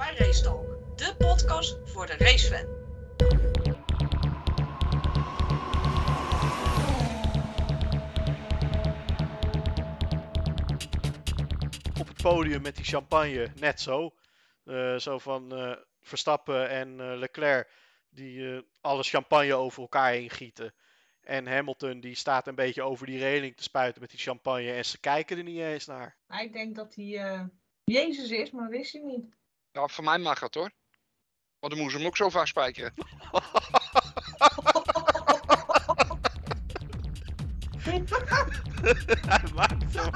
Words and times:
bij 0.00 0.14
Race 0.16 0.42
Talk, 0.42 0.98
de 0.98 1.14
podcast 1.18 1.78
voor 1.84 2.06
de 2.06 2.16
racefan. 2.16 2.78
op 12.00 12.08
het 12.08 12.22
podium 12.22 12.62
met 12.62 12.76
die 12.76 12.84
champagne 12.84 13.52
net 13.58 13.80
zo. 13.80 14.14
Eh, 14.64 14.96
zo 14.96 15.18
van 15.18 15.54
eh, 15.54 15.76
Verstappen 16.00 16.68
en 16.68 17.00
eh, 17.00 17.18
Leclerc 17.18 17.68
die 18.10 18.54
eh, 18.54 18.62
alle 18.80 19.02
champagne 19.02 19.54
over 19.54 19.82
elkaar 19.82 20.10
heen 20.10 20.30
gieten. 20.30 20.74
En 21.20 21.46
Hamilton 21.46 22.00
die 22.00 22.14
staat 22.14 22.46
een 22.46 22.54
beetje 22.54 22.82
over 22.82 23.06
die 23.06 23.18
reling 23.18 23.56
te 23.56 23.62
spuiten 23.62 24.00
met 24.00 24.10
die 24.10 24.18
champagne 24.18 24.72
en 24.72 24.84
ze 24.84 25.00
kijken 25.00 25.36
er 25.36 25.44
niet 25.44 25.60
eens 25.60 25.86
naar. 25.86 26.16
Hij 26.26 26.50
denkt 26.50 26.76
dat 26.76 26.94
hij 26.94 27.18
eh, 27.18 27.44
Jezus 27.84 28.30
is, 28.30 28.50
maar 28.50 28.68
wist 28.68 28.92
hij 28.92 29.02
niet. 29.02 29.38
Ja, 29.72 29.88
voor 29.88 30.04
mij 30.04 30.18
mag 30.18 30.40
het 30.40 30.54
hoor. 30.54 30.70
Want 31.58 31.72
dan 31.72 31.82
moest 31.82 31.96
hem 31.96 32.06
ook 32.06 32.16
zo 32.16 32.28
vaak 32.28 32.46
spijkeren. 32.46 32.94
Hij 39.26 39.42
maakt 39.54 39.92
zo. 39.92 40.10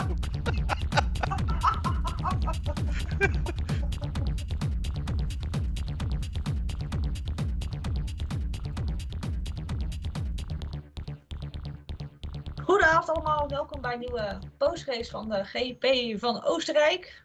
Goedenavond 12.64 13.08
allemaal, 13.08 13.48
welkom 13.48 13.80
bij 13.80 13.92
een 13.92 13.98
nieuwe 13.98 14.38
postrace 14.58 15.10
van 15.10 15.28
de 15.28 15.44
GP 15.44 16.18
van 16.20 16.44
Oostenrijk. 16.44 17.22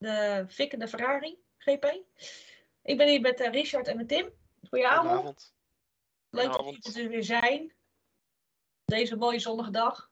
De 0.00 0.44
fikkende 0.48 0.88
Ferrari 0.88 1.38
GP. 1.58 1.84
Ik 2.82 2.96
ben 2.96 3.08
hier 3.08 3.20
met 3.20 3.40
eh, 3.40 3.52
Richard 3.52 3.88
en 3.88 3.96
met 3.96 4.08
Tim. 4.08 4.30
Goedenavond. 4.68 5.54
Leuk 6.30 6.52
dat 6.52 6.64
jullie 6.64 7.02
er 7.02 7.08
weer 7.08 7.24
zijn. 7.24 7.72
Deze 8.84 9.16
mooie 9.16 9.38
zonnige 9.38 9.70
dag. 9.70 10.10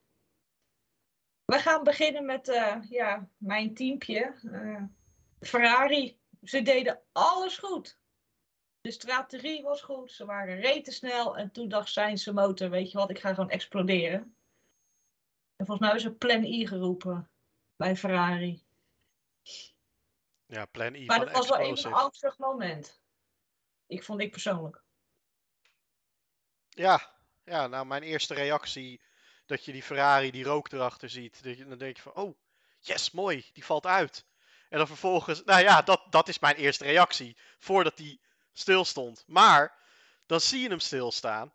We 1.44 1.58
gaan 1.58 1.82
beginnen 1.84 2.24
met 2.24 2.48
eh, 2.48 2.76
ja, 2.88 3.28
mijn 3.36 3.74
teampje. 3.74 4.34
eh, 4.52 4.82
Ferrari. 5.40 6.18
Ze 6.42 6.62
deden 6.62 7.02
alles 7.12 7.58
goed. 7.58 7.98
De 8.80 8.90
strategie 8.90 9.62
was 9.62 9.82
goed. 9.82 10.12
Ze 10.12 10.24
waren 10.24 10.60
rete 10.60 10.90
snel. 10.90 11.36
En 11.36 11.50
toen 11.52 11.68
dacht 11.68 11.92
zijn 11.92 12.20
motor, 12.34 12.70
weet 12.70 12.90
je 12.90 12.98
wat, 12.98 13.10
ik 13.10 13.18
ga 13.18 13.34
gewoon 13.34 13.50
exploderen. 13.50 14.36
En 15.56 15.66
volgens 15.66 15.78
mij 15.78 15.88
hebben 15.88 16.10
ze 16.10 16.16
plan 16.16 16.44
I 16.44 16.66
geroepen 16.66 17.30
bij 17.76 17.96
Ferrari. 17.96 18.66
Ja, 20.48 20.64
plan 20.66 20.94
I 20.94 21.04
Maar 21.04 21.16
van 21.16 21.26
dat 21.26 21.34
was 21.34 21.48
wel 21.48 21.58
even 21.58 21.90
een 21.90 21.96
angstig 21.96 22.38
moment. 22.38 23.00
Ik 23.86 24.04
vond 24.04 24.20
ik 24.20 24.30
persoonlijk. 24.30 24.82
Ja, 26.68 27.12
ja, 27.44 27.66
nou 27.66 27.86
mijn 27.86 28.02
eerste 28.02 28.34
reactie 28.34 29.02
dat 29.46 29.64
je 29.64 29.72
die 29.72 29.82
Ferrari, 29.82 30.30
die 30.30 30.44
rook 30.44 30.72
erachter 30.72 31.10
ziet. 31.10 31.42
Dat 31.42 31.58
je, 31.58 31.66
dan 31.66 31.78
denk 31.78 31.96
je 31.96 32.02
van, 32.02 32.14
oh, 32.14 32.38
yes, 32.80 33.10
mooi, 33.10 33.50
die 33.52 33.64
valt 33.64 33.86
uit. 33.86 34.26
En 34.68 34.78
dan 34.78 34.86
vervolgens, 34.86 35.44
nou 35.44 35.62
ja, 35.62 35.82
dat, 35.82 36.06
dat 36.10 36.28
is 36.28 36.38
mijn 36.38 36.56
eerste 36.56 36.84
reactie. 36.84 37.36
Voordat 37.58 37.96
die 37.96 38.20
stilstond. 38.52 39.24
Maar, 39.26 39.78
dan 40.26 40.40
zie 40.40 40.60
je 40.60 40.68
hem 40.68 40.80
stilstaan. 40.80 41.52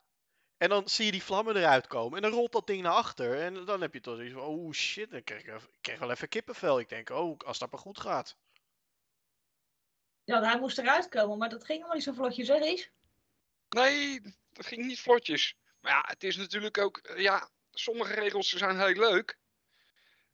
En 0.57 0.69
dan 0.69 0.89
zie 0.89 1.05
je 1.05 1.11
die 1.11 1.23
vlammen 1.23 1.55
eruit 1.55 1.87
komen. 1.87 2.15
En 2.15 2.21
dan 2.21 2.31
rolt 2.31 2.51
dat 2.51 2.67
ding 2.67 2.81
naar 2.81 2.93
achter. 2.93 3.41
En 3.41 3.65
dan 3.65 3.81
heb 3.81 3.93
je 3.93 4.01
toch 4.01 4.15
zoiets 4.15 4.33
van, 4.33 4.43
oh 4.43 4.71
shit, 4.71 5.11
dan 5.11 5.23
krijg 5.23 5.43
ik 5.43 5.69
krijg 5.81 5.99
wel 5.99 6.11
even 6.11 6.27
kippenvel. 6.27 6.79
Ik 6.79 6.89
denk, 6.89 7.09
oh, 7.09 7.39
als 7.39 7.59
dat 7.59 7.71
maar 7.71 7.79
goed 7.79 7.99
gaat. 7.99 8.37
Ja, 10.23 10.41
hij 10.41 10.59
moest 10.59 10.77
eruit 10.77 11.09
komen, 11.09 11.37
maar 11.37 11.49
dat 11.49 11.63
ging 11.63 11.77
helemaal 11.77 11.95
niet 11.95 12.03
zo 12.03 12.13
vlotjes, 12.13 12.47
hè, 12.47 12.57
Ries? 12.57 12.91
Nee, 13.69 14.21
dat 14.51 14.65
ging 14.65 14.85
niet 14.85 14.99
vlotjes. 14.99 15.55
Maar 15.81 15.91
ja, 15.91 16.03
het 16.07 16.23
is 16.23 16.35
natuurlijk 16.37 16.77
ook... 16.77 16.97
eh, 16.97 17.21
Ja, 17.21 17.49
sommige 17.71 18.13
regels 18.13 18.49
zijn 18.49 18.79
heel 18.79 19.09
leuk. 19.09 19.37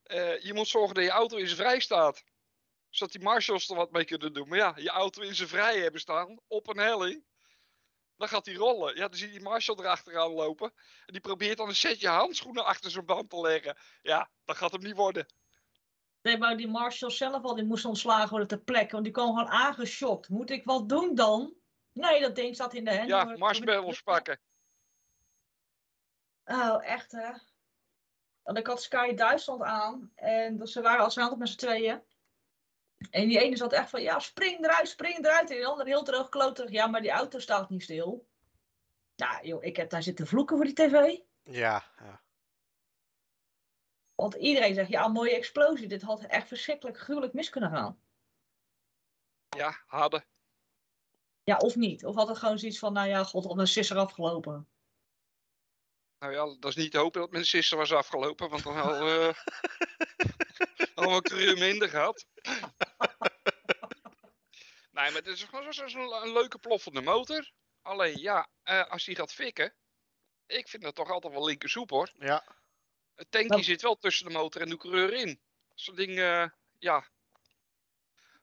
Eh, 0.03 0.39
je 0.39 0.53
moet 0.53 0.67
zorgen 0.67 0.95
dat 0.95 1.03
je 1.03 1.09
auto 1.09 1.37
in 1.37 1.45
zijn 1.45 1.57
vrij 1.57 1.79
staat. 1.79 2.23
Zodat 2.89 3.13
die 3.13 3.21
marshals 3.23 3.69
er 3.69 3.75
wat 3.75 3.91
mee 3.91 4.05
kunnen 4.05 4.33
doen. 4.33 4.47
Maar 4.47 4.57
ja, 4.57 4.73
je 4.75 4.89
auto 4.89 5.21
in 5.21 5.35
zijn 5.35 5.47
vrij 5.49 5.79
hebben 5.79 6.01
staan, 6.01 6.39
op 6.47 6.67
een 6.67 6.77
helling. 6.77 7.25
Dan 8.17 8.27
gaat 8.27 8.45
hij 8.45 8.55
rollen. 8.55 8.95
Ja, 8.95 9.07
dan 9.07 9.17
zie 9.17 9.27
je 9.27 9.33
die 9.33 9.41
marshal 9.41 9.79
erachteraan 9.79 10.31
lopen. 10.31 10.73
En 11.05 11.13
die 11.13 11.21
probeert 11.21 11.57
dan 11.57 11.67
een 11.67 11.75
setje 11.75 12.07
handschoenen 12.07 12.65
achter 12.65 12.91
zijn 12.91 13.05
band 13.05 13.29
te 13.29 13.41
leggen. 13.41 13.77
Ja, 14.01 14.29
dat 14.45 14.57
gaat 14.57 14.71
hem 14.71 14.81
niet 14.81 14.95
worden. 14.95 15.25
Nee, 16.21 16.37
maar 16.37 16.57
die 16.57 16.67
Marshall 16.67 17.11
zelf 17.11 17.43
al, 17.43 17.55
die 17.55 17.65
moest 17.65 17.85
ontslagen 17.85 18.29
worden 18.29 18.47
ter 18.47 18.59
plekke, 18.59 18.91
want 18.91 19.03
die 19.03 19.13
kwam 19.13 19.27
gewoon 19.27 19.47
aangeschokt. 19.47 20.29
Moet 20.29 20.49
ik 20.49 20.65
wat 20.65 20.89
doen 20.89 21.15
dan? 21.15 21.53
Nee, 21.91 22.21
dat 22.21 22.35
ding 22.35 22.55
zat 22.55 22.73
in 22.73 22.85
de 22.85 22.91
hendel. 22.91 23.17
Ja, 23.17 23.37
marshmallows 23.37 24.01
pakken. 24.01 24.39
Oh, 26.45 26.85
echt 26.85 27.11
hè? 27.11 27.31
Want 28.43 28.57
ik 28.57 28.67
had 28.67 28.81
Sky 28.81 29.13
Duitsland 29.13 29.61
aan 29.61 30.11
en 30.15 30.67
ze 30.67 30.81
waren 30.81 31.03
als 31.03 31.13
ze 31.13 31.35
met 31.37 31.49
z'n 31.49 31.57
tweeën. 31.57 32.01
En 33.11 33.27
die 33.27 33.39
ene 33.39 33.57
zat 33.57 33.73
echt 33.73 33.89
van, 33.89 34.01
ja, 34.01 34.19
spring 34.19 34.63
eruit, 34.63 34.87
spring 34.87 35.17
eruit. 35.17 35.49
En 35.49 35.55
die 35.55 35.65
andere 35.65 35.89
heel 35.89 36.03
droog 36.03 36.29
kloterig, 36.29 36.71
ja, 36.71 36.87
maar 36.87 37.01
die 37.01 37.11
auto 37.11 37.39
staat 37.39 37.69
niet 37.69 37.83
stil. 37.83 38.27
Ja, 39.15 39.39
joh, 39.41 39.63
ik 39.63 39.75
heb 39.75 39.89
daar 39.89 40.03
zitten 40.03 40.27
vloeken 40.27 40.55
voor 40.55 40.65
die 40.65 40.73
tv. 40.73 41.17
Ja, 41.43 41.83
ja. 41.99 42.21
Want 44.19 44.33
iedereen 44.33 44.73
zegt, 44.73 44.89
ja, 44.89 45.07
mooie 45.07 45.35
explosie. 45.35 45.87
Dit 45.87 46.01
had 46.01 46.21
echt 46.21 46.47
verschrikkelijk 46.47 46.99
gruwelijk 46.99 47.33
mis 47.33 47.49
kunnen 47.49 47.69
gaan. 47.69 48.01
Ja, 49.57 49.83
hadden. 49.85 50.25
Ja, 51.43 51.57
of 51.57 51.75
niet. 51.75 52.05
Of 52.05 52.15
had 52.15 52.27
het 52.27 52.37
gewoon 52.37 52.59
zoiets 52.59 52.79
van, 52.79 52.93
nou 52.93 53.07
ja, 53.07 53.23
god, 53.23 53.45
op 53.45 53.57
een 53.57 53.67
sisser 53.67 53.97
afgelopen. 53.97 54.69
Nou 56.19 56.33
ja, 56.33 56.55
dat 56.59 56.69
is 56.69 56.75
niet 56.75 56.91
te 56.91 56.97
hopen 56.97 57.21
dat 57.21 57.31
mijn 57.31 57.45
sister 57.45 57.77
was 57.77 57.93
afgelopen, 57.93 58.49
want 58.49 58.63
dan 58.63 58.75
hadden 58.75 58.99
we 58.99 59.33
hadden 60.95 61.09
we 61.09 61.15
een 61.15 61.21
coureur 61.21 61.57
minder 61.57 61.89
gehad. 61.89 62.25
nee, 64.91 65.11
maar 65.11 65.13
het 65.13 65.27
is 65.27 65.43
gewoon 65.43 65.73
zo'n 65.73 65.89
zo 65.89 66.21
een 66.21 66.33
leuke 66.33 66.59
ploffende 66.59 67.01
motor. 67.01 67.51
Alleen 67.81 68.17
ja, 68.17 68.49
eh, 68.63 68.89
als 68.89 69.05
die 69.05 69.15
gaat 69.15 69.33
fikken, 69.33 69.75
ik 70.45 70.67
vind 70.67 70.83
dat 70.83 70.95
toch 70.95 71.09
altijd 71.09 71.33
wel 71.33 71.45
linkersoep 71.45 71.89
hoor. 71.89 72.11
Ja, 72.13 72.58
Het 73.19 73.31
tankje 73.31 73.49
Nou- 73.49 73.63
zit 73.63 73.81
wel 73.81 73.97
tussen 73.97 74.25
de 74.25 74.31
motor 74.31 74.61
en 74.61 74.69
de 74.69 74.77
coureur 74.77 75.13
in. 75.13 75.41
Zo'n 75.75 75.95
ding, 75.95 76.17
eh, 76.19 76.45
ja. 76.77 77.07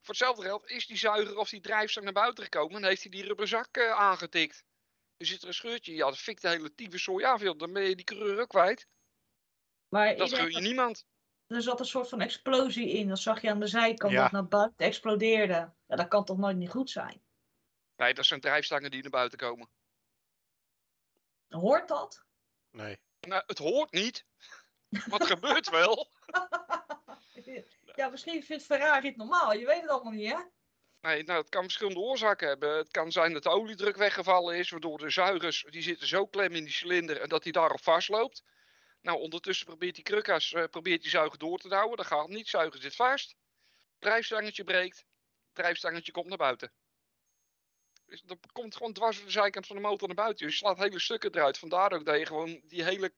Voor 0.01 0.15
hetzelfde 0.15 0.43
geld 0.43 0.71
is 0.71 0.87
die 0.87 0.97
zuiger 0.97 1.37
of 1.39 1.49
die 1.49 1.61
drijfstang 1.61 2.05
naar 2.05 2.15
buiten 2.15 2.45
gekomen 2.45 2.77
en 2.83 2.89
heeft 2.89 3.03
hij 3.03 3.11
die 3.11 3.25
rubberzak 3.25 3.77
eh, 3.77 3.91
aangetikt. 3.91 4.65
Er 5.17 5.27
zit 5.27 5.43
er 5.43 5.49
een 5.49 5.55
scheurtje, 5.55 5.95
ja, 5.95 6.05
dat 6.07 6.19
fikt 6.19 6.43
de 6.43 6.49
hele 6.49 6.75
tyfuszooi 6.75 7.25
af, 7.25 7.41
joh. 7.43 7.59
dan 7.59 7.73
ben 7.73 7.83
je 7.83 7.97
die 7.97 8.05
coureur 8.05 8.41
ook 8.41 8.49
kwijt. 8.49 8.87
Maar 9.89 10.17
Dat 10.17 10.35
gun 10.35 10.51
je 10.51 10.61
niemand. 10.61 11.07
er 11.47 11.63
zat 11.63 11.81
een 11.81 11.87
soort 11.87 12.09
van 12.09 12.21
explosie 12.21 12.89
in. 12.89 13.09
Dat 13.09 13.19
zag 13.19 13.43
je 13.43 13.51
aan 13.51 13.61
de 13.61 13.67
zijkant, 13.67 14.13
Ja. 14.13 14.23
dat 14.23 14.33
naar 14.33 14.47
buiten 14.49 14.87
explodeerde. 14.87 15.73
Ja, 15.87 15.97
dat 15.97 16.09
kan 16.09 16.25
toch 16.25 16.37
nooit 16.39 16.57
niet 16.57 16.71
goed 16.71 16.91
zijn? 16.91 17.23
Nee, 17.97 18.15
dat 18.15 18.27
zijn 18.27 18.41
drijfstangen 18.41 18.91
die 18.91 19.03
naar 19.03 19.11
buiten 19.11 19.39
komen. 19.39 19.69
Hoort 21.49 21.89
dat? 21.89 22.25
nee. 22.71 22.99
Nou, 23.21 23.43
het 23.47 23.59
hoort 23.59 23.93
niet. 23.93 24.25
Wat 24.89 25.27
gebeurt 25.27 25.71
wel? 25.71 26.11
ja, 27.95 28.09
misschien 28.09 28.43
vindt 28.43 28.65
Ferrari 28.65 29.07
het 29.07 29.17
normaal. 29.17 29.53
Je 29.53 29.67
weet 29.67 29.81
het 29.81 29.91
allemaal 29.91 30.13
niet, 30.13 30.33
hè? 30.33 30.39
Nee, 31.01 31.23
nou, 31.23 31.41
het 31.41 31.49
kan 31.49 31.63
verschillende 31.63 32.01
oorzaken 32.01 32.49
hebben. 32.49 32.77
Het 32.77 32.91
kan 32.91 33.13
zijn 33.13 33.33
dat 33.33 33.43
de 33.43 33.49
oliedruk 33.49 33.97
weggevallen 33.97 34.57
is, 34.57 34.71
waardoor 34.71 34.99
de 34.99 35.11
zuigers, 35.11 35.67
die 35.71 35.83
zitten 35.83 36.07
zo 36.07 36.27
klem 36.27 36.53
in 36.53 36.65
die 36.65 36.73
cilinder 36.73 37.21
en 37.21 37.29
dat 37.29 37.43
die 37.43 37.53
daarop 37.53 37.83
vastloopt. 37.83 38.43
Nou, 39.01 39.19
ondertussen 39.19 39.67
probeert 39.67 39.95
die 39.95 40.05
krukkas, 40.05 40.53
eh, 40.53 40.65
probeert 40.65 41.03
die 41.03 41.11
zuiger 41.11 41.39
door 41.39 41.59
te 41.59 41.75
houden. 41.75 41.97
Dat 41.97 42.07
gaat 42.07 42.29
niet, 42.29 42.49
zuiger 42.49 42.81
zit 42.81 42.97
vast. 42.97 43.37
Drijfstangetje 43.99 44.65
breekt, 44.65 45.05
drijfstangetje 45.53 46.13
komt 46.13 46.29
naar 46.29 46.37
buiten. 46.37 46.73
Dus 48.07 48.23
dat 48.23 48.39
komt 48.53 48.77
gewoon 48.77 48.93
dwars 48.93 49.17
door 49.17 49.27
de 49.27 49.33
zijkant 49.33 49.67
van 49.67 49.77
de 49.77 49.83
motor 49.83 50.09
naar 50.09 50.17
buiten. 50.17 50.47
Je 50.47 50.53
slaat 50.53 50.79
hele 50.79 51.01
stukken 51.01 51.35
eruit. 51.35 51.59
Vandaar 51.59 51.93
ook 51.93 52.05
dat 52.05 52.19
je 52.19 52.27
gewoon 52.27 52.61
die 52.65 52.85
hele 52.85 53.13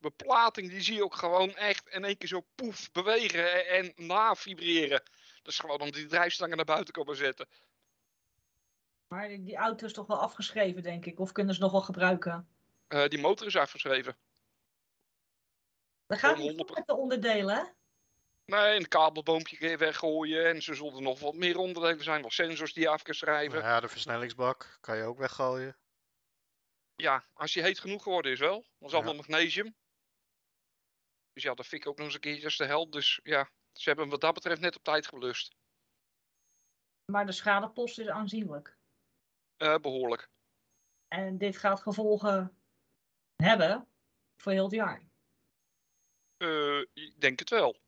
beplating, 0.00 0.68
die 0.70 0.80
zie 0.80 0.94
je 0.94 1.04
ook 1.04 1.14
gewoon 1.14 1.54
echt 1.56 1.88
in 1.88 2.04
één 2.04 2.16
keer 2.18 2.28
zo 2.28 2.46
poef 2.54 2.92
bewegen 2.92 3.66
en, 3.68 3.94
en 3.96 4.06
na 4.06 4.34
vibreren. 4.34 5.02
Dat 5.42 5.52
is 5.52 5.58
gewoon 5.58 5.80
om 5.80 5.90
die 5.90 6.06
drijfstangen 6.06 6.56
naar 6.56 6.64
buiten 6.64 6.92
komen 6.92 7.16
zetten. 7.16 7.48
Maar 9.08 9.28
die- 9.28 9.56
auto 9.56 9.86
is 9.86 9.92
toch 9.92 10.06
wel 10.06 10.20
afgeschreven, 10.20 10.82
denk 10.82 11.06
ik. 11.06 11.18
Of 11.20 11.32
kunnen 11.32 11.54
ze 11.54 11.60
nog 11.60 11.72
wel 11.72 11.80
gebruiken? 11.80 12.48
Eh, 12.88 13.04
die 13.08 13.18
motor 13.18 13.46
is 13.46 13.56
afgeschreven. 13.56 14.16
Dat 16.06 16.18
gaat 16.18 16.34
Gewoon 16.36 16.50
niet 16.50 16.58
goed 16.60 16.68
100%. 16.70 16.74
met 16.78 16.86
de 16.86 16.96
onderdelen, 16.96 17.56
hè? 17.56 17.62
Nee, 18.44 18.76
een 18.76 18.88
kabelboompje 18.88 19.68
je 19.68 19.76
weggooien. 19.76 20.46
En 20.46 20.62
ze 20.62 20.74
zullen 20.74 21.02
nog 21.02 21.20
wat 21.20 21.34
meer 21.34 21.58
onderdelen 21.58 22.04
zijn. 22.04 22.20
Wel 22.20 22.30
sensors 22.30 22.72
die 22.72 22.82
je 22.82 22.88
af 22.88 23.02
kan 23.02 23.14
schrijven. 23.14 23.58
Ja, 23.60 23.80
de 23.80 23.88
versnellingsbak 23.88 24.78
kan 24.80 24.96
je 24.96 25.02
ook 25.02 25.18
weggooien. 25.18 25.76
Ja, 26.96 27.24
als 27.34 27.52
die 27.52 27.62
heet 27.62 27.78
genoeg 27.78 28.02
geworden 28.02 28.32
is 28.32 28.38
wel. 28.38 28.54
Dat 28.54 28.64
is 28.80 28.90
Ja. 28.90 28.96
allemaal 28.96 29.14
magnesium. 29.14 29.74
Dus 31.40 31.48
ja, 31.48 31.54
dat 31.54 31.66
vind 31.66 31.82
ik 31.82 31.88
ook 31.88 31.96
nog 31.96 32.06
eens 32.06 32.14
een 32.14 32.20
keertje 32.20 32.44
als 32.44 32.56
de 32.56 32.66
held. 32.66 32.92
Dus 32.92 33.20
ja, 33.22 33.50
ze 33.72 33.82
hebben 33.84 34.04
hem 34.04 34.12
wat 34.12 34.20
dat 34.20 34.34
betreft 34.34 34.60
net 34.60 34.76
op 34.76 34.82
tijd 34.82 35.06
geblust. 35.06 35.56
Maar 37.12 37.26
de 37.26 37.32
schadepost 37.32 37.98
is 37.98 38.08
aanzienlijk. 38.08 38.78
Eh, 39.56 39.76
behoorlijk. 39.76 40.30
En 41.08 41.38
dit 41.38 41.56
gaat 41.56 41.80
gevolgen 41.80 42.62
hebben 43.36 43.88
voor 44.36 44.52
heel 44.52 44.64
het 44.64 44.74
jaar. 44.74 45.08
Eh, 46.36 46.80
ik 46.80 47.20
denk 47.20 47.38
het 47.38 47.50
wel. 47.50 47.80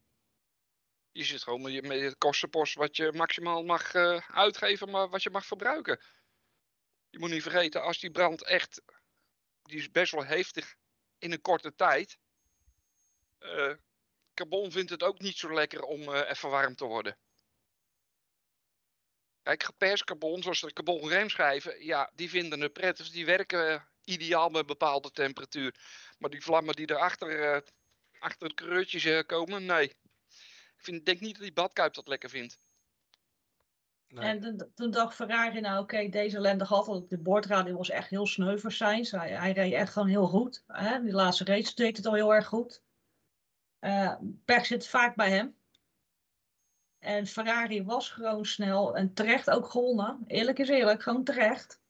Je 1.11 1.25
zit 1.25 1.43
gewoon 1.43 1.63
met 1.63 1.73
je 1.73 2.15
kostenpost 2.19 2.75
wat 2.75 2.97
je 2.97 3.13
maximaal 3.13 3.65
mag 3.65 3.95
eh, 3.95 4.31
uitgeven, 4.31 4.91
maar 4.91 5.09
wat 5.09 5.23
je 5.23 5.31
mag 5.31 5.47
verbruiken. 5.47 6.01
Je 7.11 7.19
moet 7.19 7.31
niet 7.31 7.43
vergeten, 7.43 7.83
als 7.83 7.99
die 7.99 8.11
brand 8.11 8.45
echt, 8.45 8.83
die 9.63 9.79
is 9.79 9.91
best 9.91 10.13
wel 10.13 10.25
heftig 10.25 10.77
in 11.19 11.33
een 11.33 11.41
korte 11.41 11.75
tijd. 11.75 12.19
Eh, 13.43 13.75
carbon 14.35 14.71
vindt 14.73 14.91
het 14.91 15.03
ook 15.03 15.21
niet 15.21 15.37
zo 15.37 15.53
lekker 15.53 15.83
om 15.83 16.01
eh, 16.01 16.31
even 16.31 16.51
warm 16.51 16.75
te 16.75 16.85
worden. 16.85 17.19
Kijk, 19.43 19.63
geperst 19.63 20.05
carbon, 20.05 20.43
zoals 20.43 20.61
de 20.61 20.73
carbon 20.73 21.09
remschijven, 21.09 21.85
ja, 21.85 22.11
die 22.15 22.31
vinden 22.31 22.61
het 22.61 22.73
prettig. 22.73 23.11
Die 23.11 23.27
werken 23.27 23.69
eh, 23.71 23.83
ideaal 24.05 24.49
met 24.49 24.61
een 24.61 24.67
bepaalde 24.67 25.11
temperatuur. 25.11 25.75
Maar 26.19 26.31
die 26.31 26.43
vlammen 26.43 26.75
die 26.75 26.91
erachter, 26.91 27.53
eh, 27.55 27.61
achter 28.19 28.47
het 28.47 28.55
kreurtjes 28.57 29.05
eh, 29.05 29.21
komen, 29.27 29.65
nee. 29.65 29.89
Ik 30.77 30.89
vind, 30.89 31.07
denk 31.07 31.21
niet 31.21 31.35
dat 31.35 31.43
die 31.43 31.53
badkuip 31.53 31.95
dat 31.95 32.09
lekker 32.09 32.31
vindt. 32.31 32.59
Nee. 34.07 34.25
En 34.29 34.41
toen- 34.41 34.73
toen 34.75 34.91
dacht 34.91 35.15
Ferrari, 35.15 35.61
nou 35.61 35.83
oké, 35.83 36.09
deze 36.09 36.37
ellende 36.37 36.67
gehad. 36.67 36.87
want 36.87 37.11
De 37.11 37.19
boordradio 37.19 37.77
was 37.77 37.91
echt 37.91 38.11
heel 38.11 38.27
sneu 38.27 38.59
voor 38.59 38.73
Sainz. 38.73 39.11
Hij, 39.11 39.31
hij 39.31 39.53
reed 39.53 39.73
echt 39.73 39.93
gewoon 39.93 40.09
heel 40.09 40.27
goed. 40.27 40.65
Hè? 40.67 41.03
Die 41.03 41.13
laatste 41.13 41.45
race 41.45 41.75
deed 41.75 41.97
het 41.97 42.07
al 42.07 42.15
heel 42.15 42.35
erg 42.35 42.47
goed. 42.47 42.83
Eh 43.83 44.15
pech 44.45 44.67
zit 44.67 44.87
vaak 44.89 45.17
bij 45.17 45.31
hem. 45.31 45.57
En 46.99 47.27
Ferrari 47.27 47.85
was 47.85 48.11
gewoon 48.11 48.45
snel 48.45 48.97
en 48.97 49.15
terecht 49.15 49.51
ook 49.51 49.71
gewonnen. 49.71 50.25
Eerlijk 50.27 50.59
is 50.59 50.69
eerlijk, 50.69 51.03
gewoon 51.03 51.25
terecht. 51.25 51.81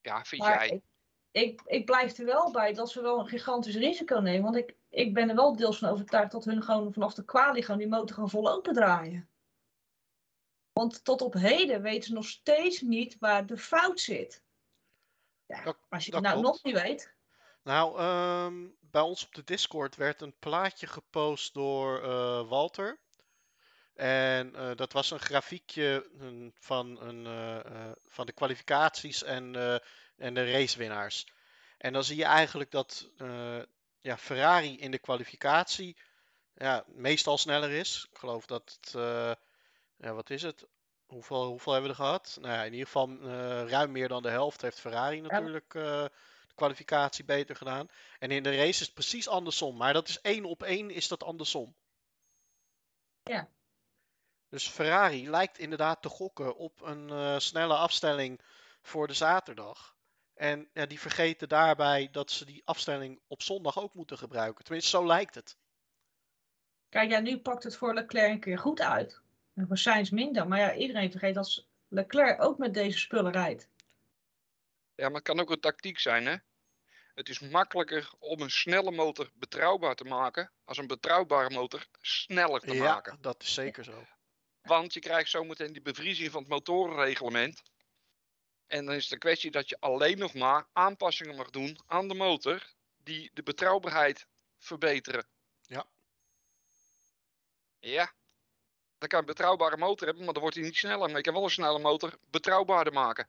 Ja, 0.00 0.24
vind 0.24 0.42
Maar 0.42 0.66
jij? 0.66 0.68
ik, 0.76 0.82
ik, 1.30 1.62
ik 1.64 1.84
blijf 1.84 2.18
er 2.18 2.24
wel 2.24 2.52
bij 2.52 2.72
dat 2.72 2.90
ze 2.90 3.02
wel 3.02 3.18
een 3.18 3.26
gigantisch 3.26 3.76
risico 3.76 4.18
nemen. 4.18 4.42
Want 4.42 4.56
ik, 4.56 4.76
ik 4.88 5.14
ben 5.14 5.28
er 5.28 5.34
wel 5.34 5.56
deels 5.56 5.78
van 5.78 5.88
overtuigd 5.88 6.32
dat 6.32 6.44
hun 6.44 6.62
gewoon 6.62 6.92
vanaf 6.92 7.14
de 7.14 7.24
kwalie 7.24 7.62
gewoon 7.62 7.80
die 7.80 7.88
motor 7.88 8.14
gewoon 8.14 8.30
vol 8.30 8.50
open 8.50 8.72
draaien. 8.74 9.28
Want 10.72 11.04
tot 11.04 11.20
op 11.22 11.32
heden 11.34 11.82
weten 11.82 12.02
ze 12.08 12.12
nog 12.12 12.26
steeds 12.26 12.80
niet 12.80 13.18
waar 13.18 13.46
de 13.46 13.56
fout 13.58 14.00
zit. 14.00 14.44
Ja, 15.46 15.62
Dat- 15.64 15.78
als 15.88 16.04
je 16.04 16.14
het 16.14 16.22
nou 16.22 16.40
klopt. 16.40 16.62
nog 16.64 16.64
niet 16.74 16.82
weet. 16.82 17.14
Nou, 17.62 17.98
ehm, 17.98 18.68
bij 18.80 19.02
ons 19.02 19.24
op 19.24 19.34
de 19.34 19.44
Discord 19.44 19.96
werd 19.96 20.20
een 20.20 20.38
plaatje 20.38 20.86
gepost 20.86 21.54
door 21.54 22.02
eh, 22.02 22.48
Walter. 22.48 22.98
En 23.94 24.54
eh, 24.54 24.70
dat 24.76 24.92
was 24.92 25.10
een 25.10 25.20
grafiekje 25.20 26.10
van, 26.54 27.00
een, 27.00 27.26
eh, 27.26 27.90
van 28.06 28.26
de 28.26 28.32
kwalificaties 28.32 29.22
en, 29.22 29.54
en 30.16 30.34
de 30.34 30.52
racewinnaars. 30.52 31.26
En 31.78 31.92
dan 31.92 32.04
zie 32.04 32.16
je 32.16 32.24
eigenlijk 32.24 32.70
dat 32.70 33.10
ja, 34.00 34.18
Ferrari 34.18 34.78
in 34.78 34.90
de 34.90 34.98
kwalificatie 34.98 35.96
ja, 36.54 36.84
meestal 36.86 37.38
sneller 37.38 37.70
is. 37.70 38.06
Ik 38.10 38.18
geloof 38.18 38.46
dat 38.46 38.78
het, 38.80 38.92
ja, 39.96 40.12
wat 40.14 40.30
is 40.30 40.42
het? 40.42 40.66
Hoeveel, 41.06 41.44
hoeveel 41.44 41.72
hebben 41.72 41.90
we 41.90 41.96
er 41.96 42.04
gehad? 42.04 42.38
Nou 42.40 42.54
ja, 42.54 42.62
in 42.62 42.72
ieder 42.72 42.86
geval 42.86 43.18
ruim 43.66 43.92
meer 43.92 44.08
dan 44.08 44.22
de 44.22 44.30
helft 44.30 44.62
heeft 44.62 44.80
Ferrari 44.80 45.20
natuurlijk 45.20 45.74
de 46.52 46.58
kwalificatie 46.58 47.24
beter 47.24 47.56
gedaan. 47.56 47.88
En 48.18 48.30
in 48.30 48.42
de 48.42 48.56
race 48.56 48.68
is 48.68 48.80
het 48.80 48.94
precies 48.94 49.28
andersom. 49.28 49.76
Maar 49.76 49.92
dat 49.92 50.08
is 50.08 50.20
één 50.20 50.44
op 50.44 50.62
één 50.62 50.90
is 50.90 51.08
dat 51.08 51.22
andersom. 51.22 51.74
Ja. 53.22 53.48
Dus 54.48 54.68
Ferrari 54.68 55.30
lijkt 55.30 55.58
inderdaad 55.58 56.02
te 56.02 56.08
gokken 56.08 56.56
op 56.56 56.80
een 56.80 57.10
eh, 57.10 57.38
snelle 57.38 57.74
afstelling 57.74 58.40
voor 58.82 59.06
de 59.06 59.14
zaterdag. 59.14 59.96
En 60.34 60.68
ja, 60.72 60.86
die 60.86 61.00
vergeten 61.00 61.48
daarbij 61.48 62.08
dat 62.10 62.30
ze 62.30 62.44
die 62.44 62.62
afstelling 62.64 63.20
op 63.26 63.42
zondag 63.42 63.78
ook 63.78 63.94
moeten 63.94 64.18
gebruiken. 64.18 64.64
Tenminste, 64.64 64.90
zo 64.90 65.06
lijkt 65.06 65.34
het. 65.34 65.56
Kijk, 66.88 67.10
ja, 67.10 67.18
nu 67.18 67.38
pakt 67.38 67.62
het 67.62 67.76
voor 67.76 67.94
Leclerc 67.94 68.30
een 68.30 68.40
keer 68.40 68.58
goed 68.58 68.80
uit. 68.80 69.20
En 69.54 69.66
voor 69.66 69.78
Sainz 69.78 70.10
minder. 70.10 70.48
Maar 70.48 70.58
ja, 70.58 70.74
iedereen 70.74 71.10
vergeet 71.10 71.34
dat 71.34 71.66
Leclerc 71.88 72.42
ook 72.42 72.58
met 72.58 72.74
deze 72.74 72.98
spullen 72.98 73.32
rijdt. 73.32 73.68
Ja, 74.94 75.06
maar 75.06 75.14
het 75.16 75.22
kan 75.22 75.40
ook 75.40 75.50
een 75.50 75.60
tactiek 75.60 75.98
zijn, 75.98 76.26
hè? 76.26 76.36
Het 77.14 77.28
is 77.28 77.38
makkelijker 77.40 78.12
om 78.18 78.40
een 78.40 78.50
snelle 78.50 78.90
motor 78.90 79.30
betrouwbaar 79.34 79.94
te 79.94 80.04
maken, 80.04 80.52
als 80.64 80.78
een 80.78 80.86
betrouwbare 80.86 81.50
motor 81.50 81.86
sneller 82.00 82.60
te 82.60 82.74
Ja, 82.74 82.84
maken. 82.94 83.18
dat 83.20 83.42
is 83.42 83.54
zeker 83.54 83.84
zo. 83.84 84.06
Want 84.62 84.94
je 84.94 85.00
krijgt 85.00 85.30
zometeen 85.30 85.72
die 85.72 85.82
bevriezing 85.82 86.30
van 86.30 86.40
het 86.40 86.50
motorenreglement. 86.50 87.62
En 88.66 88.84
dan 88.84 88.94
is 88.94 89.10
een 89.10 89.18
kwestie 89.18 89.50
dat 89.50 89.68
je 89.68 89.80
alleen 89.80 90.18
nog 90.18 90.34
maar 90.34 90.66
aanpassingen 90.72 91.36
mag 91.36 91.50
doen 91.50 91.78
aan 91.86 92.08
de 92.08 92.14
motor 92.14 92.72
die 92.96 93.30
de 93.34 93.42
betrouwbaarheid 93.42 94.26
verbeteren. 94.58 95.26
Ja. 95.60 95.86
Ja. 97.78 98.12
Dan 98.98 99.08
kan 99.08 99.18
je 99.20 99.26
een 99.26 99.34
betrouwbare 99.34 99.76
motor 99.76 100.06
hebben, 100.06 100.24
maar 100.24 100.32
dan 100.32 100.42
wordt 100.42 100.56
hij 100.56 100.66
niet 100.66 100.76
sneller. 100.76 101.08
Maar 101.08 101.16
je 101.16 101.22
kan 101.22 101.34
wel 101.34 101.44
een 101.44 101.50
snelle 101.50 101.78
motor 101.78 102.18
betrouwbaarder 102.30 102.92
maken. 102.92 103.28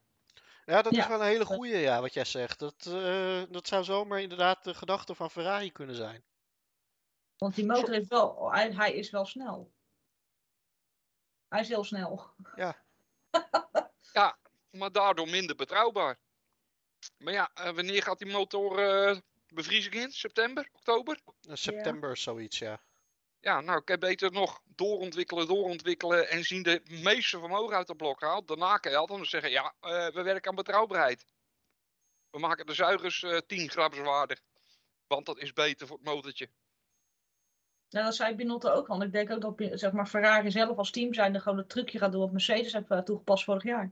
Ja, 0.65 0.81
dat 0.81 0.91
is 0.91 0.97
Ja. 0.97 1.07
wel 1.07 1.19
een 1.19 1.27
hele 1.27 1.45
goeie, 1.45 1.77
ja, 1.77 2.01
wat 2.01 2.13
jij 2.13 2.25
zegt. 2.25 2.59
Dat, 2.59 2.85
eh, 2.85 3.41
dat 3.49 3.67
zou 3.67 3.83
zomaar 3.83 4.21
inderdaad 4.21 4.63
de 4.63 4.73
gedachte 4.73 5.15
van 5.15 5.31
Ferrari 5.31 5.71
kunnen 5.71 5.95
zijn. 5.95 6.23
Want 7.37 7.55
die 7.55 7.65
motor 7.65 7.93
is 7.93 8.07
wel, 8.07 8.51
hij, 8.51 8.71
hij 8.71 8.93
is 8.93 9.09
wel 9.09 9.25
snel. 9.25 9.73
Hij 11.47 11.61
is 11.61 11.67
heel 11.67 11.83
snel. 11.83 12.33
maar 14.71 14.91
daardoor 14.91 15.29
minder 15.29 15.55
betrouwbaar. 15.55 16.19
Maar 17.17 17.33
ja, 17.33 17.51
eh, 17.53 17.71
wanneer 17.71 18.03
gaat 18.03 18.19
die 18.19 18.31
motor 18.31 18.79
eh, 18.79 19.17
bevriezing 19.47 19.93
in? 19.93 20.11
September? 20.11 20.69
Oktober? 20.73 21.19
September 21.41 22.17
zoiets, 22.17 22.57
ja. 22.57 22.81
Ja, 23.43 23.61
nou, 23.61 23.79
ik 23.79 23.87
heb 23.87 23.99
beter 23.99 24.31
nog 24.31 24.61
doorontwikkelen, 24.65 25.47
doorontwikkelen 25.47 26.29
en 26.29 26.43
zien 26.43 26.63
de 26.63 26.81
meeste 26.89 27.39
vermogen 27.39 27.75
uit 27.75 27.87
de 27.87 27.95
blok 27.95 28.21
haalt. 28.21 28.47
Daarna 28.47 28.77
kan 28.77 28.91
je 28.91 28.97
altijd 28.97 29.27
zeggen, 29.27 29.51
ja, 29.51 29.73
eh, 29.79 30.07
we 30.07 30.21
werken 30.21 30.49
aan 30.49 30.55
betrouwbaarheid. 30.55 31.25
We 32.29 32.39
maken 32.39 32.65
de 32.65 32.73
zuigers 32.73 33.23
eh 33.23 33.37
10 33.37 33.69
gram 33.69 33.93
zwaarder. 33.93 34.39
Want 35.07 35.25
dat 35.25 35.37
is 35.37 35.53
beter 35.53 35.87
voor 35.87 35.97
het 35.97 36.05
motortje. 36.05 36.49
Nou, 37.89 38.05
dat 38.05 38.15
zei 38.15 38.35
Binotto 38.35 38.69
ook 38.69 38.87
al. 38.87 39.01
Ik 39.01 39.11
denk 39.11 39.31
ook 39.31 39.41
dat 39.57 39.79
zeg 39.79 39.91
maar, 39.91 40.07
Ferrari 40.07 40.51
zelf 40.51 40.77
als 40.77 40.91
team 40.91 41.13
zijn 41.13 41.41
gewoon 41.41 41.57
het 41.57 41.69
trucje 41.69 41.97
gaat 41.97 42.11
doen 42.11 42.21
wat 42.21 42.31
Mercedes 42.31 42.73
heeft 42.73 42.89
eh, 42.89 42.99
toegepast 42.99 43.43
vorig 43.43 43.63
jaar. 43.63 43.91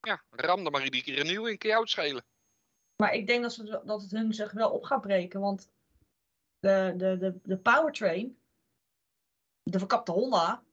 Ja, 0.00 0.22
ram 0.30 0.64
er 0.64 0.70
maar 0.70 0.84
iedere 0.84 1.02
keer 1.02 1.20
een 1.20 1.26
nieuw 1.26 1.46
in, 1.46 1.58
kan 1.58 1.70
je 1.70 1.76
uitschelen. 1.76 2.24
Maar 2.96 3.14
ik 3.14 3.26
denk 3.26 3.42
dat, 3.42 3.52
ze, 3.52 3.82
dat 3.84 4.02
het 4.02 4.10
hun 4.10 4.34
zich 4.34 4.52
wel 4.52 4.70
op 4.70 4.84
gaat 4.84 5.00
breken. 5.00 5.40
Want 5.40 5.70
de, 6.58 6.94
de, 6.96 7.16
de, 7.18 7.40
de 7.42 7.58
powertrain, 7.58 8.38
de 9.64 9.78
verkapte 9.78 10.12
Honda, 10.12 10.64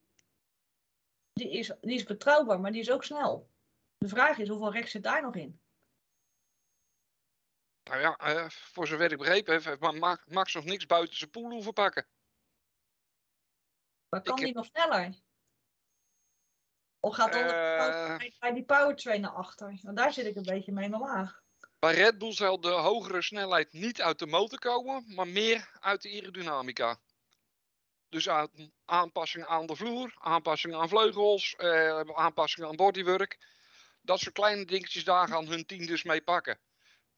die 1.33 1.50
is, 1.50 1.71
die 1.81 1.95
is 1.95 2.03
betrouwbaar, 2.03 2.60
maar 2.60 2.71
die 2.71 2.81
is 2.81 2.91
ook 2.91 3.03
snel. 3.03 3.50
De 3.98 4.07
vraag 4.07 4.38
is 4.38 4.48
hoeveel 4.48 4.71
recht 4.71 4.89
zit 4.89 5.03
daar 5.03 5.21
nog 5.21 5.36
in? 5.36 5.62
Nou 7.83 8.00
ja, 8.01 8.15
eh, 8.15 8.50
voor 8.50 8.88
zover 8.88 9.12
ik 9.12 9.17
begrepen 9.17 9.53
heb, 9.53 9.63
heeft 9.63 9.79
Ma- 9.79 9.91
Ma- 9.91 10.24
Max 10.25 10.53
nog 10.53 10.63
niks 10.63 10.86
buiten 10.86 11.17
zijn 11.17 11.29
poel 11.29 11.51
hoeven 11.51 11.74
pakken. 11.74 12.07
Maar 14.10 14.21
kan 14.21 14.38
Ik 14.38 14.43
die 14.43 14.53
nog 14.53 14.65
sneller? 14.65 15.21
Of 17.00 17.15
gaat 17.15 17.36
Eh. 17.36 18.17
bij- 18.39 18.53
die 18.53 18.65
powertrain 18.65 19.21
naar 19.21 19.31
achter? 19.31 19.79
Want 19.81 19.98
daar 19.98 20.13
zit 20.13 20.25
ik 20.25 20.36
een 20.36 20.43
beetje 20.43 20.71
mee 20.71 20.83
in 20.83 20.89
mijn 20.89 21.01
maag. 21.01 21.41
Bij 21.79 21.93
Red 21.93 22.17
Bull 22.17 22.31
zal 22.31 22.60
de 22.60 22.69
hogere 22.71 23.21
snelheid 23.21 23.71
niet 23.74 24.01
uit 24.01 24.19
de 24.19 24.27
motor 24.27 24.60
komen, 24.60 25.15
maar 25.15 25.27
meer 25.27 25.77
uit 25.79 26.01
de 26.01 26.10
aerodynamica. 26.10 27.00
Dus 28.12 28.30
aan, 28.30 28.50
aanpassingen 28.86 29.48
aan 29.48 29.65
de 29.65 29.75
vloer, 29.75 30.13
aanpassingen 30.18 30.80
aan 30.80 30.89
vleugels, 30.89 31.56
eh, 31.56 32.00
aanpassingen 32.00 32.70
aan 32.70 32.75
bodywork. 32.75 33.38
Dat 34.01 34.20
soort 34.20 34.34
kleine 34.34 34.65
dingetjes, 34.65 35.03
daar 35.03 35.27
gaan 35.27 35.48
hun 35.48 35.65
team 35.65 35.86
dus 35.86 36.03
mee 36.03 36.22
pakken. 36.22 36.60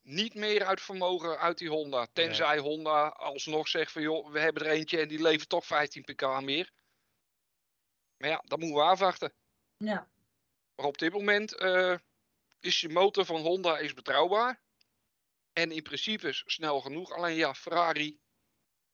Niet 0.02 0.34
meer 0.34 0.66
uit 0.66 0.82
vermogen 0.82 1.40
uit 1.40 1.58
die 1.58 1.70
Honda. 1.70 2.08
Tenzij 2.14 2.58
Honda 2.58 3.08
alsnog 3.08 3.68
zegt 3.68 3.92
van 3.92 4.02
joh, 4.02 4.32
we 4.32 4.40
hebben 4.40 4.66
er 4.66 4.72
eentje 4.72 5.00
en 5.00 5.08
die 5.08 5.22
levert 5.22 5.50
toch 5.50 5.66
15 5.66 6.04
pk 6.04 6.42
meer. 6.42 6.72
Maar 8.18 8.30
ja, 8.30 8.44
dat 8.46 8.60
moeten 8.60 8.78
we 8.78 8.84
afwachten. 8.84 9.34
Ja. 9.78 10.10
Maar 10.76 10.86
op 10.86 10.98
dit 10.98 11.14
moment 11.14 11.56
eh, 11.56 11.96
is 12.60 12.80
de 12.80 12.90
motor 12.90 13.26
van 13.26 13.42
Honda 13.42 13.78
is 13.78 13.94
betrouwbaar. 13.94 14.62
En 15.54 15.72
in 15.72 15.84
principe 15.84 16.28
is 16.28 16.44
snel 16.46 16.82
genoeg. 16.82 17.12
Alleen 17.12 17.36
ja, 17.36 17.54
Ferrari 17.54 18.20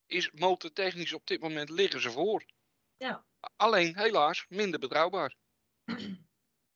is 0.10 0.32
motortechnisch 0.32 1.14
op 1.14 1.28
dit 1.28 1.42
moment 1.42 1.70
liggen 1.70 2.02
ze 2.02 2.12
voor. 2.12 2.46
Ja. 2.98 3.24
Alleen 3.56 3.98
helaas 3.98 4.46
minder 4.50 4.80
betrouwbaar. 4.80 5.36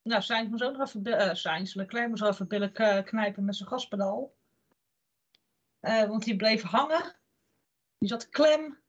Nou, 0.04 0.22
Sainz 0.22 0.50
moest 0.50 0.64
ook 0.64 0.78
nog 0.78 0.88
even, 0.88 1.06
eh 1.06 1.36
Sainz, 1.36 1.74
Leclerc 1.74 2.08
moest 2.10 2.24
even 2.24 2.48
billen 2.48 2.72
k- 2.72 3.06
knijpen 3.06 3.46
met 3.46 3.56
zijn 3.56 3.70
gaspedaal. 3.70 4.34
Eh, 5.80 6.04
want 6.08 6.24
die 6.24 6.36
bleef 6.36 6.62
hangen. 6.62 7.16
Die 7.98 8.10
zat 8.10 8.30
klem. 8.30 8.82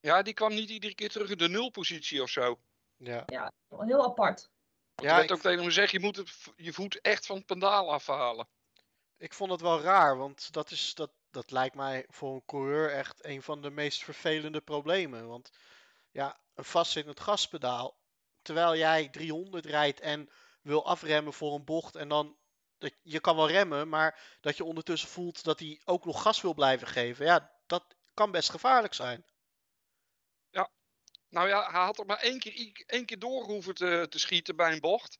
Ja, 0.00 0.22
die 0.22 0.34
kwam 0.34 0.54
niet 0.54 0.70
iedere 0.70 0.94
keer 0.94 1.08
terug 1.08 1.30
in 1.30 1.38
de 1.38 1.48
nulpositie 1.48 2.22
of 2.22 2.28
zo. 2.30 2.60
Ja, 2.96 3.22
Ja, 3.26 3.52
heel 3.68 4.04
apart. 4.04 4.50
Want 4.94 5.08
Ja, 5.08 5.16
werd 5.16 5.30
ik- 5.30 5.36
ook 5.36 5.42
tegen 5.42 5.56
hem 5.58 5.66
gezegd, 5.66 5.92
je 5.92 6.00
moet 6.00 6.16
het, 6.16 6.30
je 6.56 6.72
voet 6.72 7.00
echt 7.00 7.26
van 7.26 7.36
het 7.36 7.46
pedaal 7.46 7.92
afhalen. 7.92 8.48
Ik 9.16 9.34
vond 9.34 9.50
het 9.50 9.60
wel 9.60 9.80
raar, 9.80 10.16
want 10.16 10.52
dat, 10.52 10.70
is, 10.70 10.94
dat, 10.94 11.12
dat 11.32 11.50
lijkt 11.50 11.74
mij 11.74 12.06
voor 12.08 12.34
een 12.34 12.44
coureur 12.46 12.90
echt 12.90 13.24
een 13.24 13.42
van 13.42 13.62
de 13.62 13.70
meest 13.70 14.04
vervelende 14.04 14.60
problemen. 14.60 15.26
Want 15.28 15.50
ja, 16.10 16.40
een 16.54 16.64
vastzittend 16.64 17.20
gaspedaal, 17.20 17.96
terwijl 18.42 18.76
jij 18.76 19.08
300 19.08 19.66
rijdt 19.66 20.00
en 20.00 20.30
wil 20.62 20.86
afremmen 20.86 21.32
voor 21.32 21.54
een 21.54 21.64
bocht 21.64 21.96
en 21.96 22.08
dan, 22.08 22.36
je 23.02 23.20
kan 23.20 23.36
wel 23.36 23.48
remmen, 23.48 23.88
maar 23.88 24.38
dat 24.40 24.56
je 24.56 24.64
ondertussen 24.64 25.08
voelt 25.08 25.44
dat 25.44 25.58
hij 25.58 25.80
ook 25.84 26.04
nog 26.04 26.22
gas 26.22 26.40
wil 26.40 26.54
blijven 26.54 26.86
geven, 26.86 27.26
ja, 27.26 27.52
dat 27.66 27.84
kan 28.14 28.30
best 28.30 28.50
gevaarlijk 28.50 28.94
zijn. 28.94 29.24
Nou 31.32 31.48
ja, 31.48 31.70
hij 31.70 31.80
had 31.80 31.98
er 31.98 32.06
maar 32.06 32.18
één 32.18 32.38
keer, 32.38 32.84
één 32.86 33.04
keer 33.04 33.18
door 33.18 33.44
hoeven 33.44 33.74
te 34.10 34.18
schieten 34.18 34.56
bij 34.56 34.72
een 34.72 34.80
bocht. 34.80 35.18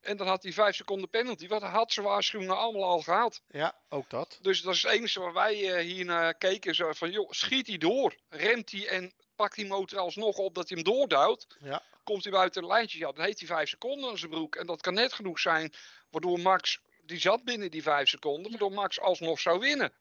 En 0.00 0.16
dan 0.16 0.26
had 0.26 0.42
hij 0.42 0.52
vijf 0.52 0.76
seconden 0.76 1.10
penalty. 1.10 1.46
Hij 1.48 1.58
had 1.68 1.92
zijn 1.92 2.06
waarschuwingen 2.06 2.56
allemaal 2.58 2.84
al 2.88 3.00
gehad. 3.02 3.42
Ja, 3.50 3.78
ook 3.88 4.10
dat. 4.10 4.38
Dus 4.42 4.62
dat 4.62 4.74
is 4.74 4.82
het 4.82 4.92
enige 4.92 5.20
waar 5.20 5.32
wij 5.32 5.74
eh, 5.74 5.84
hier 5.84 6.04
naar 6.04 6.34
keken. 6.34 6.74
Zo 6.74 6.92
van, 6.92 7.10
joh, 7.10 7.30
schiet 7.30 7.66
hij 7.66 7.78
door. 7.78 8.16
Remt 8.28 8.70
hij 8.70 8.88
en 8.88 9.12
pakt 9.36 9.54
die 9.56 9.66
motor 9.66 9.98
alsnog 9.98 10.36
op 10.36 10.54
dat 10.54 10.68
hij 10.68 10.78
hem 10.82 10.92
doorduwt. 10.92 11.46
Ja. 11.58 11.82
Komt 12.04 12.22
hij 12.24 12.32
buiten 12.32 12.62
een 12.62 12.68
lijntje, 12.68 12.98
ja, 12.98 13.12
dan 13.12 13.24
heeft 13.24 13.38
hij 13.38 13.48
vijf 13.48 13.68
seconden 13.68 14.10
aan 14.10 14.18
zijn 14.18 14.30
broek. 14.30 14.56
En 14.56 14.66
dat 14.66 14.80
kan 14.80 14.94
net 14.94 15.12
genoeg 15.12 15.38
zijn, 15.40 15.72
waardoor 16.10 16.40
Max, 16.40 16.80
die 17.02 17.18
zat 17.20 17.44
binnen 17.44 17.70
die 17.70 17.82
vijf 17.82 18.08
seconden, 18.08 18.50
waardoor 18.50 18.72
Max 18.72 19.00
alsnog 19.00 19.40
zou 19.40 19.58
winnen. 19.58 19.92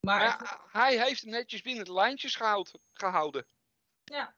Maar 0.00 0.18
Maar 0.18 0.38
het- 0.38 0.48
ja, 0.48 0.60
hij 0.80 1.04
heeft 1.04 1.20
hem 1.22 1.30
netjes 1.30 1.62
binnen 1.62 1.84
de 1.84 1.92
lijntjes 1.92 2.34
gehouden. 2.36 2.80
gehouden. 2.92 3.46
ja. 4.04 4.34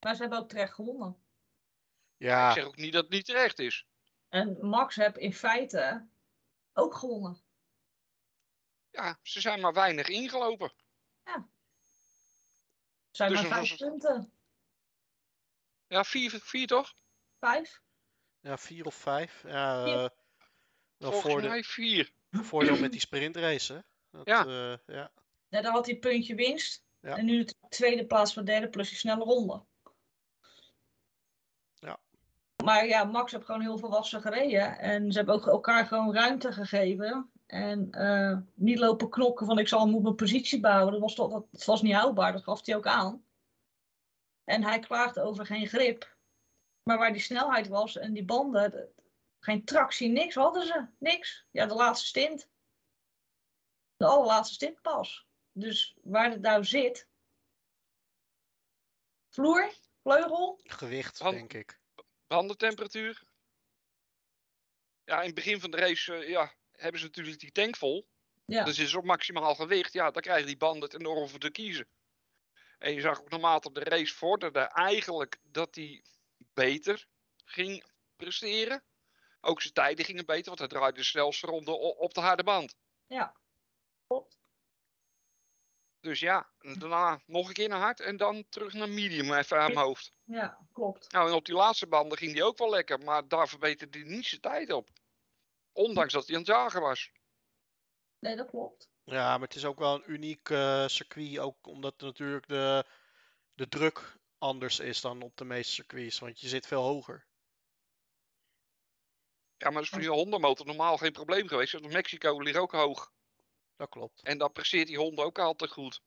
Maar 0.00 0.14
ze 0.14 0.20
hebben 0.20 0.38
ook 0.38 0.48
terecht 0.48 0.74
gewonnen. 0.74 1.16
Ja, 2.18 2.48
Ik 2.48 2.54
zeg 2.54 2.64
ook 2.64 2.76
niet 2.76 2.92
dat 2.92 3.02
het 3.02 3.12
niet 3.12 3.24
terecht 3.24 3.58
is. 3.58 3.86
En 4.28 4.66
Max 4.66 4.94
heeft 4.96 5.16
in 5.16 5.34
feite 5.34 6.08
ook 6.72 6.94
gewonnen. 6.94 7.40
Ja, 8.90 9.18
ze 9.22 9.40
zijn 9.40 9.60
maar 9.60 9.72
weinig 9.72 10.08
ingelopen. 10.08 10.72
Zijn 13.10 13.30
Dus 13.32 13.40
maar 13.42 13.50
vijf 13.66 13.76
punten. 13.76 14.32
Ja, 15.86 16.04
vier, 16.04 16.30
vier 16.30 16.66
toch? 16.66 16.94
Vijf? 17.38 17.80
ja 18.40 18.58
vier 18.58 18.86
of 18.86 18.94
vijf. 18.94 19.42
Ja, 19.42 19.84
Vier. 19.84 19.94
eh, 19.94 20.00
wel 20.96 21.10
Volgens 21.10 21.32
voorde- 21.32 21.48
mij 21.48 21.62
vier. 21.62 22.12
voordeel 22.30 22.78
met 22.78 22.90
die 22.92 23.00
sprintrace, 23.00 23.72
hè? 23.72 23.80
Dat, 24.10 24.26
Ja. 24.26 24.44
eh, 24.46 24.78
ja. 24.94 25.12
Ja, 25.48 25.60
dan 25.60 25.72
had 25.72 25.84
hij 25.86 25.94
een 25.94 26.00
puntje 26.00 26.34
winst. 26.34 26.84
Ja. 27.00 27.16
En 27.16 27.24
nu 27.24 27.44
de 27.44 27.54
tweede 27.68 28.06
plaats 28.06 28.34
voor 28.34 28.44
derde 28.44 28.68
plus 28.68 28.88
die 28.88 28.98
snelle 28.98 29.24
ronde. 29.24 29.64
Ja. 31.74 32.00
Maar 32.68 32.86
ja, 32.86 33.04
Max 33.04 33.32
heeft 33.32 33.44
gewoon 33.44 33.60
heel 33.60 33.78
volwassen 33.78 34.20
gereden. 34.20 34.78
En 34.78 35.12
ze 35.12 35.18
hebben 35.18 35.34
ook 35.34 35.46
elkaar 35.46 35.86
gewoon 35.86 36.14
ruimte 36.14 36.52
gegeven. 36.52 37.32
En 37.46 37.90
eh, 37.90 38.38
niet 38.54 38.78
lopen 38.78 39.08
knokken 39.10 39.46
van 39.46 39.58
ik 39.58 39.68
zal 39.68 39.86
moet 39.88 40.02
mijn 40.02 40.14
positie 40.14 40.60
bouwen. 40.60 40.92
Dat 40.92 41.00
was, 41.00 41.14
toch, 41.14 41.30
dat, 41.30 41.46
dat 41.50 41.64
was 41.64 41.82
niet 41.82 41.94
houdbaar, 41.94 42.32
dat 42.32 42.42
gaf 42.42 42.66
hij 42.66 42.76
ook 42.76 42.86
aan. 42.86 43.24
En 44.44 44.62
hij 44.62 44.78
klaagde 44.78 45.22
over 45.22 45.46
geen 45.46 45.66
grip. 45.66 46.16
Maar 46.82 46.98
waar 46.98 47.12
die 47.12 47.20
snelheid 47.20 47.68
was 47.68 47.96
en 47.96 48.12
die 48.12 48.24
banden, 48.24 48.70
de- 48.70 48.92
geen 49.38 49.64
tractie, 49.64 50.08
niks 50.08 50.34
hadden 50.34 50.66
ze. 50.66 50.86
Niks. 50.98 51.46
Ja, 51.50 51.66
de 51.66 51.74
laatste 51.74 52.06
stint. 52.06 52.48
De 53.96 54.06
allerlaatste 54.06 54.54
stint 54.54 54.82
pas. 54.82 55.26
Dus 55.52 55.96
waar 56.02 56.30
het 56.30 56.40
nou 56.40 56.64
zit. 56.64 57.08
Vloer, 59.28 59.72
vleugel. 60.02 60.60
Gewicht, 60.62 61.18
denk 61.18 61.52
ik. 61.52 61.77
Bandentemperatuur. 62.28 63.22
Ja, 65.04 65.20
in 65.20 65.26
het 65.26 65.34
begin 65.34 65.60
van 65.60 65.70
de 65.70 65.76
race 65.76 66.14
eh, 66.14 66.28
ja, 66.28 66.54
hebben 66.72 67.00
ze 67.00 67.06
natuurlijk 67.06 67.38
die 67.38 67.52
tank 67.52 67.76
vol. 67.76 68.08
Ja, 68.44 68.64
Dus 68.64 68.78
is 68.78 68.94
op 68.94 69.04
maximaal 69.04 69.54
gewicht. 69.54 69.92
Ja, 69.92 70.10
dan 70.10 70.22
krijgen 70.22 70.46
die 70.46 70.56
banden 70.56 70.82
het 70.82 70.94
enorm 70.94 71.28
voor 71.28 71.38
te 71.38 71.50
kiezen. 71.50 71.88
En 72.78 72.94
je 72.94 73.00
zag 73.00 73.20
ook 73.20 73.30
naarmate 73.30 73.72
de 73.72 73.84
race 73.84 74.14
vorderde 74.14 74.60
eigenlijk 74.60 75.38
dat 75.42 75.74
hij 75.74 76.04
beter 76.54 77.06
ging 77.44 77.84
presteren. 78.16 78.82
Ook 79.40 79.60
zijn 79.60 79.74
tijden 79.74 80.04
gingen 80.04 80.26
beter, 80.26 80.44
want 80.46 80.58
hij 80.58 80.68
draaide 80.68 80.98
de 80.98 81.04
snelste 81.04 81.46
ronde 81.46 81.72
op 81.76 82.14
de 82.14 82.20
harde 82.20 82.44
band. 82.44 82.74
ja. 83.06 83.36
Dus 86.00 86.20
ja, 86.20 86.50
daarna 86.78 87.20
nog 87.26 87.48
een 87.48 87.54
keer 87.54 87.68
naar 87.68 87.80
hard 87.80 88.00
en 88.00 88.16
dan 88.16 88.44
terug 88.48 88.72
naar 88.72 88.88
medium 88.88 89.32
even 89.32 89.60
aan 89.60 89.72
mijn 89.72 89.86
hoofd. 89.86 90.12
Ja, 90.24 90.58
klopt. 90.72 91.12
Nou, 91.12 91.28
en 91.28 91.34
op 91.34 91.44
die 91.44 91.54
laatste 91.54 91.86
banden 91.86 92.18
ging 92.18 92.32
hij 92.32 92.42
ook 92.42 92.58
wel 92.58 92.70
lekker, 92.70 92.98
maar 92.98 93.28
daar 93.28 93.48
verbeterde 93.48 93.98
hij 93.98 94.08
niet 94.08 94.26
zijn 94.26 94.40
tijd 94.40 94.72
op. 94.72 94.88
Ondanks 95.72 96.12
dat 96.12 96.26
hij 96.26 96.34
aan 96.34 96.42
het 96.42 96.50
jagen 96.50 96.80
was. 96.80 97.12
Nee, 98.18 98.36
dat 98.36 98.50
klopt. 98.50 98.88
Ja, 99.04 99.30
maar 99.38 99.48
het 99.48 99.56
is 99.56 99.64
ook 99.64 99.78
wel 99.78 99.94
een 99.94 100.12
uniek 100.12 100.50
eh, 100.50 100.86
circuit, 100.86 101.38
ook 101.38 101.66
omdat 101.66 102.00
natuurlijk 102.00 102.48
de, 102.48 102.84
de 103.54 103.68
druk 103.68 104.18
anders 104.38 104.78
is 104.78 105.00
dan 105.00 105.22
op 105.22 105.36
de 105.36 105.44
meeste 105.44 105.72
circuits, 105.72 106.18
want 106.18 106.40
je 106.40 106.48
zit 106.48 106.66
veel 106.66 106.82
hoger. 106.82 107.26
Ja, 109.56 109.66
maar 109.66 109.72
dat 109.72 109.82
is 109.82 109.88
voor 109.88 110.00
die 110.00 110.10
Honda 110.10 110.38
motor 110.38 110.66
normaal 110.66 110.96
geen 110.96 111.12
probleem 111.12 111.48
geweest. 111.48 111.72
Want 111.72 111.92
Mexico 111.92 112.40
ligt 112.40 112.56
ook 112.56 112.72
hoog. 112.72 113.12
Dat 113.78 113.88
klopt. 113.88 114.22
En 114.22 114.38
dan 114.38 114.52
presteert 114.52 114.86
die 114.86 114.98
Honda 114.98 115.22
ook 115.22 115.38
altijd 115.38 115.70
goed. 115.70 116.00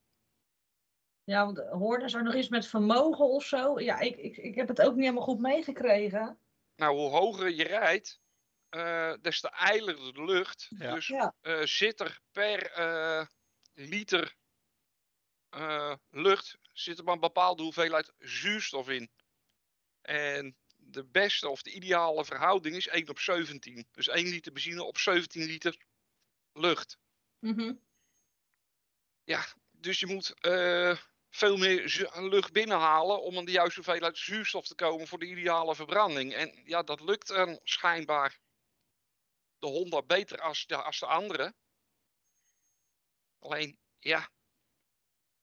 Ja, 1.23 1.45
want 1.45 1.57
hoorde 1.59 2.09
ze 2.09 2.21
nog 2.21 2.35
iets 2.35 2.49
met 2.49 2.67
vermogen 2.67 3.25
of 3.29 3.43
zo? 3.45 3.79
Ja, 3.79 3.99
ik, 3.99 4.17
ik, 4.17 4.37
ik 4.37 4.55
heb 4.55 4.67
het 4.67 4.81
ook 4.81 4.93
niet 4.93 5.03
helemaal 5.03 5.23
goed 5.23 5.39
meegekregen. 5.39 6.39
Nou, 6.75 6.95
hoe 6.95 7.09
hoger 7.09 7.49
je 7.49 7.63
rijdt, 7.63 8.19
eh, 8.69 9.13
des 9.21 9.39
te 9.39 9.49
ijler 9.49 10.13
de 10.13 10.23
lucht. 10.23 10.67
Ja. 10.77 10.93
Dus 10.93 11.07
Ja. 11.07 11.35
eh, 11.41 11.61
zit 11.63 11.99
er 11.99 12.19
per 12.31 12.71
eh, 12.71 13.25
liter 13.73 14.35
eh, 15.49 15.95
lucht 16.09 16.57
zit 16.73 16.97
er 16.97 17.03
maar 17.03 17.13
een 17.13 17.19
bepaalde 17.19 17.63
hoeveelheid 17.63 18.13
zuurstof 18.17 18.89
in. 18.89 19.11
En 20.01 20.57
de 20.75 21.05
beste 21.05 21.49
of 21.49 21.61
de 21.61 21.71
ideale 21.71 22.25
verhouding 22.25 22.75
is 22.75 22.87
1 22.87 23.09
op 23.09 23.19
17. 23.19 23.87
Dus 23.91 24.07
1 24.07 24.27
liter 24.27 24.51
benzine 24.51 24.83
op 24.83 24.97
17 24.97 25.43
liter 25.45 25.85
lucht. 26.53 26.99
Mhm. 27.41 27.73
Dus 29.81 29.99
je 29.99 30.07
moet 30.07 30.39
eh, 30.39 30.97
veel 31.29 31.57
meer 31.57 32.09
lucht 32.13 32.51
binnenhalen 32.51 33.21
om 33.21 33.37
aan 33.37 33.45
de 33.45 33.51
juiste 33.51 33.81
hoeveelheid 33.81 34.17
zuurstof 34.17 34.67
te 34.67 34.75
komen 34.75 35.07
voor 35.07 35.19
de 35.19 35.25
ideale 35.25 35.75
verbranding. 35.75 36.33
En 36.33 36.61
ja, 36.65 36.83
dat 36.83 37.01
lukt 37.01 37.27
dan 37.27 37.59
schijnbaar 37.63 38.39
de 39.59 39.67
Honda 39.67 40.01
beter 40.01 40.41
als 40.41 40.65
de, 40.65 40.83
als 40.83 40.99
de 40.99 41.05
andere. 41.05 41.53
Alleen, 43.39 43.79
ja, 43.99 44.29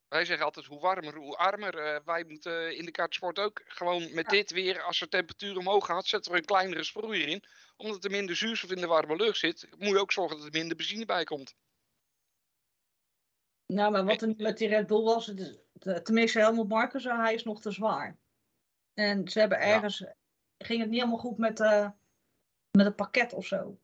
wij 0.09 0.25
zeggen 0.25 0.45
altijd 0.45 0.67
hoe 0.67 0.81
warmer, 0.81 1.14
hoe 1.14 1.37
armer. 1.37 1.78
Eh, 1.78 2.00
wij 2.05 2.25
moeten 2.25 2.76
in 2.76 2.85
de 2.85 2.90
kartsport 2.90 3.38
ook 3.38 3.62
gewoon 3.64 4.02
met 4.14 4.31
Ja. 4.31 4.31
dit 4.31 4.50
weer, 4.50 4.83
als 4.83 4.99
de 4.99 5.09
temperatuur 5.09 5.57
omhoog 5.57 5.87
gaat, 5.87 6.07
zetten 6.07 6.33
we 6.33 6.38
een 6.38 6.45
kleinere 6.45 6.85
sproeier 6.85 7.28
in. 7.28 7.45
Omdat 7.76 8.05
er 8.05 8.11
minder 8.11 8.37
zuurstof 8.37 8.71
in 8.71 8.81
de 8.81 8.87
warme 8.87 9.17
lucht 9.17 9.38
zit, 9.38 9.69
moet 9.78 9.88
je 9.88 10.00
ook 10.00 10.12
zorgen 10.12 10.37
dat 10.37 10.47
er 10.47 10.52
minder 10.52 10.76
benzine 10.76 11.05
bij 11.05 11.25
komt. 11.25 11.55
Nou, 13.68 13.92
maar 13.92 14.04
wat 14.04 14.22
er 14.22 14.34
met 14.37 14.58
die 14.58 14.68
Red 14.68 14.87
Bull 14.87 15.02
was, 15.02 15.26
het 15.26 16.04
tenminste 16.04 16.38
Helmut 16.38 16.68
Marko 16.68 16.98
zei, 16.98 17.20
hij 17.20 17.34
is 17.34 17.44
nog 17.44 17.60
te 17.60 17.70
zwaar. 17.70 18.18
En 18.94 19.28
ze 19.28 19.38
hebben 19.38 19.58
Ja. 19.58 19.64
ergens, 19.64 20.04
ging 20.58 20.80
het 20.80 20.88
niet 20.90 20.98
helemaal 21.00 21.18
goed 21.20 21.38
met, 21.38 21.60
eh, 21.60 21.90
met 22.70 22.87
het 22.87 22.96
pakket 22.96 23.32
of 23.32 23.46
zo. 23.46 23.78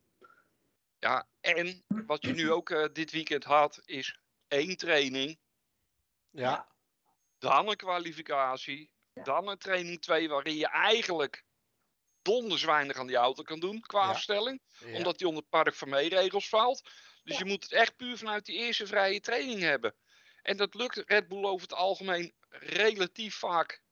Ja, 0.99 1.29
en 1.41 1.85
wat 2.07 2.25
je 2.25 2.33
nu 2.35 2.51
ook 2.53 2.71
eh, 2.71 2.89
dit 2.93 3.11
weekend 3.11 3.45
had, 3.45 3.81
is 3.85 4.19
één 4.49 4.77
training, 4.77 5.39
Ja, 6.31 6.69
dan 7.39 7.69
een 7.69 7.77
kwalificatie, 7.77 8.91
Ja. 9.13 9.23
dan 9.23 9.49
een 9.49 9.59
training 9.59 10.01
2, 10.01 10.29
waarin 10.29 10.57
je 10.57 10.69
eigenlijk 10.69 11.45
donders 12.23 12.65
weinig 12.65 12.97
aan 12.97 13.07
die 13.07 13.17
auto 13.17 13.43
kan 13.43 13.61
doen 13.61 13.81
qua 13.81 14.03
Ja. 14.03 14.09
afstelling, 14.11 14.63
ja. 14.79 14.97
omdat 14.97 15.19
die 15.19 15.27
onder 15.27 15.43
het 15.43 15.51
Park 15.51 15.75
van 15.75 15.95
regels 15.95 16.49
valt. 16.49 16.91
Dus 17.25 17.39
Ja. 17.39 17.45
je 17.45 17.51
moet 17.51 17.63
het 17.63 17.73
echt 17.73 17.97
puur 17.97 18.17
vanuit 18.19 18.45
die 18.45 18.57
eerste 18.57 18.87
vrije 18.87 19.21
training 19.21 19.61
hebben. 19.61 19.95
En 20.43 20.57
dat 20.57 20.75
lukt 20.75 21.03
Red 21.07 21.29
Bull 21.29 21.45
over 21.45 21.63
het 21.69 21.77
algemeen 21.77 22.35
relatief 22.49 23.35
vaak 23.35 23.83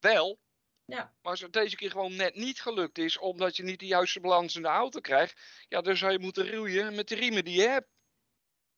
wel. 0.00 0.40
Ja. 0.84 0.96
Maar 1.22 1.30
als 1.32 1.40
het 1.40 1.52
deze 1.52 1.76
keer 1.76 1.90
gewoon 1.90 2.16
net 2.16 2.34
niet 2.34 2.60
gelukt 2.60 2.98
is, 2.98 3.18
omdat 3.18 3.56
je 3.56 3.62
niet 3.62 3.80
de 3.80 3.86
juiste 3.86 4.20
balans 4.20 4.56
in 4.56 4.62
de 4.62 4.68
auto 4.68 5.00
krijgt, 5.00 5.40
ja, 5.68 5.80
dan 5.80 5.96
zou 5.96 6.12
je 6.12 6.18
moeten 6.18 6.50
roeien 6.54 6.94
met 6.94 7.08
de 7.08 7.14
riemen 7.14 7.44
die 7.44 7.60
je 7.60 7.68
hebt. 7.68 7.88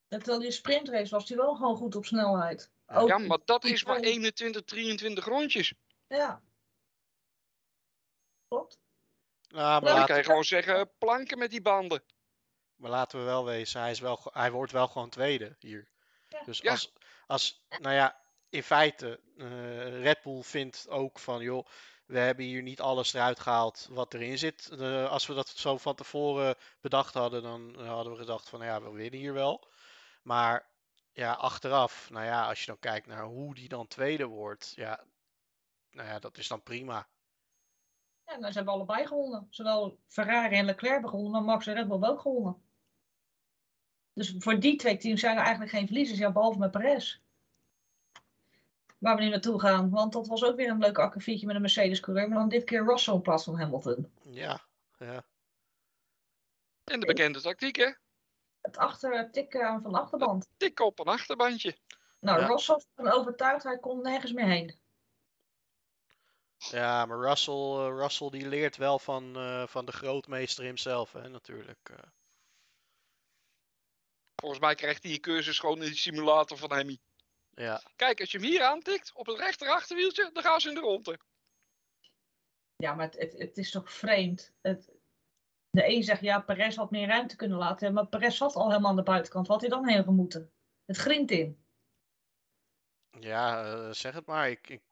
En 0.08 0.18
terwijl 0.18 0.40
die 0.40 0.50
sprintrace 0.50 1.10
was 1.14 1.26
die 1.26 1.36
wel 1.36 1.54
gewoon 1.54 1.76
goed 1.76 1.94
op 1.94 2.04
snelheid. 2.06 2.70
Ook- 2.86 3.08
Ja, 3.08 3.18
maar 3.18 3.38
dat 3.44 3.64
is 3.64 3.84
maar 3.84 3.98
twee- 3.98 4.12
21, 4.12 4.62
23 4.64 5.24
rondjes. 5.24 5.74
Ja. 6.06 6.42
Klopt. 8.48 8.78
Nou, 9.48 9.82
maar, 9.82 9.94
Dan 9.94 10.06
kan 10.06 10.16
je 10.16 10.24
gewoon 10.24 10.44
zeggen, 10.44 10.90
planken 10.98 11.38
met 11.38 11.50
die 11.50 11.62
banden. 11.62 12.04
Maar 12.76 12.90
laten 12.90 13.18
we 13.18 13.24
wel 13.24 13.44
wezen, 13.44 13.80
hij, 13.80 13.90
is 13.90 14.00
wel, 14.00 14.20
hij 14.32 14.50
wordt 14.50 14.72
wel 14.72 14.88
gewoon 14.88 15.10
tweede 15.10 15.56
hier. 15.58 15.88
Ja. 16.28 16.42
Dus 16.44 16.58
Ja. 16.58 16.70
als, 16.70 16.92
als, 17.26 17.66
nou 17.78 17.94
ja, 17.94 18.20
in 18.48 18.62
feite, 18.62 19.20
eh, 19.36 20.02
Red 20.02 20.22
Bull 20.22 20.42
vindt 20.42 20.86
ook 20.88 21.18
van, 21.18 21.42
joh, 21.42 21.66
we 22.06 22.18
hebben 22.18 22.44
hier 22.44 22.62
niet 22.62 22.80
alles 22.80 23.12
eruit 23.12 23.40
gehaald 23.40 23.88
wat 23.90 24.14
erin 24.14 24.38
zit. 24.38 24.68
Eh, 24.68 25.10
als 25.10 25.26
we 25.26 25.34
dat 25.34 25.48
zo 25.48 25.78
van 25.78 25.94
tevoren 25.94 26.56
bedacht 26.80 27.14
hadden, 27.14 27.42
dan 27.42 27.86
hadden 27.86 28.12
we 28.12 28.18
gedacht 28.18 28.48
van, 28.48 28.58
nou 28.58 28.70
ja, 28.70 28.90
we 28.90 28.96
winnen 28.96 29.20
hier 29.20 29.32
wel. 29.32 29.68
Maar 30.22 30.70
ja, 31.12 31.32
achteraf, 31.32 32.10
nou 32.10 32.24
ja, 32.24 32.48
als 32.48 32.60
je 32.60 32.66
dan 32.66 32.78
kijkt 32.78 33.06
naar 33.06 33.24
hoe 33.24 33.54
die 33.54 33.68
dan 33.68 33.86
tweede 33.86 34.26
wordt, 34.26 34.72
ja, 34.74 35.04
nou 35.90 36.08
ja, 36.08 36.18
dat 36.18 36.38
is 36.38 36.48
dan 36.48 36.62
prima. 36.62 37.08
Ja, 38.26 38.36
nou, 38.36 38.50
ze 38.52 38.56
hebben 38.56 38.74
allebei 38.74 39.06
gewonnen. 39.06 39.46
Zowel 39.50 39.98
Ferrari 40.06 40.56
en 40.56 40.64
Leclerc 40.64 40.92
hebben 40.92 41.10
gewonnen, 41.10 41.32
maar 41.32 41.54
Max 41.54 41.66
en 41.66 41.74
Red 41.74 41.82
Bull 41.82 41.92
hebben 41.92 42.10
ook 42.10 42.20
gewonnen. 42.20 42.62
Dus 44.12 44.34
voor 44.38 44.60
die 44.60 44.76
twee 44.76 44.96
teams 44.96 45.20
zijn 45.20 45.36
er 45.36 45.42
eigenlijk 45.42 45.70
geen 45.70 45.86
verliezers, 45.86 46.18
ja, 46.18 46.32
behalve 46.32 46.58
met 46.58 46.70
Perez. 46.70 47.20
Waar 48.98 49.16
we 49.16 49.22
nu 49.22 49.28
naartoe 49.28 49.60
gaan, 49.60 49.90
want 49.90 50.12
dat 50.12 50.26
was 50.26 50.44
ook 50.44 50.56
weer 50.56 50.70
een 50.70 50.78
leuk 50.78 50.98
akkefietje 50.98 51.46
met 51.46 51.54
een 51.54 51.60
Mercedes-coureur, 51.60 52.28
maar 52.28 52.38
dan 52.38 52.48
dit 52.48 52.64
keer 52.64 52.84
Russell 52.84 53.14
in 53.14 53.22
plaats 53.22 53.44
van 53.44 53.58
Hamilton. 53.58 54.12
Ja, 54.22 54.60
ja. 54.98 55.24
En 56.84 57.00
de 57.00 57.06
bekende 57.06 57.40
tactiek, 57.40 57.76
hè? 57.76 57.92
Het 58.60 58.76
achter 58.76 59.30
tikken 59.30 59.82
van 59.82 59.92
de 59.92 59.98
achterband. 59.98 60.48
Tik 60.56 60.80
op 60.80 60.98
een 60.98 61.06
achterbandje. 61.06 61.78
Nou, 62.20 62.40
Ja. 62.40 62.46
Russell 62.46 62.76
is 62.76 62.86
ervan 62.94 63.12
overtuigd, 63.12 63.64
hij 63.64 63.78
kon 63.78 64.02
nergens 64.02 64.32
meer 64.32 64.46
heen. 64.46 64.78
Ja, 66.70 67.06
maar 67.06 67.18
Russell, 67.18 67.54
eh, 67.54 67.94
Russell 67.96 68.30
die 68.30 68.48
leert 68.48 68.76
wel 68.76 68.98
van, 68.98 69.36
eh, 69.36 69.66
van 69.66 69.84
de 69.84 69.92
grootmeester 69.92 70.64
hemzelf, 70.64 71.12
hè, 71.12 71.28
natuurlijk. 71.28 71.88
eh. 71.90 71.98
Volgens 74.34 74.60
mij 74.60 74.74
krijgt 74.74 75.02
hij 75.02 75.12
een 75.12 75.20
cursus 75.20 75.58
gewoon 75.58 75.82
in 75.82 75.90
de 75.90 75.96
simulator 75.96 76.58
van 76.58 76.72
Hemi. 76.72 76.98
ja, 77.50 77.82
Kijk, 77.96 78.20
als 78.20 78.30
je 78.32 78.38
hem 78.38 78.46
hier 78.46 78.62
aantikt, 78.62 79.12
op 79.14 79.26
het 79.26 79.38
rechter 79.38 79.68
achterwieltje, 79.68 80.30
dan 80.32 80.42
gaan 80.42 80.60
ze 80.60 80.68
in 80.68 80.74
de 80.74 80.80
ronde. 80.80 81.18
Ja, 82.76 82.94
maar 82.94 83.06
het, 83.06 83.18
het, 83.18 83.38
het 83.38 83.58
is 83.58 83.70
toch 83.70 83.92
vreemd. 83.92 84.52
Het, 84.60 84.90
de 85.70 85.88
een 85.88 86.02
zegt, 86.02 86.20
ja, 86.20 86.40
Perez 86.40 86.76
had 86.76 86.90
meer 86.90 87.06
ruimte 87.06 87.36
kunnen 87.36 87.58
laten 87.58 87.84
hebben, 87.84 88.02
maar 88.02 88.20
Perez 88.20 88.36
zat 88.36 88.54
al 88.54 88.68
helemaal 88.68 88.90
aan 88.90 88.96
de 88.96 89.02
buitenkant. 89.02 89.46
Wat 89.46 89.60
had 89.60 89.70
hij 89.70 89.78
dan 89.80 89.88
heen 89.88 90.04
gemoeten? 90.04 90.52
Het 90.84 90.96
grint 90.96 91.30
in. 91.30 91.64
ja 93.10 93.92
zeg 93.92 94.14
het 94.14 94.26
maar. 94.26 94.50
Ik, 94.50 94.68
ik, 94.68 94.82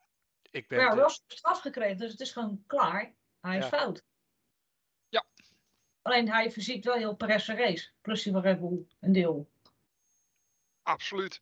ik 0.52 0.68
ben 0.68 0.78
Maar 0.78 0.96
ja, 0.96 1.02
Ross 1.02 1.22
heeft 1.26 1.38
straf 1.38 1.60
gekregen, 1.60 1.96
dus 1.96 2.10
het 2.10 2.20
is 2.20 2.32
gewoon 2.32 2.64
klaar. 2.66 3.14
Hij 3.40 3.58
is 3.58 3.64
Ja. 3.64 3.70
fout. 3.70 4.04
Ja. 5.08 5.24
Alleen 6.02 6.28
hij 6.28 6.50
verziekt 6.50 6.84
wel 6.84 6.94
heel 6.94 7.16
Perez 7.16 7.48
race. 7.48 7.90
Plus 8.00 8.22
die 8.22 8.32
van 8.32 8.42
Red 8.42 8.60
Bull, 8.60 8.86
een 9.00 9.12
deel. 9.12 9.50
Absoluut. 10.86 11.40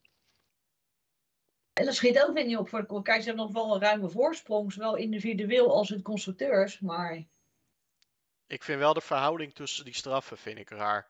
En 1.73 1.85
dat 1.85 1.95
schiet 1.95 2.23
ook 2.23 2.35
weer 2.35 2.45
niet 2.47 2.57
op 2.57 2.69
voor 2.69 2.87
de 2.87 3.03
Kijk, 3.03 3.21
ze 3.23 3.27
hebben 3.27 3.45
nog 3.45 3.55
wel 3.55 3.75
een 3.75 3.81
ruime 3.81 4.09
voorsprong, 4.09 4.73
zowel 4.73 4.97
individueel 4.97 5.75
als 5.75 5.91
in 5.91 6.03
constructeurs. 6.03 6.81
Maar 6.81 7.27
ik 8.47 8.63
vind 8.63 8.79
wel 8.79 8.95
de 8.95 9.01
verhouding 9.01 9.55
tussen 9.55 9.85
die 9.85 9.95
straffen 9.95 10.39
vind 10.39 10.59
ik 10.59 10.71
raar. 10.71 11.09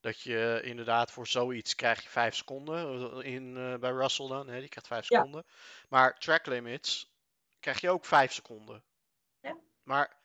Dat 0.00 0.20
je 0.20 0.60
inderdaad 0.64 1.10
voor 1.10 1.26
zoiets 1.26 1.74
krijg 1.74 2.02
je 2.02 2.08
vijf 2.08 2.34
seconden 2.34 3.12
eh, 3.22 3.32
in, 3.34 3.56
eh, 3.56 3.74
bij 3.78 3.90
Russell 3.90 4.28
dan. 4.28 4.48
Hè, 4.48 4.60
die 4.60 4.68
krijgt 4.68 4.88
vijf 4.88 5.06
Ja. 5.06 5.18
seconden. 5.18 5.44
Maar 5.88 6.18
track 6.18 6.46
limits 6.46 7.14
krijg 7.60 7.80
je 7.80 7.90
ook 7.90 8.04
vijf 8.04 8.32
seconden. 8.32 8.84
Ja. 9.40 9.56
Maar 9.82 10.16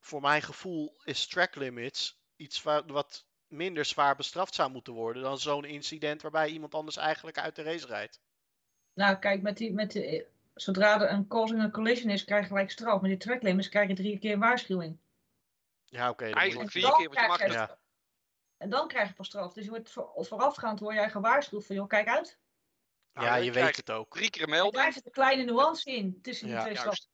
voor 0.00 0.20
mijn 0.20 0.42
gevoel 0.42 0.96
is 1.04 1.26
track 1.26 1.54
limits 1.54 2.20
iets 2.36 2.62
wa- 2.62 2.84
wat 2.84 3.26
minder 3.46 3.84
zwaar 3.84 4.16
bestraft 4.16 4.54
zou 4.54 4.70
moeten 4.70 4.92
worden 4.92 5.22
dan 5.22 5.38
zo'n 5.38 5.64
incident 5.64 6.22
waarbij 6.22 6.48
iemand 6.48 6.74
anders 6.74 6.96
eigenlijk 6.96 7.38
uit 7.38 7.56
de 7.56 7.62
race 7.62 7.86
rijdt. 7.86 8.20
nou, 8.94 9.16
kijk, 9.16 9.42
met 9.42 9.56
die, 9.56 9.72
met 9.72 9.90
die, 9.90 10.26
zodra 10.54 11.00
er 11.00 11.10
een 11.10 11.26
causing 11.28 11.62
een 11.62 11.70
collision 11.70 12.10
is, 12.10 12.24
krijg 12.24 12.42
je 12.42 12.48
gelijk 12.48 12.70
straf. 12.70 13.00
Met 13.00 13.10
die 13.10 13.18
track 13.18 13.42
limits 13.42 13.68
krijg 13.68 13.88
je 13.88 13.94
drie 13.94 14.18
keer 14.18 14.32
een 14.32 14.38
waarschuwing. 14.38 14.98
Ja, 15.84 16.10
oké. 16.10 16.18
dan 16.24 16.32
moet 16.32 16.38
Eigenlijk 16.40 16.72
je- 16.72 16.80
vier 16.80 16.92
keer 16.92 17.08
wat 17.08 17.18
je 17.20 17.26
mag. 17.26 17.52
Ja. 17.52 17.78
En 18.56 18.70
dan 18.70 18.88
krijg 18.88 19.08
je 19.08 19.14
pas 19.14 19.26
straf. 19.26 19.52
Dus 19.52 19.64
je 19.64 19.70
wordt 19.70 19.90
voor, 19.90 20.10
voorafgaand 20.16 20.80
word 20.80 20.94
jij 20.94 21.10
gewaarschuwd 21.10 21.66
van, 21.66 21.76
joh, 21.76 21.88
kijk 21.88 22.08
uit. 22.08 22.38
Nou, 23.14 23.26
ja, 23.26 23.34
je 23.36 23.52
weet 23.52 23.76
het 23.76 23.90
ook. 23.90 24.14
Drie 24.16 24.30
keer 24.30 24.42
een 24.48 24.54
En 24.54 24.70
daar 24.70 24.92
zit 24.92 25.06
een 25.06 25.12
kleine 25.12 25.44
nuance 25.44 25.90
in 25.90 26.18
tussen 26.22 26.46
die 26.46 26.56
Ja. 26.56 26.62
twee 26.62 26.76
straffen. 26.76 27.06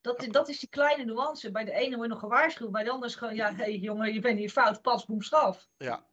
Dat, 0.00 0.22
is- 0.22 0.28
dat 0.28 0.48
is 0.48 0.58
die 0.58 0.68
kleine 0.68 1.04
nuance. 1.04 1.50
Bij 1.50 1.64
de 1.64 1.72
ene 1.72 1.96
word 1.96 2.08
je 2.08 2.12
nog 2.12 2.18
gewaarschuwd, 2.22 2.70
bij 2.70 2.84
de 2.84 2.90
andere 2.90 3.10
is 3.10 3.16
gewoon, 3.16 3.34
ja, 3.34 3.48
hé 3.54 3.62
hey, 3.62 3.76
jongen, 3.76 4.12
je 4.12 4.20
bent 4.20 4.38
hier 4.38 4.50
fout, 4.50 4.82
pas, 4.82 5.04
boem, 5.04 5.22
straf. 5.22 5.68
Ja, 5.76 6.06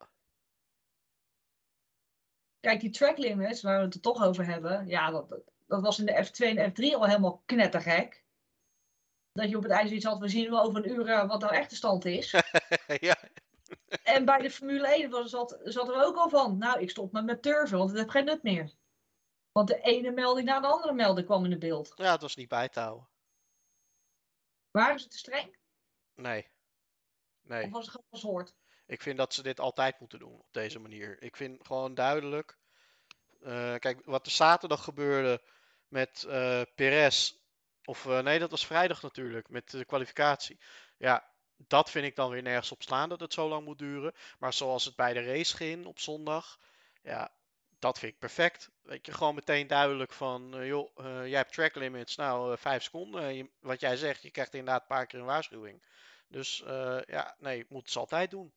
Kijk, 2.60 2.80
die 2.80 2.90
track 2.90 3.18
limits, 3.18 3.62
waar 3.62 3.78
we 3.78 3.86
het 3.86 3.94
er 3.94 4.02
toch 4.02 4.24
over 4.24 4.46
hebben, 4.46 4.88
ja, 4.88 5.12
dat, 5.12 5.30
dat, 5.30 5.42
dat 5.68 5.82
was 5.82 6.00
in 6.00 6.06
de 6.06 6.26
F2 6.26 6.58
en 6.58 6.72
F3 6.72 6.96
al 6.96 7.06
helemaal 7.06 7.42
knettergek. 7.46 8.24
Dat 9.32 9.50
je 9.50 9.58
op 9.58 9.64
het 9.64 9.72
ijs 9.72 9.92
iets 9.92 10.06
had, 10.06 10.20
we 10.20 10.28
zien 10.28 10.50
wel 10.50 10.62
over 10.64 10.78
een 10.86 10.92
uur 10.92 11.10
eh, 11.10 11.28
wat 11.28 11.42
nou 11.42 11.54
echt 11.54 11.70
de 11.70 11.76
stand 11.76 12.06
is. 12.06 12.32
ja, 13.10 13.13
en 14.04 14.26
bij 14.26 14.42
de 14.42 14.52
Formule 14.52 14.88
1 14.88 15.10
was, 15.10 15.30
zat, 15.30 15.60
zat 15.64 15.90
er 15.90 16.04
ook 16.06 16.16
al 16.16 16.30
van, 16.30 16.58
nou, 16.58 16.80
ik 16.80 16.90
stop 16.90 17.12
met 17.12 17.26
met 17.26 17.42
turven, 17.42 17.78
want 17.78 17.90
het 17.90 18.00
heeft 18.00 18.12
geen 18.12 18.26
nut 18.26 18.44
meer. 18.44 18.72
Want 19.52 19.68
de 19.68 19.82
ene 19.82 20.12
melding 20.12 20.48
na 20.48 20.60
de 20.60 20.68
andere 20.68 20.94
melding 20.94 21.26
kwam 21.26 21.46
in 21.46 21.52
het 21.52 21.60
beeld. 21.60 21.92
ja, 21.96 22.12
het 22.12 22.22
was 22.22 22.36
niet 22.36 22.48
bij 22.48 22.70
te 22.70 22.80
houden. 22.80 23.08
Waren 24.72 25.00
ze 25.00 25.08
te 25.08 25.18
streng? 25.18 25.58
Nee. 26.16 26.48
Nee. 27.42 27.66
Of 27.66 27.72
was 27.72 27.82
het 27.86 27.92
gewoon 27.92 28.08
als 28.10 28.22
hoort? 28.22 28.56
Ik 28.86 29.02
vind 29.02 29.18
dat 29.18 29.34
ze 29.34 29.44
dit 29.44 29.60
altijd 29.60 30.00
moeten 30.00 30.20
doen 30.20 30.40
op 30.40 30.48
deze 30.52 30.80
manier. 30.80 31.22
Ik 31.22 31.36
vind 31.36 31.66
gewoon 31.68 31.94
duidelijk. 31.94 32.58
eh, 33.42 33.76
kijk, 33.76 34.02
wat 34.06 34.26
er 34.26 34.32
zaterdag 34.32 34.84
gebeurde 34.84 35.42
met 35.88 36.24
eh 36.24 36.62
Perez. 36.76 37.34
Of 37.86 38.06
eh, 38.06 38.20
nee, 38.20 38.40
dat 38.40 38.52
was 38.52 38.66
vrijdag 38.66 39.02
natuurlijk. 39.02 39.50
Met 39.50 39.70
de 39.70 39.86
kwalificatie. 39.86 40.60
Ja, 40.98 41.33
dat 41.68 41.90
vind 41.90 42.06
ik 42.06 42.16
dan 42.16 42.30
weer 42.30 42.42
nergens 42.42 42.72
op 42.72 42.82
slaan 42.84 43.10
dat 43.10 43.20
het 43.20 43.34
zo 43.34 43.48
lang 43.48 43.66
moet 43.66 43.78
duren. 43.80 44.14
Maar 44.40 44.54
zoals 44.54 44.86
het 44.86 44.96
bij 44.96 45.14
de 45.14 45.24
race 45.24 45.56
ging 45.56 45.86
op 45.86 46.00
zondag. 46.00 46.60
Ja, 47.02 47.32
dat 47.80 48.00
vind 48.00 48.14
ik 48.14 48.20
perfect. 48.20 48.70
Weet 48.82 49.06
je, 49.06 49.12
gewoon 49.12 49.36
meteen 49.36 49.68
duidelijk 49.68 50.14
van. 50.14 50.58
eh, 50.58 50.68
joh, 50.68 50.90
eh, 50.96 51.28
jij 51.28 51.38
hebt 51.38 51.54
track 51.54 51.76
limits. 51.76 52.16
Nou, 52.16 52.52
eh, 52.52 52.58
vijf 52.58 52.84
seconden. 52.84 53.36
Je- 53.36 53.50
wat 53.60 53.80
jij 53.80 53.96
zegt, 53.98 54.22
je 54.22 54.32
krijgt 54.32 54.54
inderdaad 54.54 54.82
een 54.82 54.88
paar 54.88 55.06
keer 55.06 55.20
een 55.20 55.26
waarschuwing. 55.26 55.84
Dus 56.28 56.64
ja, 57.06 57.36
nee, 57.40 57.66
moeten 57.70 57.92
ze 57.92 58.00
altijd 58.00 58.32
doen. 58.32 58.54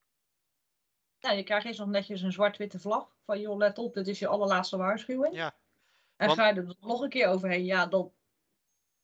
Nou, 1.21 1.37
je 1.37 1.43
krijgt 1.43 1.67
eerst 1.67 1.79
nog 1.79 1.89
netjes 1.89 2.23
een 2.23 2.33
zwart-witte 2.33 2.79
vlag. 2.79 3.17
Van 3.25 3.41
joh, 3.41 3.57
let 3.57 3.79
op, 3.79 3.95
dit 3.95 4.09
is 4.09 4.19
je 4.19 4.27
allerlaatste 4.29 4.77
waarschuwing. 4.77 5.35
Ja. 5.35 5.55
En 6.17 6.27
want- 6.27 6.39
ga 6.39 6.49
je 6.49 6.55
er 6.55 6.75
nog 6.81 7.01
een 7.01 7.09
keer 7.09 7.29
overheen, 7.29 7.65
ja, 7.65 7.87
dan 7.87 8.13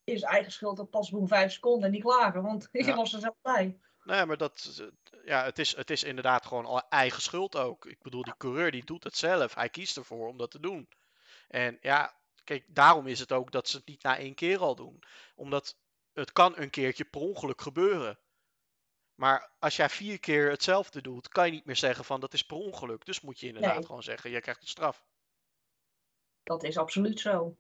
is 0.04 0.22
eigen 0.22 0.52
schuld 0.52 0.78
op 0.78 0.90
pas 0.90 1.10
boem 1.10 1.28
vijf 1.28 1.52
seconden 1.52 1.84
en 1.84 1.90
niet 1.90 2.02
klagen. 2.02 2.42
Want 2.42 2.68
je 2.72 2.84
Ja. 2.84 2.94
was 2.96 3.12
er 3.12 3.20
zelf 3.20 3.34
bij. 3.42 3.78
Nee, 4.04 4.26
maar 4.26 4.36
dat, 4.36 4.80
eh, 4.80 4.86
ja, 5.24 5.44
het, 5.44 5.58
is, 5.58 5.76
het 5.76 5.90
is 5.90 6.02
inderdaad 6.02 6.46
gewoon 6.46 6.66
al 6.66 6.88
eigen 6.88 7.22
schuld 7.22 7.56
ook. 7.56 7.86
Ik 7.86 8.02
bedoel, 8.02 8.22
die 8.22 8.36
coureur 8.36 8.70
die 8.70 8.84
doet 8.84 9.04
het 9.04 9.16
zelf. 9.16 9.54
Hij 9.54 9.68
kiest 9.68 9.96
ervoor 9.96 10.28
om 10.28 10.36
dat 10.36 10.50
te 10.50 10.60
doen. 10.60 10.88
En 11.48 11.78
ja, 11.80 12.14
kijk, 12.44 12.64
daarom 12.68 13.06
is 13.06 13.18
het 13.20 13.32
ook 13.32 13.52
dat 13.52 13.68
ze 13.68 13.76
het 13.76 13.86
niet 13.86 14.02
na 14.02 14.16
één 14.18 14.34
keer 14.34 14.58
al 14.58 14.74
doen. 14.74 15.02
Omdat 15.34 15.76
het 16.12 16.32
kan 16.32 16.56
een 16.56 16.70
keertje 16.70 17.04
per 17.04 17.20
ongeluk 17.20 17.60
gebeuren. 17.60 18.18
Maar 19.14 19.50
als 19.58 19.76
jij 19.76 19.88
vier 19.88 20.18
keer 20.20 20.50
hetzelfde 20.50 21.02
doet, 21.02 21.28
kan 21.28 21.46
je 21.46 21.52
niet 21.52 21.64
meer 21.64 21.76
zeggen 21.76 22.04
van 22.04 22.20
dat 22.20 22.32
is 22.32 22.44
per 22.44 22.56
ongeluk. 22.56 23.04
Dus 23.04 23.20
moet 23.20 23.40
je 23.40 23.46
inderdaad 23.46 23.76
Nee. 23.76 23.86
gewoon 23.86 24.02
zeggen, 24.02 24.30
je 24.30 24.40
krijgt 24.40 24.62
een 24.62 24.68
straf. 24.68 25.04
Dat 26.42 26.62
is 26.62 26.76
absoluut 26.76 27.20
zo. 27.20 27.56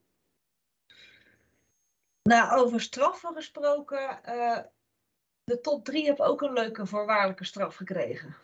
Nou, 2.22 2.60
over 2.60 2.80
straffen 2.80 3.34
gesproken. 3.34 4.24
eh, 4.24 4.58
de 5.44 5.60
top 5.60 5.84
3 5.84 6.06
heb 6.06 6.20
ook 6.20 6.42
een 6.42 6.52
leuke 6.52 6.86
voorwaardelijke 6.86 7.44
straf 7.44 7.74
gekregen. 7.76 8.36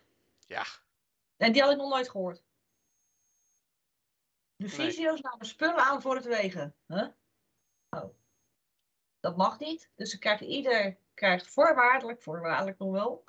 Ja, 0.47 0.65
En 1.37 1.53
die 1.53 1.63
had 1.63 1.71
ik 1.71 1.77
nog 1.77 1.89
nooit 1.91 2.11
gehoord. 2.11 2.43
De 4.57 4.67
Nee. 4.67 4.69
fysio's 4.71 5.21
namen 5.21 5.47
spullen 5.47 5.77
aan 5.85 6.03
voor 6.03 6.15
het 6.15 6.25
wegen. 6.25 6.75
Huh? 6.87 7.07
Oh. 7.89 8.15
Dat 9.21 9.37
mag 9.37 9.59
niet. 9.59 9.91
Dus 9.95 10.11
ze 10.11 10.19
krijgen, 10.19 10.47
ieder 10.47 10.97
krijgt 11.15 11.47
voorwaardelijk, 11.47 12.23
voorwaardelijk 12.23 12.79
nog 12.79 12.91
wel, 12.91 13.25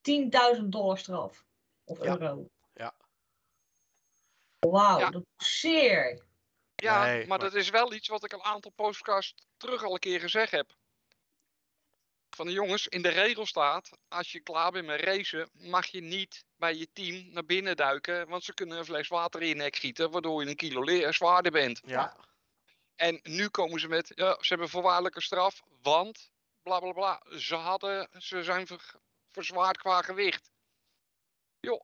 10.000 0.00 0.64
dollar 0.72 0.98
straf. 0.98 1.44
Of 1.84 1.98
Ja. 1.98 2.04
euro. 2.04 2.48
Ja. 2.72 2.94
Wauw, 4.58 4.98
Ja. 4.98 5.10
dat 5.10 5.22
is 5.38 5.60
zeer. 5.60 6.24
Ja, 6.74 7.04
Nee, 7.04 7.18
maar, 7.18 7.26
maar- 7.26 7.38
dat 7.38 7.54
is 7.54 7.70
wel 7.70 7.92
iets 7.92 8.08
wat 8.08 8.24
ik 8.24 8.32
een 8.32 8.42
aantal 8.42 8.70
podcasts 8.70 9.46
terug 9.56 9.84
al 9.84 9.92
een 9.92 9.98
keer 9.98 10.20
gezegd 10.20 10.50
heb. 10.50 10.74
Van 12.34 12.46
de 12.46 12.52
jongens, 12.52 12.86
in 12.88 13.02
de 13.02 13.08
regel 13.08 13.46
staat, 13.46 13.90
als 14.08 14.32
je 14.32 14.40
klaar 14.40 14.70
bent 14.70 14.86
met 14.86 15.00
racen, 15.00 15.50
mag 15.52 15.86
je 15.86 16.00
niet 16.00 16.44
bij 16.56 16.74
je 16.74 16.88
team 16.92 17.32
naar 17.32 17.44
binnen 17.44 17.76
duiken, 17.76 18.28
want 18.28 18.44
ze 18.44 18.54
kunnen 18.54 18.78
een 18.78 18.84
fles 18.84 19.08
water 19.08 19.42
in 19.42 19.48
je 19.48 19.54
nek 19.54 19.76
gieten, 19.76 20.10
waardoor 20.10 20.42
je 20.42 20.48
een 20.50 20.56
kilo 20.56 21.12
zwaarder 21.12 21.52
bent. 21.52 21.80
ja, 21.84 22.16
En 22.96 23.20
nu 23.22 23.48
komen 23.48 23.80
ze 23.80 23.88
met, 23.88 24.12
ja, 24.14 24.32
ze 24.40 24.48
hebben 24.48 24.68
voorwaardelijke 24.68 25.20
straf, 25.22 25.62
want 25.82 26.30
bla 26.62 26.78
bla 26.80 26.92
bla, 26.92 27.22
ze, 27.38 27.54
hadden, 27.54 28.08
ze 28.18 28.42
zijn 28.42 28.66
ver- 28.66 28.94
verzwaard 29.30 29.76
qua 29.78 30.02
gewicht. 30.02 30.50
Joh, 31.60 31.82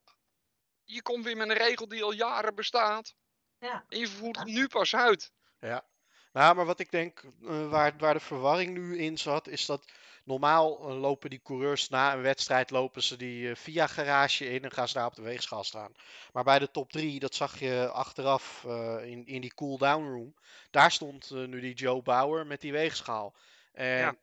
je 0.84 1.02
komt 1.02 1.24
weer 1.24 1.36
met 1.36 1.48
een 1.48 1.56
regel 1.56 1.88
die 1.88 2.02
al 2.02 2.12
jaren 2.12 2.54
bestaat 2.54 3.14
Ja. 3.58 3.84
en 3.88 3.98
je 3.98 4.08
voert 4.08 4.38
het 4.38 4.46
nu 4.48 4.66
pas 4.68 4.94
uit. 4.94 5.32
Ja. 5.60 5.88
Nou, 6.32 6.54
maar 6.54 6.66
wat 6.66 6.80
ik 6.80 6.90
denk, 6.90 7.22
eh, 7.42 7.68
waar, 7.68 7.96
waar 7.98 8.14
de 8.14 8.20
verwarring 8.20 8.74
nu 8.74 8.98
in 8.98 9.18
zat, 9.18 9.46
is 9.48 9.66
dat 9.66 9.84
normaal 10.24 10.78
eh, 10.78 11.00
lopen 11.00 11.30
die 11.30 11.40
coureurs 11.42 11.88
na 11.88 12.14
een 12.14 12.22
wedstrijd, 12.22 12.70
lopen 12.70 13.02
ze 13.02 13.16
die 13.16 13.50
eh, 13.50 13.56
via 13.56 13.86
garage 13.86 14.50
in 14.50 14.64
en 14.64 14.72
gaan 14.72 14.88
ze 14.88 14.94
daar 14.94 15.06
op 15.06 15.14
de 15.14 15.22
weegschaal 15.22 15.64
staan. 15.64 15.92
Maar 16.32 16.44
bij 16.44 16.58
de 16.58 16.70
top 16.70 16.92
3, 16.92 17.20
dat 17.20 17.34
zag 17.34 17.58
je 17.58 17.88
achteraf 17.92 18.64
eh, 18.64 18.98
in, 19.04 19.26
in 19.26 19.40
die 19.40 19.54
cool-down 19.54 20.04
room, 20.04 20.34
daar 20.70 20.92
stond 20.92 21.30
nu 21.30 21.60
die 21.60 21.74
Joe 21.74 22.02
Bauer 22.02 22.46
met 22.46 22.60
die 22.60 22.72
weegschaal. 22.72 23.34
En 23.72 23.98
ja. 23.98 24.16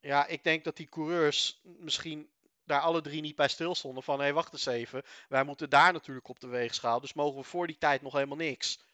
Ja. 0.00 0.26
ik 0.26 0.44
denk 0.44 0.64
dat 0.64 0.76
die 0.76 0.88
coureurs 0.88 1.60
misschien 1.62 2.30
daar 2.64 2.80
alle 2.80 3.00
drie 3.00 3.20
niet 3.20 3.36
bij 3.36 3.48
stilstonden 3.48 4.02
van, 4.02 4.18
hé, 4.18 4.24
hey, 4.24 4.32
wacht 4.32 4.52
eens 4.52 4.66
even, 4.66 5.02
wij 5.28 5.44
moeten 5.44 5.70
daar 5.70 5.92
natuurlijk 5.92 6.28
op 6.28 6.40
de 6.40 6.46
weegschaal, 6.46 7.00
dus 7.00 7.12
mogen 7.12 7.38
we 7.38 7.44
voor 7.44 7.66
die 7.66 7.78
tijd 7.78 8.02
nog 8.02 8.12
helemaal 8.12 8.36
niks. 8.36 8.86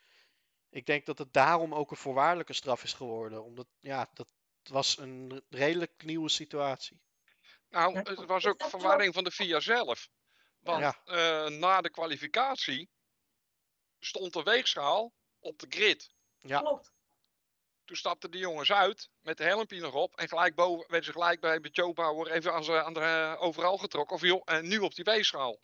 Ik 0.70 0.86
denk 0.86 1.06
dat 1.06 1.18
het 1.18 1.32
daarom 1.32 1.74
ook 1.74 1.90
een 1.90 1.96
voorwaardelijke 1.96 2.52
straf 2.52 2.82
is 2.82 2.92
geworden. 2.92 3.44
Omdat, 3.44 3.66
ja, 3.80 4.08
dat 4.14 4.28
was 4.68 4.98
een 4.98 5.42
redelijk 5.48 6.02
nieuwe 6.04 6.28
situatie. 6.28 7.00
Nou, 7.68 7.98
het 7.98 8.24
was 8.24 8.46
ook 8.46 8.62
verwarring 8.64 9.14
van 9.14 9.24
de 9.24 9.30
FIA 9.30 9.60
zelf. 9.60 10.08
Want 10.60 10.80
Ja. 10.80 11.00
eh, 11.04 11.58
na 11.58 11.80
de 11.80 11.90
kwalificatie 11.90 12.90
stond 13.98 14.32
de 14.32 14.42
weegschaal 14.42 15.12
op 15.38 15.58
de 15.58 15.66
grid. 15.68 16.10
Ja. 16.40 16.60
Klopt. 16.60 16.92
Toen 17.84 17.96
stapten 17.96 18.30
de 18.30 18.38
jongens 18.38 18.72
uit 18.72 19.10
met 19.20 19.36
de 19.36 19.44
helmpje 19.44 19.80
nog 19.80 19.94
op. 19.94 20.16
En 20.16 20.28
gelijk 20.28 20.54
boven 20.54 20.86
werden 20.88 21.04
ze 21.04 21.12
gelijk 21.12 21.40
bij 21.40 21.60
de 21.60 21.68
Joe 21.68 21.92
Bauer 21.92 22.30
even 22.30 22.52
aan 22.54 22.62
de, 22.62 22.84
aan 22.84 22.92
de, 22.94 23.00
eh, 23.00 23.42
overal 23.42 23.78
getrokken. 23.78 24.16
Of 24.16 24.22
joh, 24.22 24.42
en 24.44 24.68
nu 24.68 24.78
op 24.78 24.94
die 24.94 25.04
weegschaal. 25.04 25.58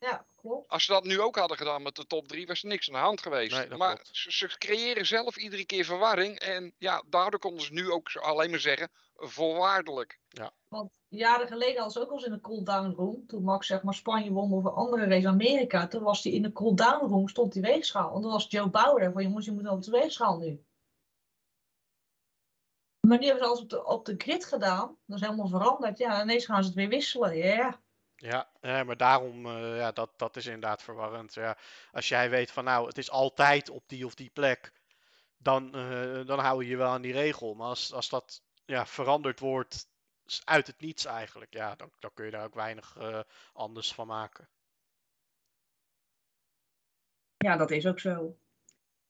Ja, 0.00 0.24
klopt. 0.36 0.68
Als 0.68 0.84
ze 0.84 0.92
dat 0.92 1.04
nu 1.04 1.20
ook 1.20 1.36
hadden 1.36 1.56
gedaan 1.56 1.82
met 1.82 1.96
de 1.96 2.06
top 2.06 2.28
3, 2.28 2.46
was 2.46 2.62
er 2.62 2.68
niks 2.68 2.88
aan 2.88 2.94
de 2.94 3.00
hand 3.00 3.22
geweest. 3.22 3.68
Nee, 3.68 3.78
maar 3.78 4.00
ze, 4.10 4.32
ze 4.32 4.58
creëren 4.58 5.06
zelf 5.06 5.36
iedere 5.36 5.66
keer 5.66 5.84
verwarring. 5.84 6.38
En 6.38 6.72
ja, 6.78 7.02
daardoor 7.06 7.40
konden 7.40 7.64
ze 7.64 7.72
nu 7.72 7.90
ook 7.90 8.16
alleen 8.16 8.50
maar 8.50 8.60
zeggen, 8.60 8.90
voorwaardelijk. 9.14 10.18
Want 10.68 10.90
jaren 11.08 11.46
geleden 11.46 11.74
hadden 11.74 11.92
ze 11.92 12.00
ook 12.00 12.10
al 12.10 12.16
eens 12.16 12.24
in 12.24 12.32
de 12.32 12.40
cool-down 12.40 12.94
room. 12.96 13.26
Toen 13.26 13.42
Max 13.42 13.66
zeg 13.66 13.82
maar 13.82 13.94
Spanje 13.94 14.30
won 14.30 14.52
of 14.52 14.64
een 14.64 14.70
andere 14.70 15.06
race 15.06 15.28
Amerika. 15.28 15.86
Toen 15.86 16.02
was 16.02 16.22
hij 16.22 16.32
in 16.32 16.42
de 16.42 16.52
cool-down 16.52 17.06
room, 17.06 17.28
stond 17.28 17.52
die 17.52 17.62
weegschaal. 17.62 18.14
En 18.14 18.22
toen 18.22 18.30
was 18.30 18.46
Joe 18.48 18.68
Bauer 18.68 19.02
er 19.02 19.12
van 19.12 19.22
jongens, 19.22 19.44
je 19.44 19.52
moet 19.52 19.68
op 19.68 19.82
de 19.82 19.90
weegschaal 19.90 20.38
nu. 20.38 20.64
Maar 23.06 23.18
nu 23.18 23.24
hebben 23.24 23.44
ze 23.44 23.48
alles 23.48 23.62
op 23.62 23.70
de, 23.70 23.84
op 23.84 24.04
de 24.04 24.14
grid 24.18 24.44
gedaan. 24.44 24.98
Dat 25.06 25.16
is 25.16 25.24
helemaal 25.24 25.48
veranderd. 25.48 25.98
Ja, 25.98 26.22
ineens 26.22 26.44
gaan 26.44 26.62
ze 26.62 26.68
het 26.68 26.78
weer 26.78 26.88
wisselen. 26.88 27.36
Ja, 27.36 27.80
Ja, 28.20 28.50
nee, 28.60 28.84
maar 28.84 28.96
daarom, 28.96 29.46
eh, 29.46 29.76
ja, 29.76 29.92
dat, 29.92 30.10
dat 30.16 30.36
is 30.36 30.46
inderdaad 30.46 30.82
verwarrend. 30.82 31.34
Ja, 31.34 31.56
als 31.92 32.08
jij 32.08 32.30
weet 32.30 32.50
van, 32.50 32.64
nou, 32.64 32.86
het 32.86 32.98
is 32.98 33.10
altijd 33.10 33.68
op 33.68 33.88
die 33.88 34.06
of 34.06 34.14
die 34.14 34.30
plek, 34.30 34.72
dan, 35.36 35.74
eh, 35.74 36.26
dan 36.26 36.38
hou 36.38 36.64
je 36.64 36.70
je 36.70 36.76
wel 36.76 36.90
aan 36.90 37.02
die 37.02 37.12
regel. 37.12 37.54
Maar 37.54 37.66
als, 37.66 37.92
als 37.92 38.08
dat 38.08 38.42
ja, 38.64 38.86
veranderd 38.86 39.40
wordt 39.40 39.88
uit 40.44 40.66
het 40.66 40.80
niets 40.80 41.04
eigenlijk, 41.04 41.54
ja, 41.54 41.74
dan, 41.76 41.90
dan 41.98 42.10
kun 42.14 42.24
je 42.24 42.30
daar 42.30 42.44
ook 42.44 42.54
weinig 42.54 42.96
eh, 42.96 43.20
anders 43.52 43.94
van 43.94 44.06
maken. 44.06 44.48
ja, 47.36 47.56
dat 47.56 47.70
is 47.70 47.86
ook 47.86 48.00
zo. 48.00 48.38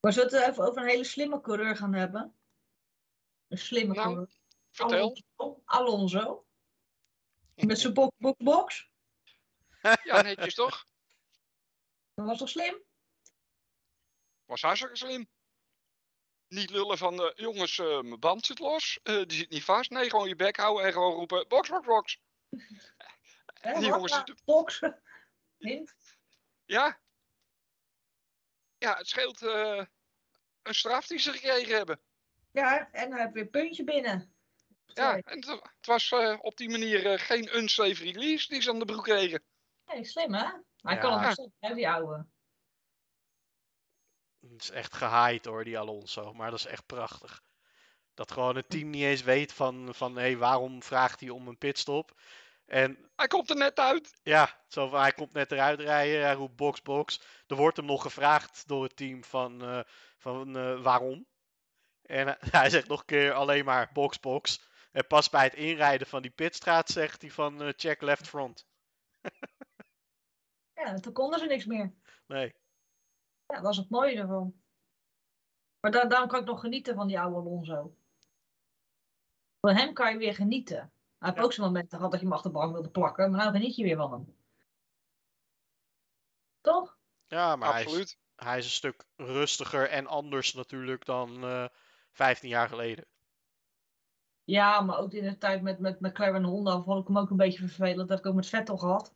Maar 0.00 0.12
zullen 0.12 0.30
we 0.30 0.36
het 0.36 0.48
even 0.48 0.64
over 0.64 0.82
een 0.82 0.88
hele 0.88 1.04
slimme 1.04 1.40
coureur 1.40 1.76
gaan 1.76 1.94
hebben? 1.94 2.36
Een 3.48 3.58
slimme 3.58 3.94
Nou, 3.94 4.06
coureur. 4.06 4.40
Vertel. 4.70 5.22
Alonso. 5.36 5.62
Alonso. 5.64 6.46
Met 7.66 7.78
zijn 7.78 7.94
box, 7.94 8.16
box, 8.18 8.36
box. 8.44 8.89
Ja, 10.04 10.22
netjes 10.22 10.54
toch? 10.54 10.84
Dat 12.14 12.26
was 12.26 12.38
toch 12.38 12.48
slim? 12.48 12.82
Was 14.44 14.62
hartstikke 14.62 14.96
slim. 14.96 15.28
Niet 16.48 16.70
lullen 16.70 16.98
van, 16.98 17.22
eh, 17.22 17.30
jongens, 17.34 17.78
eh, 17.78 18.00
mijn 18.00 18.20
band 18.20 18.46
zit 18.46 18.58
los. 18.58 19.00
eh, 19.02 19.22
die 19.26 19.38
zit 19.38 19.50
niet 19.50 19.64
vast. 19.64 19.90
Nee, 19.90 20.10
gewoon 20.10 20.28
je 20.28 20.36
bek 20.36 20.56
houden 20.56 20.86
en 20.86 20.92
gewoon 20.92 21.14
roepen, 21.14 21.48
box, 21.48 21.68
box, 21.68 21.86
box. 21.86 22.20
Hè, 23.60 23.72
Die 23.78 23.88
jongens 23.88 24.22
box. 24.44 24.80
Ja. 26.64 27.00
Ja, 28.78 28.96
het 28.96 29.08
scheelt 29.08 29.42
eh, 29.42 29.84
een 30.62 30.74
straf 30.74 31.06
die 31.06 31.18
ze 31.18 31.32
gekregen 31.32 31.76
hebben. 31.76 32.00
Ja, 32.52 32.90
en 32.92 33.10
dan 33.10 33.18
heb 33.18 33.28
je 33.28 33.34
weer 33.34 33.42
een 33.42 33.50
puntje 33.50 33.84
binnen. 33.84 34.34
Ja, 34.86 35.18
en 35.18 35.38
het, 35.46 35.86
was 35.86 36.12
op 36.40 36.56
die 36.56 36.68
manier 36.68 37.18
geen 37.18 37.56
unsafe 37.56 38.02
release 38.04 38.48
die 38.48 38.60
ze 38.60 38.70
aan 38.70 38.78
de 38.78 38.84
broek 38.84 39.04
kregen. 39.04 39.44
Nee, 39.92 40.04
slim 40.04 40.34
hè? 40.34 40.44
Hij 40.76 40.94
Ja. 40.94 41.00
kan 41.00 41.12
het 41.12 41.20
nog 41.22 41.32
steeds, 41.32 41.54
hè, 41.58 41.74
die 41.74 41.88
ouwe. 41.88 42.26
Het 44.40 44.62
is 44.62 44.70
echt 44.70 44.94
gehaaid 44.94 45.44
hoor, 45.44 45.64
die 45.64 45.78
Alonso. 45.78 46.32
Maar 46.34 46.50
dat 46.50 46.58
is 46.58 46.66
echt 46.66 46.86
prachtig. 46.86 47.42
Dat 48.14 48.30
gewoon 48.32 48.56
het 48.56 48.70
team 48.70 48.90
niet 48.90 49.02
eens 49.02 49.22
weet 49.22 49.52
van, 49.52 49.94
van 49.94 50.16
hé, 50.16 50.36
waarom 50.36 50.82
vraagt 50.82 51.20
hij 51.20 51.28
om 51.28 51.48
een 51.48 51.58
pitstop? 51.58 52.20
En 52.66 53.10
Hij 53.16 53.26
komt 53.26 53.50
er 53.50 53.56
net 53.56 53.78
uit. 53.78 54.18
ja, 54.22 54.62
zo 54.68 54.88
van, 54.88 55.00
hij 55.00 55.12
komt 55.12 55.32
net 55.32 55.52
eruit 55.52 55.80
rijden, 55.80 56.22
hij 56.22 56.34
roept 56.34 56.56
box, 56.56 56.82
box. 56.82 57.20
Er 57.46 57.56
wordt 57.56 57.76
hem 57.76 57.86
nog 57.86 58.02
gevraagd 58.02 58.68
door 58.68 58.82
het 58.82 58.96
team 58.96 59.24
van, 59.24 59.62
eh, 59.62 59.80
van 60.16 60.56
eh, 60.56 60.82
waarom? 60.82 61.26
En 62.02 62.26
hij- 62.26 62.36
hij 62.62 62.70
zegt 62.70 62.88
nog 62.88 63.00
een 63.00 63.06
keer 63.06 63.32
alleen 63.32 63.64
maar 63.64 63.90
box, 63.92 64.20
box. 64.20 64.68
En 64.92 65.06
pas 65.06 65.30
bij 65.30 65.44
het 65.44 65.54
inrijden 65.54 66.06
van 66.06 66.22
die 66.22 66.30
pitstraat 66.30 66.88
zegt 66.88 67.22
hij 67.22 67.30
van 67.30 67.62
eh, 67.62 67.68
check 67.76 68.00
left 68.02 68.28
front. 68.28 68.66
Ja, 70.84 70.94
toen 70.94 71.12
konden 71.12 71.38
ze 71.38 71.46
niks 71.46 71.64
meer. 71.64 71.92
Nee, 72.26 72.54
Ja, 73.46 73.54
dat 73.54 73.62
was 73.64 73.76
het 73.76 73.90
mooie 73.90 74.16
ervan. 74.16 74.62
Maar 75.80 75.90
da- 75.90 76.04
daarom 76.04 76.28
kan 76.28 76.40
ik 76.40 76.46
nog 76.46 76.60
genieten 76.60 76.94
van 76.94 77.06
die 77.06 77.20
oude 77.20 77.36
Alonso. 77.36 77.96
Van 79.60 79.76
hem 79.76 79.92
kan 79.94 80.12
je 80.12 80.18
weer 80.18 80.34
genieten. 80.34 80.76
Hij 80.76 80.88
heeft 81.18 81.36
Ja. 81.36 81.42
ook 81.42 81.52
zo'n 81.52 81.64
momenten 81.64 81.96
gehad 81.96 82.10
dat 82.12 82.20
je 82.20 82.26
hem 82.26 82.34
achter 82.34 82.50
de 82.52 82.56
bank 82.58 82.72
wilde 82.72 82.90
plakken, 82.90 83.30
maar 83.30 83.40
nou 83.40 83.52
geniet 83.52 83.76
je 83.76 83.82
weer 83.82 83.96
van 83.96 84.12
hem. 84.12 84.36
Toch? 86.60 86.98
ja, 87.26 87.56
maar 87.56 87.70
hij 87.72 87.80
is, 87.80 87.86
Absoluut. 87.86 88.18
hij 88.36 88.58
is 88.58 88.64
een 88.64 88.70
stuk 88.70 89.04
rustiger 89.16 89.88
en 89.88 90.06
anders 90.06 90.54
natuurlijk 90.54 91.04
dan 91.04 91.44
eh 91.44 91.68
15 92.12 92.48
jaar 92.48 92.68
geleden. 92.68 93.04
Ja, 94.44 94.80
maar 94.80 94.98
ook 94.98 95.12
in 95.12 95.24
de 95.24 95.38
tijd 95.38 95.62
met, 95.62 95.78
met 95.78 96.00
McLaren 96.00 96.34
en 96.34 96.44
Honda 96.44 96.82
vond 96.82 97.00
ik 97.00 97.06
hem 97.06 97.18
ook 97.18 97.30
een 97.30 97.36
beetje 97.36 97.58
vervelend. 97.58 97.96
Dat 97.98 98.08
heb 98.08 98.18
ik 98.18 98.26
ook 98.26 98.34
met 98.34 98.46
Vettel 98.46 98.76
gehad. 98.78 99.14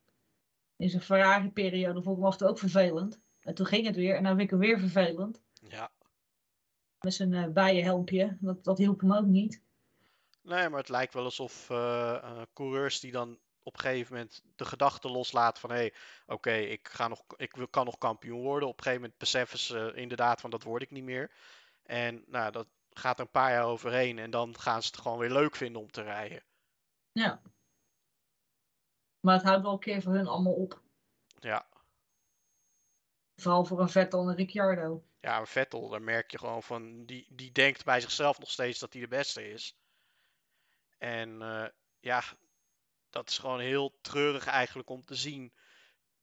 In 0.76 0.90
zijn 0.90 1.02
Ferrari-periode 1.02 2.02
vond 2.02 2.16
ik 2.16 2.22
hem 2.22 2.24
af 2.24 2.32
en 2.32 2.38
toe 2.38 2.48
ook 2.48 2.58
vervelend. 2.58 3.20
En 3.40 3.54
toen 3.54 3.66
ging 3.66 3.87
het 3.87 3.96
weer 3.96 4.16
en 4.16 4.22
dan 4.22 4.37
vind 4.37 4.42
ik 4.42 4.50
hem 4.50 4.58
weer 4.58 4.78
vervelend. 4.78 5.42
Ja. 5.52 5.92
Met 7.00 7.14
zijn 7.14 7.34
eh 7.34 7.48
bijenhelmpje. 7.48 8.37
Dat, 8.40 8.64
dat 8.64 8.78
hielp 8.78 9.00
hem 9.00 9.12
ook 9.12 9.26
niet. 9.26 9.62
Nee, 10.42 10.68
maar 10.68 10.78
het 10.80 10.88
lijkt 10.88 11.14
wel 11.14 11.24
alsof 11.24 11.70
eh, 11.70 12.14
eh, 12.14 12.42
coureurs 12.52 13.00
die 13.00 13.12
dan 13.12 13.38
op 13.62 13.74
een 13.74 13.80
gegeven 13.80 14.12
moment 14.14 14.42
de 14.56 14.64
gedachte 14.64 15.10
loslaten 15.10 15.60
van 15.60 15.70
hé, 15.70 15.76
hey, 15.76 15.94
oké, 16.26 16.52
ik 16.52 16.88
ga 16.88 17.08
nog, 17.08 17.24
ik 17.37 17.56
wil- 17.56 17.68
kan 17.68 17.84
nog 17.84 17.98
kampioen 17.98 18.42
worden. 18.42 18.68
Op 18.68 18.76
een 18.76 18.82
gegeven 18.82 19.02
moment 19.02 19.18
beseffen 19.20 19.58
ze 19.58 19.92
inderdaad 19.94 20.40
van 20.40 20.50
dat 20.50 20.62
word 20.62 20.82
ik 20.82 20.90
niet 20.90 21.04
meer. 21.04 21.30
En 21.82 22.24
nou, 22.26 22.52
dat 22.52 22.66
gaat 22.90 23.18
er 23.18 23.24
een 23.24 23.30
paar 23.30 23.50
jaar 23.50 23.64
overheen 23.64 24.18
en 24.18 24.30
dan 24.30 24.58
gaan 24.58 24.82
ze 24.82 24.87
het 24.87 25.00
gewoon 25.00 25.18
weer 25.18 25.32
leuk 25.32 25.56
vinden 25.56 25.82
om 25.82 25.90
te 25.90 26.02
rijden. 26.02 26.42
Ja. 27.12 27.42
Maar 29.24 29.34
het 29.34 29.42
houdt 29.44 29.62
wel 29.62 29.72
een 29.72 29.78
keer 29.78 30.02
voor 30.02 30.12
hun 30.12 30.26
allemaal 30.26 30.52
op. 30.52 30.80
Ja, 31.40 31.66
Vooral 33.37 33.64
voor 33.64 33.80
een 33.80 33.88
Vettel 33.88 34.22
en 34.22 34.28
een 34.28 34.34
Ricciardo. 34.37 35.04
ja 35.20 35.37
maar 35.37 35.48
Vettel, 35.48 35.88
daar 35.88 36.02
merk 36.02 36.30
je 36.30 36.38
gewoon 36.38 36.62
van, 36.62 37.04
die, 37.04 37.26
die 37.30 37.52
denkt 37.52 37.84
bij 37.84 38.00
zichzelf 38.00 38.38
nog 38.38 38.50
steeds 38.50 38.78
dat 38.78 38.92
hij 38.92 39.02
de 39.02 39.08
beste 39.08 39.50
is. 39.50 39.76
En 40.98 41.42
eh, 41.42 41.68
ja, 42.00 42.22
dat 43.10 43.28
is 43.28 43.38
gewoon 43.38 43.60
heel 43.60 43.98
treurig 44.00 44.46
eigenlijk 44.46 44.88
om 44.90 45.04
te 45.04 45.14
zien. 45.14 45.52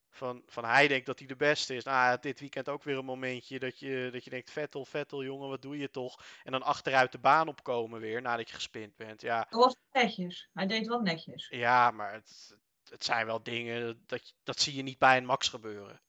Van, 0.10 0.44
van 0.46 0.66
hij 0.66 0.88
denkt 0.88 1.06
dat 1.06 1.20
hij 1.20 1.28
de 1.28 1.36
beste 1.36 1.76
is. 1.76 1.84
Nou, 1.84 2.18
dit 2.22 2.40
weekend 2.40 2.70
ook 2.70 2.84
weer 2.84 2.98
een 2.98 3.06
momentje 3.06 3.60
dat 3.60 3.80
je, 3.80 4.10
dat 4.12 4.24
je 4.24 4.30
denkt: 4.30 4.52
Vettel, 4.52 4.86
Vettel, 4.86 5.24
jongen, 5.24 5.50
wat 5.50 5.62
doe 5.62 5.78
je 5.78 5.90
toch? 5.90 6.24
En 6.44 6.52
dan 6.52 6.64
achteruit 6.64 7.12
de 7.12 7.20
baan 7.20 7.48
opkomen 7.48 8.00
weer 8.00 8.22
nadat 8.22 8.50
je 8.50 8.56
gespind 8.56 8.96
bent. 8.96 9.22
Ja, 9.22 9.48
Dat 9.50 9.64
was 9.64 9.76
netjes. 9.92 10.50
Hij 10.54 10.68
deed 10.68 10.88
wel 10.88 11.02
netjes. 11.02 11.48
ja 11.48 11.92
maar 11.92 12.14
het, 12.14 12.58
het 12.90 13.04
zijn 13.04 13.26
wel 13.26 13.44
dingen 13.44 14.04
dat, 14.06 14.36
dat 14.44 14.60
zie 14.60 14.76
je 14.76 14.82
niet 14.82 14.98
bij 14.98 15.18
een 15.18 15.26
Max 15.26 15.48
gebeuren. 15.48 16.02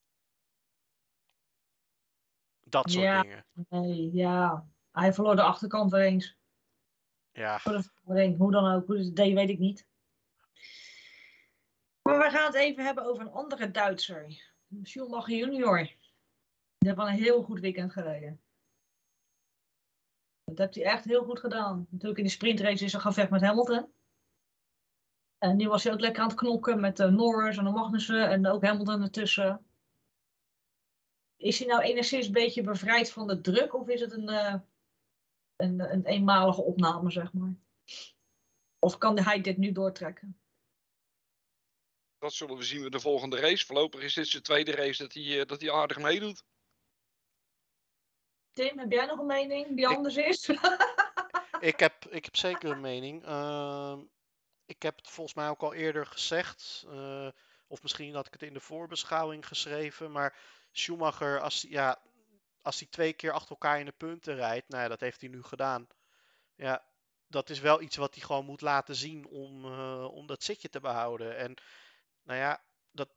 Dat 2.60 2.90
soort 2.90 3.04
Ja. 3.04 3.22
dingen. 3.22 3.46
Nee, 3.68 4.12
ja. 4.12 4.66
Hij 4.90 5.12
verloor 5.12 5.36
de 5.36 5.42
achterkant 5.42 5.90
weer 5.90 6.00
eens. 6.04 6.36
Ja, 7.32 7.60
Hoe 8.36 8.50
dan 8.50 8.72
ook. 8.72 8.86
Hoe 8.86 8.98
het 8.98 9.16
deed, 9.16 9.34
weet 9.34 9.48
ik 9.48 9.58
niet. 9.58 9.86
Maar 12.02 12.18
we 12.18 12.30
gaan 12.30 12.46
het 12.46 12.54
even 12.54 12.84
hebben 12.84 13.04
over 13.04 13.22
een 13.22 13.32
andere 13.32 13.70
Duitser. 13.70 14.52
Schumacher 14.82 15.36
junior. 15.36 15.76
Die 15.82 15.96
heeft 16.78 16.96
wel 16.96 17.08
een 17.08 17.22
heel 17.22 17.42
goed 17.42 17.60
weekend 17.60 17.92
gereden. 17.92 18.42
Dat 20.44 20.58
heeft 20.58 20.74
hij 20.74 20.84
echt 20.84 21.04
heel 21.04 21.24
goed 21.24 21.40
gedaan. 21.40 21.86
Natuurlijk 21.90 22.18
in 22.18 22.24
de 22.24 22.30
sprintrace 22.30 22.84
is 22.84 22.92
hij 22.92 23.00
gevecht 23.00 23.30
met 23.30 23.40
Hamilton. 23.40 23.92
En 25.42 25.56
nu 25.56 25.68
was 25.68 25.84
hij 25.84 25.92
ook 25.92 26.00
lekker 26.00 26.22
aan 26.22 26.28
het 26.28 26.36
knokken 26.38 26.80
met 26.80 26.96
de 26.96 27.10
Norris 27.10 27.56
en 27.56 27.64
de 27.64 27.70
Magnussen 27.70 28.30
en 28.30 28.46
ook 28.46 28.64
Hamilton 28.64 29.02
ertussen. 29.02 29.66
Is 31.36 31.58
hij 31.58 31.68
nou 31.68 31.82
enigszins 31.82 32.26
een 32.26 32.32
beetje 32.32 32.62
bevrijd 32.62 33.12
van 33.12 33.26
de 33.26 33.40
druk 33.40 33.74
of 33.74 33.88
is 33.88 34.00
het 34.00 34.12
een, 34.12 34.28
eh, 34.28 34.54
een, 35.56 35.80
een 35.92 36.04
eenmalige 36.04 36.62
opname, 36.62 37.10
zeg 37.10 37.32
maar. 37.32 37.54
Of 38.78 38.98
kan 38.98 39.18
hij 39.18 39.40
dit 39.40 39.56
nu 39.56 39.72
doortrekken? 39.72 40.40
Dat 42.18 42.32
zullen 42.32 42.56
we 42.56 42.62
zien 42.62 42.80
bij 42.80 42.90
de 42.90 43.00
volgende 43.00 43.40
race. 43.40 43.66
Voorlopig 43.66 44.02
is 44.02 44.14
dit 44.14 44.28
zijn 44.28 44.42
tweede 44.42 44.72
race 44.72 45.02
dat 45.02 45.12
hij, 45.14 45.40
eh, 45.40 45.46
dat 45.46 45.60
hij 45.60 45.72
aardig 45.72 45.98
meedoet. 45.98 46.44
Tim, 48.52 48.78
heb 48.78 48.92
jij 48.92 49.06
nog 49.06 49.18
een 49.18 49.26
mening 49.26 49.76
die 49.76 49.88
Ik- 49.88 49.96
anders 49.96 50.16
is? 50.16 50.48
Ik 51.60 51.78
heb, 51.80 52.04
ik 52.04 52.24
heb 52.24 52.36
zeker 52.36 52.70
een 52.70 52.80
mening. 52.80 53.24
Ehm, 53.24 54.00
ik 54.74 54.82
heb 54.82 54.96
het 54.96 55.08
volgens 55.08 55.36
mij 55.36 55.48
ook 55.48 55.62
al 55.62 55.74
eerder 55.74 56.06
gezegd. 56.06 56.84
eh, 56.88 57.28
of 57.66 57.82
misschien 57.82 58.14
had 58.14 58.26
ik 58.26 58.32
het 58.32 58.42
in 58.42 58.54
de 58.54 58.60
voorbeschouwing 58.60 59.46
geschreven. 59.46 60.12
Maar 60.12 60.36
Schumacher, 60.72 61.40
als, 61.40 61.66
ja, 61.68 62.02
als 62.62 62.78
hij 62.78 62.88
twee 62.90 63.12
keer 63.12 63.32
achter 63.32 63.50
elkaar 63.50 63.78
in 63.78 63.84
de 63.86 63.92
punten 63.92 64.34
rijdt. 64.34 64.68
Nou 64.68 64.82
ja, 64.82 64.88
dat 64.88 65.00
heeft 65.00 65.20
hij 65.20 65.30
nu 65.30 65.42
gedaan. 65.42 65.86
Ja, 66.54 66.84
dat 67.26 67.50
is 67.50 67.60
wel 67.60 67.80
iets 67.80 67.96
wat 67.96 68.14
hij 68.14 68.24
gewoon 68.24 68.44
moet 68.44 68.60
laten 68.60 68.96
zien 68.96 69.26
om, 69.26 69.64
eh, 69.64 70.04
om 70.04 70.26
dat 70.26 70.42
zitje 70.42 70.68
te 70.68 70.80
behouden. 70.80 71.36
En 71.36 71.54
nou 72.22 72.38
ja, 72.38 72.62
dat, 72.90 73.08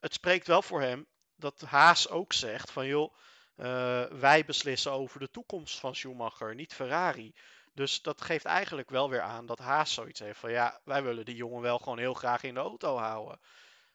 het 0.00 0.14
spreekt 0.14 0.46
wel 0.46 0.62
voor 0.62 0.80
hem 0.80 1.06
dat 1.36 1.60
Haas 1.60 2.08
ook 2.08 2.32
zegt 2.32 2.70
van 2.70 2.86
joh, 2.86 3.14
eh, 3.56 4.04
wij 4.04 4.44
beslissen 4.44 4.92
over 4.92 5.20
de 5.20 5.30
toekomst 5.30 5.78
van 5.78 5.94
Schumacher, 5.94 6.54
niet 6.54 6.74
Ferrari. 6.74 7.34
Dus 7.74 8.02
dat 8.02 8.20
geeft 8.20 8.44
eigenlijk 8.44 8.90
wel 8.90 9.10
weer 9.10 9.20
aan 9.20 9.46
dat 9.46 9.58
Haas 9.58 9.94
zoiets 9.94 10.20
heeft 10.20 10.38
van 10.38 10.50
ja, 10.50 10.80
wij 10.84 11.02
willen 11.02 11.24
die 11.24 11.36
jongen 11.36 11.62
wel 11.62 11.78
gewoon 11.78 11.98
heel 11.98 12.14
graag 12.14 12.42
in 12.42 12.54
de 12.54 12.60
auto 12.60 12.96
houden. 12.96 13.40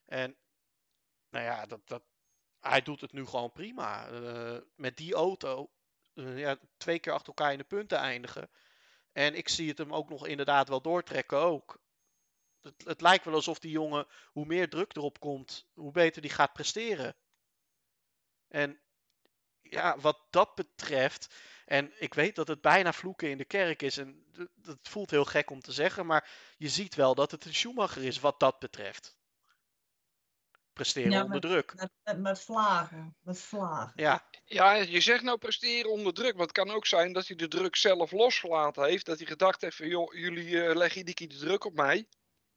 En 0.06 0.36
nou 1.30 1.46
ja, 1.46 1.66
dat, 1.66 1.88
dat, 1.88 2.04
hij 2.60 2.82
doet 2.82 3.02
het 3.02 3.12
nu 3.12 3.26
gewoon 3.26 3.52
prima. 3.52 4.08
Eh, 4.10 4.58
met 4.76 4.98
die 4.98 5.14
auto 5.14 5.70
eh, 6.14 6.38
ja, 6.38 6.58
twee 6.78 7.00
keer 7.00 7.14
achter 7.14 7.28
elkaar 7.28 7.52
in 7.52 7.58
de 7.58 7.64
punten 7.64 7.98
eindigen. 7.98 8.50
En 9.12 9.36
ik 9.36 9.50
zie 9.50 9.70
het 9.70 9.78
hem 9.78 9.94
ook 9.94 10.10
nog 10.10 10.28
inderdaad 10.28 10.70
wel 10.70 10.82
doortrekken 10.82 11.38
ook. 11.38 11.82
Het, 12.62 12.86
het 12.86 13.02
lijkt 13.02 13.26
wel 13.26 13.34
alsof 13.34 13.60
die 13.60 13.72
jongen, 13.72 14.08
hoe 14.32 14.46
meer 14.46 14.70
druk 14.70 14.96
erop 14.96 15.20
komt, 15.20 15.68
hoe 15.74 15.92
beter 15.92 16.22
die 16.22 16.32
gaat 16.32 16.54
presteren. 16.54 17.16
En 18.48 18.80
ja, 19.70 20.00
wat 20.00 20.20
dat 20.30 20.56
betreft, 20.56 21.36
en 21.66 21.92
ik 22.00 22.14
weet 22.14 22.36
dat 22.36 22.48
het 22.48 22.62
bijna 22.62 22.94
vloeken 22.94 23.30
in 23.30 23.38
de 23.38 23.46
kerk 23.46 23.82
is, 23.82 23.98
en 23.98 24.26
dat 24.56 24.78
voelt 24.82 25.10
heel 25.10 25.26
gek 25.26 25.50
om 25.50 25.62
te 25.62 25.72
zeggen, 25.72 26.06
maar 26.06 26.30
je 26.58 26.70
ziet 26.70 26.96
wel 26.96 27.16
dat 27.16 27.32
het 27.32 27.46
een 27.46 27.54
Schumacher 27.54 28.04
is 28.04 28.20
wat 28.20 28.40
dat 28.40 28.60
betreft. 28.60 29.18
Presteren 30.74 31.12
Ja, 31.12 31.24
onder 31.24 31.42
druk. 31.42 31.74
met, 31.76 31.92
met, 32.04 32.20
met 32.20 32.42
vlagen. 32.42 33.16
Met 33.22 33.40
vlagen. 33.40 33.94
Ja, 33.96 34.30
Ja, 34.46 34.74
je 34.74 35.02
zegt 35.02 35.24
nou 35.24 35.38
presteren 35.38 35.92
onder 35.92 36.14
druk. 36.14 36.34
Maar 36.34 36.44
het 36.44 36.52
kan 36.52 36.70
ook 36.72 36.86
zijn 36.86 37.14
dat 37.14 37.28
hij 37.28 37.36
de 37.36 37.48
druk 37.48 37.76
zelf 37.76 38.12
losgelaten 38.12 38.84
heeft. 38.84 39.06
Dat 39.06 39.18
hij 39.18 39.28
gedacht 39.28 39.62
heeft 39.62 39.76
van, 39.76 39.88
joh, 39.88 40.14
jullie 40.14 40.64
eh, 40.64 40.76
leggen 40.76 40.98
iedere 40.98 41.16
keer 41.16 41.30
de 41.30 41.38
druk 41.38 41.66
op 41.66 41.74
mij. 41.74 42.08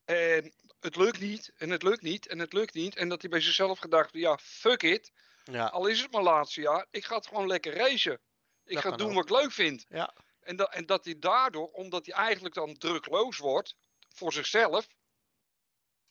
En 0.05 0.53
het 0.83 0.97
lukt 0.97 1.21
niet, 1.21 1.53
en 1.57 1.71
het 1.71 1.83
lukt 1.83 2.03
niet, 2.03 2.27
en 2.27 2.39
het 2.39 2.53
lukt 2.53 2.75
niet. 2.75 2.97
En 2.97 3.09
dat 3.09 3.21
hij 3.21 3.31
bij 3.31 3.41
zichzelf 3.41 3.79
gedacht, 3.79 4.13
ja, 4.13 4.39
fuck 4.39 4.83
it. 4.83 5.13
ja, 5.45 5.67
Al 5.67 5.87
is 5.87 6.01
het 6.01 6.11
mijn 6.13 6.25
laatste 6.25 6.61
jaar, 6.61 6.87
ik 6.91 7.05
ga 7.05 7.17
het 7.17 7.27
gewoon 7.27 7.47
lekker 7.47 7.75
racen. 7.75 8.21
Ik 8.65 8.75
Dat 8.75 8.83
ga 8.83 8.89
kan 8.89 8.99
doen 8.99 9.09
ook. 9.09 9.15
wat 9.15 9.25
ik 9.25 9.31
leuk 9.43 9.53
vind. 9.53 9.85
ja, 9.89 10.15
En, 10.41 10.57
dat 10.57 10.73
en 10.75 10.87
dat 10.87 11.05
hij 11.05 11.19
daardoor, 11.19 11.69
omdat 11.71 12.07
hij 12.07 12.15
eigenlijk 12.15 12.55
dan 12.55 12.75
drukloos 12.79 13.39
wordt 13.39 13.77
voor 14.09 14.33
zichzelf, 14.33 14.87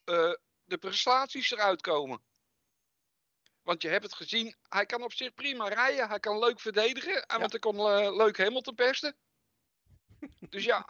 eh, 0.03 0.33
de 0.63 0.77
prestaties 0.77 1.51
eruit 1.51 1.81
komen. 1.81 2.23
Want 3.61 3.81
je 3.81 3.87
hebt 3.87 4.03
het 4.03 4.13
gezien, 4.15 4.55
hij 4.63 4.85
kan 4.85 5.03
op 5.03 5.13
zich 5.13 5.33
prima 5.33 5.67
rijden, 5.67 6.07
hij 6.09 6.19
kan 6.19 6.39
leuk 6.39 6.59
verdedigen, 6.59 7.25
en 7.25 7.39
want 7.39 7.51
hij 7.51 7.59
kon 7.59 7.75
eh, 7.77 8.15
leuk 8.15 8.37
Hamilton 8.37 8.75
pesten. 8.75 9.17
dus 10.49 10.63
ja, 10.63 10.89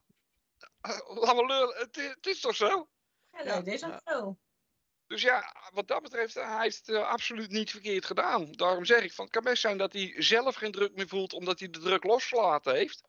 lullen, 1.47 1.77
het, 1.77 1.95
het 1.95 2.27
is 2.27 2.39
toch 2.39 2.55
zo? 2.55 2.89
Ja, 3.31 3.59
nee, 3.59 3.73
is 3.73 3.85
ook 3.85 4.01
zo. 4.05 4.37
Dus 5.07 5.21
ja, 5.21 5.55
wat 5.73 5.87
dat 5.87 6.01
betreft, 6.01 6.33
hij 6.33 6.61
heeft 6.61 6.77
het 6.77 6.95
eh, 6.95 7.07
absoluut 7.07 7.49
niet 7.49 7.71
verkeerd 7.71 8.05
gedaan. 8.05 8.51
Daarom 8.51 8.85
zeg 8.85 9.03
ik 9.03 9.13
van, 9.13 9.25
het 9.25 9.33
kan 9.33 9.43
best 9.43 9.61
zijn 9.61 9.77
dat 9.77 9.93
hij 9.93 10.13
zelf 10.17 10.55
geen 10.55 10.71
druk 10.71 10.95
meer 10.95 11.07
voelt, 11.07 11.33
omdat 11.33 11.59
hij 11.59 11.69
de 11.69 11.79
druk 11.79 12.03
losgelaten 12.03 12.73
heeft. 12.73 13.03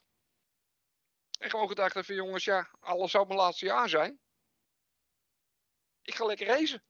En 1.38 1.50
gewoon 1.50 1.68
gedacht 1.68 1.94
heeft 1.94 2.06
van, 2.06 2.14
jongens, 2.14 2.44
ja, 2.44 2.70
alles 2.80 3.10
zou 3.10 3.26
mijn 3.26 3.38
laatste 3.38 3.66
jaar 3.66 3.88
zijn. 3.88 4.20
Ik 6.02 6.14
ga 6.14 6.24
lekker 6.24 6.46
racen. 6.46 6.82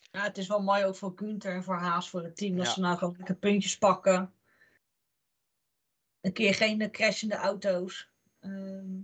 Ja, 0.00 0.22
het 0.22 0.38
is 0.38 0.46
wel 0.46 0.62
mooi 0.62 0.84
ook 0.84 0.96
voor 0.96 1.12
Gunther 1.16 1.54
en 1.54 1.64
voor 1.64 1.78
Haas, 1.78 2.10
voor 2.10 2.22
het 2.22 2.36
team, 2.36 2.56
dat 2.56 2.66
Ja. 2.66 2.72
ze 2.72 2.80
nou 2.80 2.98
gewoon 2.98 3.14
lekker 3.16 3.36
puntjes 3.36 3.78
pakken. 3.78 4.34
Een 6.20 6.32
keer 6.32 6.54
geen 6.54 6.80
eh, 6.80 6.90
crashende 6.90 7.34
auto's. 7.34 8.10
Ehm, 8.40 9.00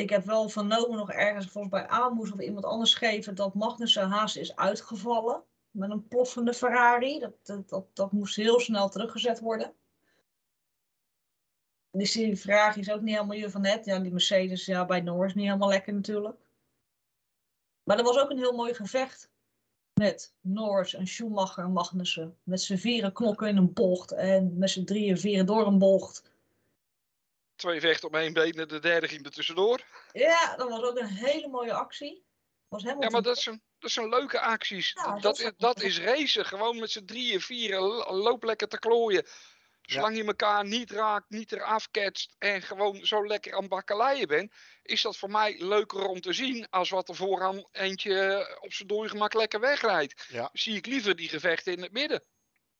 ik 0.00 0.10
heb 0.10 0.24
wel 0.24 0.48
vernomen 0.48 0.98
nog 0.98 1.10
ergens, 1.10 1.46
volgens 1.46 1.72
bij 1.72 1.88
Amos 1.88 2.32
of 2.32 2.40
iemand 2.40 2.64
anders 2.64 2.90
schreven, 2.90 3.34
dat 3.34 3.54
Magnussen 3.54 4.08
Haas 4.08 4.36
is 4.36 4.56
uitgevallen 4.56 5.42
met 5.70 5.90
een 5.90 6.08
ploffende 6.08 6.54
Ferrari. 6.54 7.18
Dat, 7.18 7.68
dat, 7.68 7.86
dat, 7.92 8.12
moest 8.12 8.36
heel 8.36 8.60
snel 8.60 8.88
teruggezet 8.88 9.40
worden. 9.40 9.72
Dus 11.90 12.12
die 12.12 12.36
Ferrari 12.36 12.80
is 12.80 12.90
ook 12.90 13.00
niet 13.00 13.14
helemaal 13.14 13.36
je 13.36 13.50
van 13.50 13.60
net. 13.60 13.84
Ja, 13.84 13.98
die 13.98 14.12
Mercedes 14.12 14.66
ja, 14.66 14.84
bij 14.84 15.00
Norris 15.00 15.34
niet 15.34 15.46
helemaal 15.46 15.68
lekker 15.68 15.92
natuurlijk. 15.92 16.38
Maar 17.82 17.98
er 17.98 18.04
was 18.04 18.18
ook 18.18 18.30
een 18.30 18.38
heel 18.38 18.56
mooi 18.56 18.74
gevecht 18.74 19.30
met 19.92 20.34
Norris 20.40 20.94
en 20.94 21.06
Schumacher 21.06 21.64
en 21.64 21.72
Magnussen. 21.72 22.36
Met 22.42 22.62
z'n 22.62 22.76
vieren 22.76 23.12
knokken 23.12 23.48
in 23.48 23.56
een 23.56 23.72
bocht 23.72 24.12
en 24.12 24.58
met 24.58 24.70
z'n 24.70 24.84
drieën 24.84 25.18
vieren 25.18 25.46
door 25.46 25.66
een 25.66 25.78
bocht. 25.78 26.29
Twee 27.60 27.80
vechten 27.80 28.08
op 28.08 28.14
één 28.14 28.32
been 28.32 28.52
en 28.52 28.68
de 28.68 28.78
derde 28.78 29.08
ging 29.08 29.24
er 29.24 29.30
tussendoor. 29.32 29.80
Ja, 30.12 30.56
dat 30.56 30.68
was 30.68 30.82
ook 30.82 30.98
een 30.98 31.06
hele 31.06 31.48
mooie 31.48 31.72
actie. 31.72 32.24
Was 32.68 32.82
helemaal 32.82 33.02
Ja, 33.02 33.10
maar 33.10 33.22
dat 33.22 33.38
zijn, 33.38 33.62
dat 33.78 33.90
zijn 33.90 34.08
leuke 34.08 34.40
acties. 34.40 34.92
Ja, 34.92 35.12
dat, 35.12 35.22
dat 35.22 35.38
is, 35.38 35.52
dat 35.56 35.82
is 35.82 36.00
racen. 36.00 36.46
Gewoon 36.46 36.78
met 36.78 36.90
z'n 36.90 37.04
drieën, 37.04 37.40
vieren, 37.40 37.80
lo- 37.80 38.12
loop 38.14 38.42
lekker 38.42 38.68
te 38.68 38.78
klooien. 38.78 39.26
Zolang 39.82 40.16
je 40.16 40.24
elkaar 40.24 40.64
niet 40.66 40.90
raakt, 40.90 41.30
niet 41.30 41.52
eraf 41.52 41.90
ketst 41.90 42.34
en 42.38 42.62
gewoon 42.62 43.04
zo 43.06 43.26
lekker 43.26 43.54
aan 43.54 43.68
bakkeleien 43.68 44.28
bent, 44.28 44.52
is 44.82 45.02
dat 45.02 45.16
voor 45.16 45.30
mij 45.30 45.56
leuker 45.58 46.06
om 46.06 46.20
te 46.20 46.32
zien 46.32 46.66
als 46.70 46.90
wat 46.90 47.08
er 47.08 47.14
vooraan 47.14 47.64
eentje 47.72 48.46
op 48.60 48.72
zijn 48.72 48.88
dode 48.88 49.08
gemak 49.08 49.34
lekker 49.34 49.60
wegrijdt. 49.60 50.26
ja. 50.28 50.50
Zie 50.52 50.76
ik 50.76 50.86
liever 50.86 51.16
die 51.16 51.28
gevechten 51.28 51.72
in 51.72 51.82
het 51.82 51.92
midden. 51.92 52.24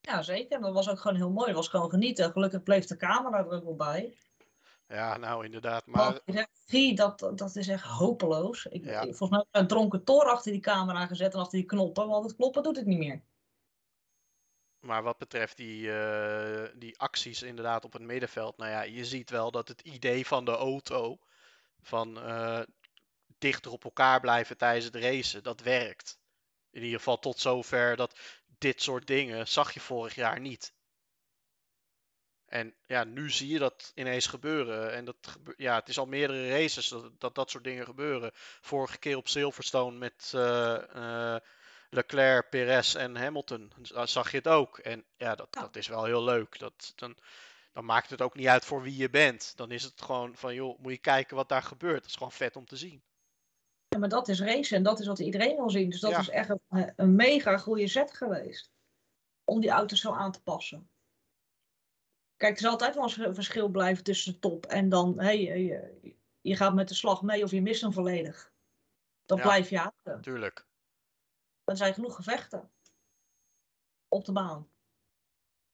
Ja, 0.01 0.23
zeker. 0.23 0.61
Dat 0.61 0.73
was 0.73 0.89
ook 0.89 1.01
gewoon 1.01 1.17
heel 1.17 1.31
mooi. 1.31 1.47
Dat 1.47 1.57
was 1.57 1.69
gewoon 1.69 1.91
genieten. 1.91 2.33
Gelukkig 2.33 2.63
bleef 2.63 2.85
de 2.85 2.97
camera 2.97 3.39
er 3.39 3.51
ook 3.53 3.65
wel 3.65 3.77
bij. 3.77 4.15
Ja, 4.91 5.17
nou 5.17 5.45
inderdaad. 5.45 5.87
Maar 5.87 6.21
regie, 6.25 6.95
dat, 6.95 7.19
dat 7.35 7.57
is 7.57 7.69
echt 7.69 7.85
hopeloos. 7.85 8.67
Ik, 8.67 8.85
Ja. 8.85 9.01
ik- 9.01 9.17
volgens 9.17 9.31
mij 9.31 9.39
heb 9.39 9.49
ik 9.49 9.61
een 9.61 9.67
dronken 9.67 10.05
toor 10.05 10.25
achter 10.25 10.53
die 10.53 10.61
camera 10.61 11.07
gezet 11.07 11.35
en 11.35 11.41
achter 11.41 11.59
die 11.59 11.67
knoppen, 11.67 12.09
want 12.09 12.25
het 12.25 12.37
kloppen 12.37 12.63
doet 12.63 12.77
het 12.77 12.87
niet 12.87 12.99
meer. 12.99 13.23
Maar 14.81 15.03
wat 15.03 15.19
betreft 15.19 15.57
die, 15.57 15.93
eh, 15.93 16.69
die 16.75 16.99
acties 16.99 17.43
inderdaad 17.43 17.85
op 17.85 17.93
het 17.93 18.03
middenveld, 18.03 18.57
nou 18.57 18.71
ja, 18.71 18.83
je 18.83 19.05
ziet 19.05 19.31
wel 19.31 19.51
dat 19.51 19.69
het 19.69 19.81
idee 19.81 20.27
van 20.27 20.45
de 20.45 20.57
auto, 20.57 21.19
van 21.81 22.21
eh, 22.21 22.61
dichter 23.39 23.73
op 23.73 23.85
elkaar 23.85 24.21
blijven 24.21 24.57
tijdens 24.57 24.85
het 24.85 24.95
racen, 24.95 25.43
dat 25.43 25.61
werkt. 25.61 26.19
In 26.71 26.83
ieder 26.83 26.99
geval 26.99 27.19
tot 27.19 27.39
zover 27.39 27.97
dat 27.97 28.19
dit 28.59 28.83
soort 28.83 29.07
dingen 29.07 29.49
zag 29.49 29.73
je 29.75 29.81
vorig 29.81 30.15
jaar 30.15 30.41
niet. 30.41 30.73
En 32.51 32.75
ja, 32.87 33.05
nu 33.05 33.31
zie 33.31 33.49
je 33.49 33.59
dat 33.59 33.93
ineens 33.95 34.27
gebeuren. 34.27 34.93
En 34.93 35.05
dat 35.05 35.17
gebe- 35.21 35.55
ja, 35.57 35.75
het 35.75 35.89
is 35.89 35.99
al 35.99 36.07
meerdere 36.07 36.49
races 36.49 36.89
dat, 36.89 37.21
dat 37.21 37.35
dat 37.35 37.51
soort 37.51 37.65
dingen 37.65 37.85
gebeuren. 37.85 38.31
Vorige 38.61 38.99
keer 38.99 39.17
op 39.17 39.29
Silverstone 39.29 39.99
met 39.99 40.33
eh, 40.35 41.35
eh, 41.35 41.41
Leclerc, 41.91 42.49
Perez 42.51 42.95
en 42.95 43.17
Hamilton 43.17 43.73
z- 43.83 43.91
zag 44.05 44.31
je 44.31 44.37
het 44.37 44.49
ook. 44.49 44.79
En 44.79 45.05
ja, 45.17 45.35
dat, 45.35 45.49
Ja. 45.51 45.61
dat 45.61 45.77
is 45.77 45.87
wel 45.89 46.05
heel 46.05 46.23
leuk. 46.25 46.59
Dat, 46.59 46.93
dan, 46.97 47.17
dan 47.73 47.85
maakt 47.85 48.11
het 48.11 48.23
ook 48.23 48.35
niet 48.35 48.47
uit 48.47 48.65
voor 48.65 48.83
wie 48.83 48.97
je 48.97 49.11
bent. 49.11 49.53
Dan 49.57 49.71
is 49.71 49.83
het 49.83 50.03
gewoon 50.03 50.37
van, 50.37 50.55
joh, 50.55 50.79
moet 50.79 50.93
je 50.93 50.99
kijken 50.99 51.37
wat 51.37 51.49
daar 51.49 51.63
gebeurt. 51.63 52.01
Dat 52.01 52.11
is 52.11 52.17
gewoon 52.17 52.33
vet 52.33 52.57
om 52.57 52.67
te 52.67 52.77
zien. 52.77 53.03
Ja, 53.89 53.99
maar 53.99 54.09
dat 54.09 54.29
is 54.29 54.41
racen 54.41 54.77
en 54.77 54.83
dat 54.83 55.01
is 55.01 55.07
wat 55.07 55.19
iedereen 55.19 55.57
wil 55.57 55.71
zien. 55.71 55.91
Dus 55.91 56.01
dat 56.01 56.11
Ja. 56.11 56.19
is 56.19 56.29
echt 56.29 56.49
een, 56.49 56.93
een 56.97 57.15
mega 57.15 57.57
goede 57.59 57.87
zet 57.87 58.17
geweest. 58.17 58.71
Om 59.45 59.61
die 59.61 59.71
auto's 59.71 60.01
zo 60.01 60.13
aan 60.13 60.33
te 60.33 60.43
passen. 60.43 60.90
Kijk, 62.41 62.55
er 62.55 62.61
zal 62.61 62.71
altijd 62.71 62.95
wel 62.95 63.27
een 63.27 63.35
verschil 63.35 63.69
blijven 63.69 64.05
tussen 64.05 64.33
de 64.33 64.39
top 64.39 64.67
en 64.67 64.89
dan, 64.89 65.21
hey, 65.21 65.43
je, 65.43 66.15
je 66.41 66.57
gaat 66.57 66.75
met 66.75 66.89
de 66.89 66.95
slag 66.95 67.23
mee 67.23 67.43
of 67.43 67.51
je 67.51 67.63
mist 67.63 67.81
hem 67.81 67.93
volledig. 67.93 68.53
Dan 69.25 69.37
Ja. 69.39 69.43
blijf 69.43 69.71
je 69.71 69.79
houden. 69.79 70.23
Tuurlijk. 70.23 70.67
Er 71.65 71.77
zijn 71.77 71.95
genoeg 71.95 72.15
gevechten. 72.15 72.71
Op 74.09 74.25
de 74.25 74.33
baan. 74.33 74.71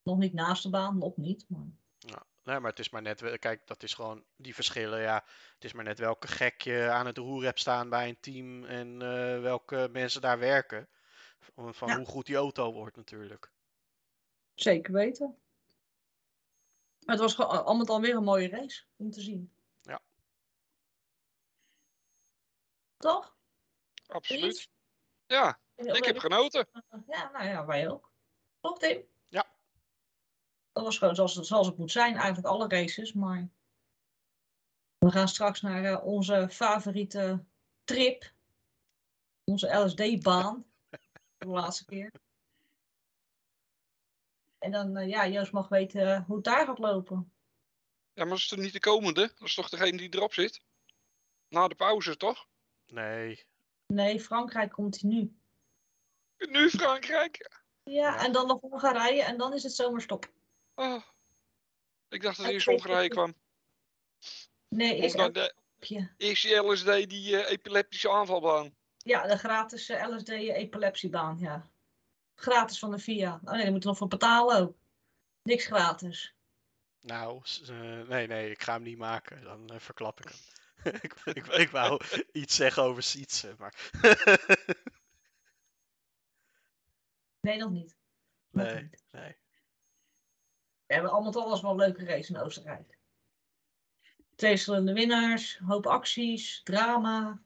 Nog 0.02 0.18
niet 0.18 0.32
naast 0.32 0.62
de 0.62 0.70
baan, 0.70 0.98
nog 0.98 1.16
niet. 1.16 1.44
Maar... 1.48 1.66
Ja, 1.98 2.26
nee, 2.42 2.60
maar 2.60 2.70
het 2.70 2.78
is 2.78 2.90
maar 2.90 3.02
net, 3.02 3.38
kijk, 3.38 3.66
dat 3.66 3.82
is 3.82 3.94
gewoon 3.94 4.24
die 4.36 4.54
verschillen. 4.54 5.00
Ja, 5.00 5.24
het 5.54 5.64
is 5.64 5.72
maar 5.72 5.84
net 5.84 5.98
welke 5.98 6.28
gek 6.28 6.60
je 6.60 6.88
aan 6.90 7.06
het 7.06 7.16
roer 7.16 7.44
hebt 7.44 7.60
staan 7.60 7.88
bij 7.88 8.08
een 8.08 8.20
team 8.20 8.64
en 8.64 9.02
eh, 9.02 9.40
welke 9.40 9.88
mensen 9.92 10.20
daar 10.20 10.38
werken. 10.38 10.88
Van, 11.38 11.74
van 11.74 11.88
Ja. 11.88 11.96
hoe 11.96 12.06
goed 12.06 12.26
die 12.26 12.36
auto 12.36 12.72
wordt 12.72 12.96
natuurlijk. 12.96 13.52
Zeker 14.54 14.92
weten. 14.92 15.38
Maar 17.06 17.14
het 17.14 17.24
was 17.24 17.34
gewoon 17.34 17.64
al 17.64 17.76
met 17.76 17.88
al 17.88 18.00
weer 18.00 18.16
een 18.16 18.24
mooie 18.24 18.48
race 18.48 18.84
om 18.96 19.10
te 19.10 19.20
zien. 19.20 19.52
Ja. 19.82 20.00
Toch? 22.96 23.36
Absoluut. 24.06 24.68
Ja, 25.26 25.60
ik 25.74 26.04
heb 26.04 26.18
genoten. 26.18 26.68
Ja, 27.06 27.30
nou 27.30 27.44
ja, 27.44 27.66
wij 27.66 27.90
ook. 27.90 28.10
Toch, 28.60 28.78
Tim? 28.78 29.06
Ja. 29.24 29.46
Dat 30.72 30.84
was 30.84 30.98
gewoon 30.98 31.14
zoals 31.14 31.34
het, 31.34 31.46
zoals 31.46 31.66
het 31.66 31.78
moet 31.78 31.92
zijn, 31.92 32.14
eigenlijk 32.14 32.46
alle 32.46 32.68
races. 32.68 33.12
Maar 33.12 33.48
we 34.98 35.10
gaan 35.10 35.28
straks 35.28 35.60
naar 35.60 35.84
eh, 35.84 36.06
onze 36.06 36.48
favoriete 36.50 37.44
trip. 37.84 38.32
Onze 39.44 39.74
LSD-baan. 39.74 40.66
de 41.38 41.46
laatste 41.46 41.84
keer. 41.84 42.12
En 44.58 44.70
dan, 44.70 44.96
eh, 44.96 45.08
ja, 45.08 45.26
Joost 45.28 45.52
mag 45.52 45.68
weten 45.68 46.14
eh, 46.14 46.24
hoe 46.26 46.36
het 46.36 46.44
daar 46.44 46.66
gaat 46.66 46.78
lopen. 46.78 47.32
Ja, 48.12 48.22
maar 48.22 48.28
dat 48.28 48.38
is 48.38 48.48
toch 48.48 48.58
niet 48.58 48.72
de 48.72 48.80
komende? 48.80 49.20
Dat 49.20 49.48
is 49.48 49.54
toch 49.54 49.68
degene 49.68 49.96
die 49.96 50.14
erop 50.14 50.34
zit? 50.34 50.60
Na 51.48 51.68
de 51.68 51.74
pauze, 51.74 52.16
toch? 52.16 52.46
Nee. 52.86 53.46
Nee, 53.86 54.20
Frankrijk 54.20 54.72
komt 54.72 55.00
hij 55.00 55.10
nu. 55.10 55.36
Nu 56.50 56.70
Frankrijk. 56.70 57.50
Ja, 57.82 57.92
Ja. 57.92 58.24
en 58.24 58.32
dan 58.32 58.46
nog 58.46 58.60
Hongarije 58.60 59.22
en 59.22 59.36
dan 59.38 59.52
is 59.54 59.62
het 59.62 59.72
zomerstop. 59.72 60.32
Oh. 60.74 61.02
Ik 62.08 62.22
dacht 62.22 62.36
dat 62.36 62.46
eerst 62.46 62.66
Hongarije 62.66 63.08
kwam. 63.08 63.34
Nee, 64.68 64.96
is 64.96 65.12
dan 65.12 65.32
de 65.32 65.54
eerste 66.16 66.56
LSD, 66.56 66.84
die 66.84 67.42
eh, 67.42 67.50
epileptische 67.50 68.10
aanvalbaan. 68.10 68.74
Ja, 68.96 69.26
de 69.26 69.38
gratis 69.38 69.88
eh, 69.88 70.08
LSD-epilepsiebaan, 70.08 71.38
ja. 71.38 71.70
Gratis 72.36 72.78
van 72.78 72.90
de 72.90 72.98
VIA. 72.98 73.40
Oh 73.44 73.52
nee, 73.52 73.62
daar 73.62 73.72
moeten 73.72 73.80
we 73.80 73.86
nog 73.86 73.96
voor 73.96 74.08
betalen 74.08 74.56
ook. 74.56 74.76
Niks 75.42 75.66
gratis. 75.66 76.34
Nou, 77.00 77.42
eh, 77.68 78.08
nee, 78.08 78.26
nee, 78.26 78.50
ik 78.50 78.62
ga 78.62 78.72
hem 78.72 78.82
niet 78.82 78.98
maken. 78.98 79.42
Dan 79.42 79.70
eh, 79.70 79.78
verklap 79.78 80.20
ik 80.20 80.28
hem. 80.28 80.94
ik, 81.02 81.14
ik, 81.24 81.46
ik 81.46 81.70
wou 81.70 82.00
iets 82.32 82.56
zeggen 82.56 82.82
over 82.82 83.02
Sietsen, 83.02 83.56
maar... 83.58 83.90
Nee, 87.46 87.58
nog 87.58 87.70
niet. 87.70 87.96
Nog 88.50 88.64
nee, 88.64 88.82
niet. 88.82 89.02
nee. 89.10 89.36
We 90.86 90.94
hebben 90.94 91.10
allemaal 91.10 91.44
alles 91.44 91.60
wel 91.60 91.70
een 91.70 91.76
leuke 91.76 92.04
race 92.04 92.32
in 92.32 92.40
Oostenrijk. 92.40 92.98
Twee 94.34 94.64
winnaars, 94.80 95.58
hoop 95.58 95.86
acties, 95.86 96.60
drama. 96.62 97.42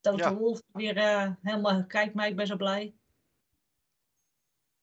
Toto 0.00 0.24
Ja. 0.24 0.34
Wolff 0.34 0.62
weer 0.72 0.96
eh, 0.96 1.30
helemaal, 1.42 1.86
kijk 1.86 2.14
mij, 2.14 2.28
ik 2.28 2.36
ben 2.36 2.46
zo 2.46 2.56
blij. 2.56 2.94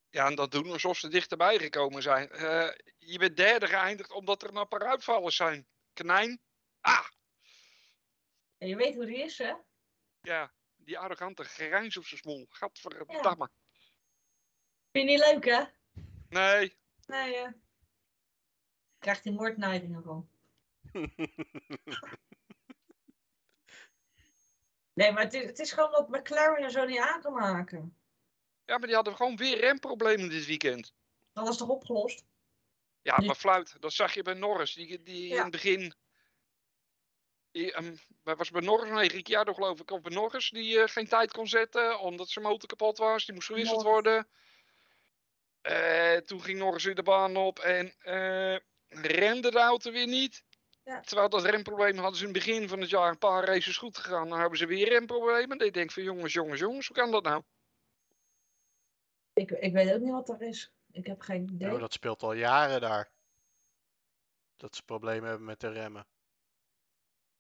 Ja, 0.10 0.26
en 0.26 0.36
dat 0.36 0.52
doen 0.52 0.64
we 0.64 0.72
alsof 0.72 0.98
ze 0.98 1.08
dichterbij 1.08 1.60
gekomen 1.60 2.02
zijn. 2.02 2.30
Eh, 2.30 2.70
je 2.98 3.18
bent 3.18 3.38
derde 3.38 3.68
geëindigd 3.68 4.12
omdat 4.12 4.44
er 4.44 4.56
een 4.56 4.68
paar 4.68 4.88
uitvallers 4.88 5.36
zijn. 5.36 5.68
Knijn. 5.94 6.42
Ah, 6.82 7.08
En 8.58 8.68
je 8.68 8.76
weet 8.76 8.96
hoe 8.96 9.06
die 9.06 9.24
is, 9.24 9.38
hè? 9.38 9.54
ja. 10.22 10.54
Die 10.76 11.00
arrogante 11.00 11.44
grijns 11.44 11.98
op 11.98 12.06
zijn 12.06 12.20
smol. 12.20 12.46
Gadverdamme. 12.50 13.50
Vind 14.92 15.10
je 15.10 15.16
niet 15.16 15.20
leuk, 15.20 15.46
hè? 15.46 15.64
Nee. 16.30 16.78
Nee, 17.06 17.36
hè? 17.36 17.48
Krijgt 19.00 19.24
hij 19.24 19.34
moordneigingen 19.34 20.04
van. 20.04 20.30
Nee, 24.94 25.12
maar 25.12 25.24
het 25.24 25.34
is, 25.34 25.46
het 25.46 25.60
is 25.60 25.72
gewoon 25.72 25.92
dat 25.92 26.10
McLaren 26.10 26.64
er 26.64 26.72
zo 26.72 26.86
niet 26.86 27.00
aan 27.00 27.22
kan 27.22 27.34
maken. 27.34 27.99
Ja, 28.70 28.78
maar 28.78 28.88
die 28.88 28.96
hadden 28.96 29.16
gewoon 29.16 29.36
weer 29.36 29.60
remproblemen 29.60 30.30
dit 30.30 30.46
weekend. 30.46 30.94
Dat 31.34 31.48
was 31.48 31.58
toch 31.58 31.68
opgelost? 31.68 32.24
Ja, 33.02 33.18
maar 33.18 33.36
fluit. 33.36 33.76
Dat 33.80 33.94
zag 33.94 34.14
je 34.14 34.22
bij 34.22 34.34
Norris. 34.34 34.74
Die, 34.74 35.04
die 35.04 35.28
Ja. 35.28 35.36
in 35.36 35.42
het 35.42 35.52
begin... 35.52 35.94
Die, 37.52 37.74
ehm, 37.74 37.96
was 38.24 38.50
bij 38.50 38.62
Norris? 38.62 38.92
Nee, 38.92 39.08
Ricciardo 39.08 39.54
geloof 39.54 39.80
ik. 39.80 39.92
Of 39.92 40.02
bij 40.02 40.14
Norris. 40.14 40.50
Die 40.50 40.80
eh, 40.82 40.88
geen 40.88 41.08
tijd 41.08 41.32
kon 41.32 41.48
zetten. 41.48 42.00
Omdat 42.00 42.30
zijn 42.30 42.46
motor 42.46 42.70
kapot 42.70 42.98
was. 42.98 43.26
Die 43.26 43.34
moest 43.36 43.48
gewisseld 43.48 43.84
Norris. 43.84 43.94
worden. 43.94 44.28
Eh, 45.62 46.18
toen 46.18 46.42
ging 46.42 46.60
Norris 46.60 46.84
weer 46.84 46.96
de 46.96 47.04
baan 47.04 47.36
op. 47.36 47.60
En 47.60 47.94
eh 48.00 48.56
rende 48.90 49.52
de 49.52 49.60
auto 49.60 49.92
weer 49.92 50.08
niet. 50.08 50.44
Ja. 50.84 51.02
Terwijl 51.02 51.30
dat 51.30 51.46
remprobleem 51.46 51.98
hadden 51.98 52.18
ze 52.20 52.26
in 52.28 52.34
het 52.34 52.44
begin 52.46 52.68
van 52.68 52.80
het 52.82 52.90
jaar 52.90 53.10
een 53.10 53.18
paar 53.18 53.44
races 53.46 53.78
goed 53.78 53.98
gegaan. 53.98 54.30
Dan 54.30 54.40
hebben 54.40 54.58
ze 54.58 54.66
weer 54.66 54.90
remproblemen. 54.90 55.58
En 55.58 55.66
ik 55.66 55.74
denk 55.74 55.92
van 55.92 56.04
jongens, 56.04 56.34
jongens, 56.34 56.60
jongens. 56.60 56.88
Hoe 56.88 56.96
kan 56.96 57.12
dat 57.12 57.24
nou? 57.24 57.44
Ik, 59.40 59.52
ik 59.52 59.74
weet 59.74 59.94
ook 59.94 60.02
niet 60.02 60.12
wat 60.12 60.30
er 60.30 60.42
is. 60.42 60.72
Ik 60.92 61.06
heb 61.06 61.22
geen 61.22 61.50
idee. 61.54 61.78
Dat 61.78 61.94
speelt 61.94 62.24
al 62.24 62.34
jaren 62.34 62.82
daar. 62.82 63.12
Dat 64.58 64.76
ze 64.76 64.84
problemen 64.84 65.30
hebben 65.30 65.46
met 65.48 65.60
de 65.60 65.70
remmen. 65.72 66.06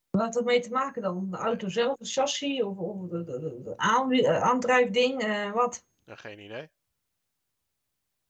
Wat 0.10 0.22
had 0.22 0.34
dat 0.34 0.44
mee 0.44 0.60
te 0.60 0.70
maken 0.70 1.02
dan? 1.02 1.32
De 1.32 1.38
auto 1.38 1.70
zelf, 1.70 2.00
het 2.00 2.12
chassis 2.12 2.62
of, 2.64 2.78
of 2.78 3.10
de, 3.10 3.24
de, 3.24 3.40
de- 3.40 3.62
de 3.64 3.78
aan, 3.78 4.12
eh, 4.12 4.42
aandrijfding? 4.42 5.22
eh, 5.22 5.52
wat? 5.52 5.86
Ja, 6.06 6.16
geen 6.16 6.40
idee. 6.40 6.62
Het 6.62 6.72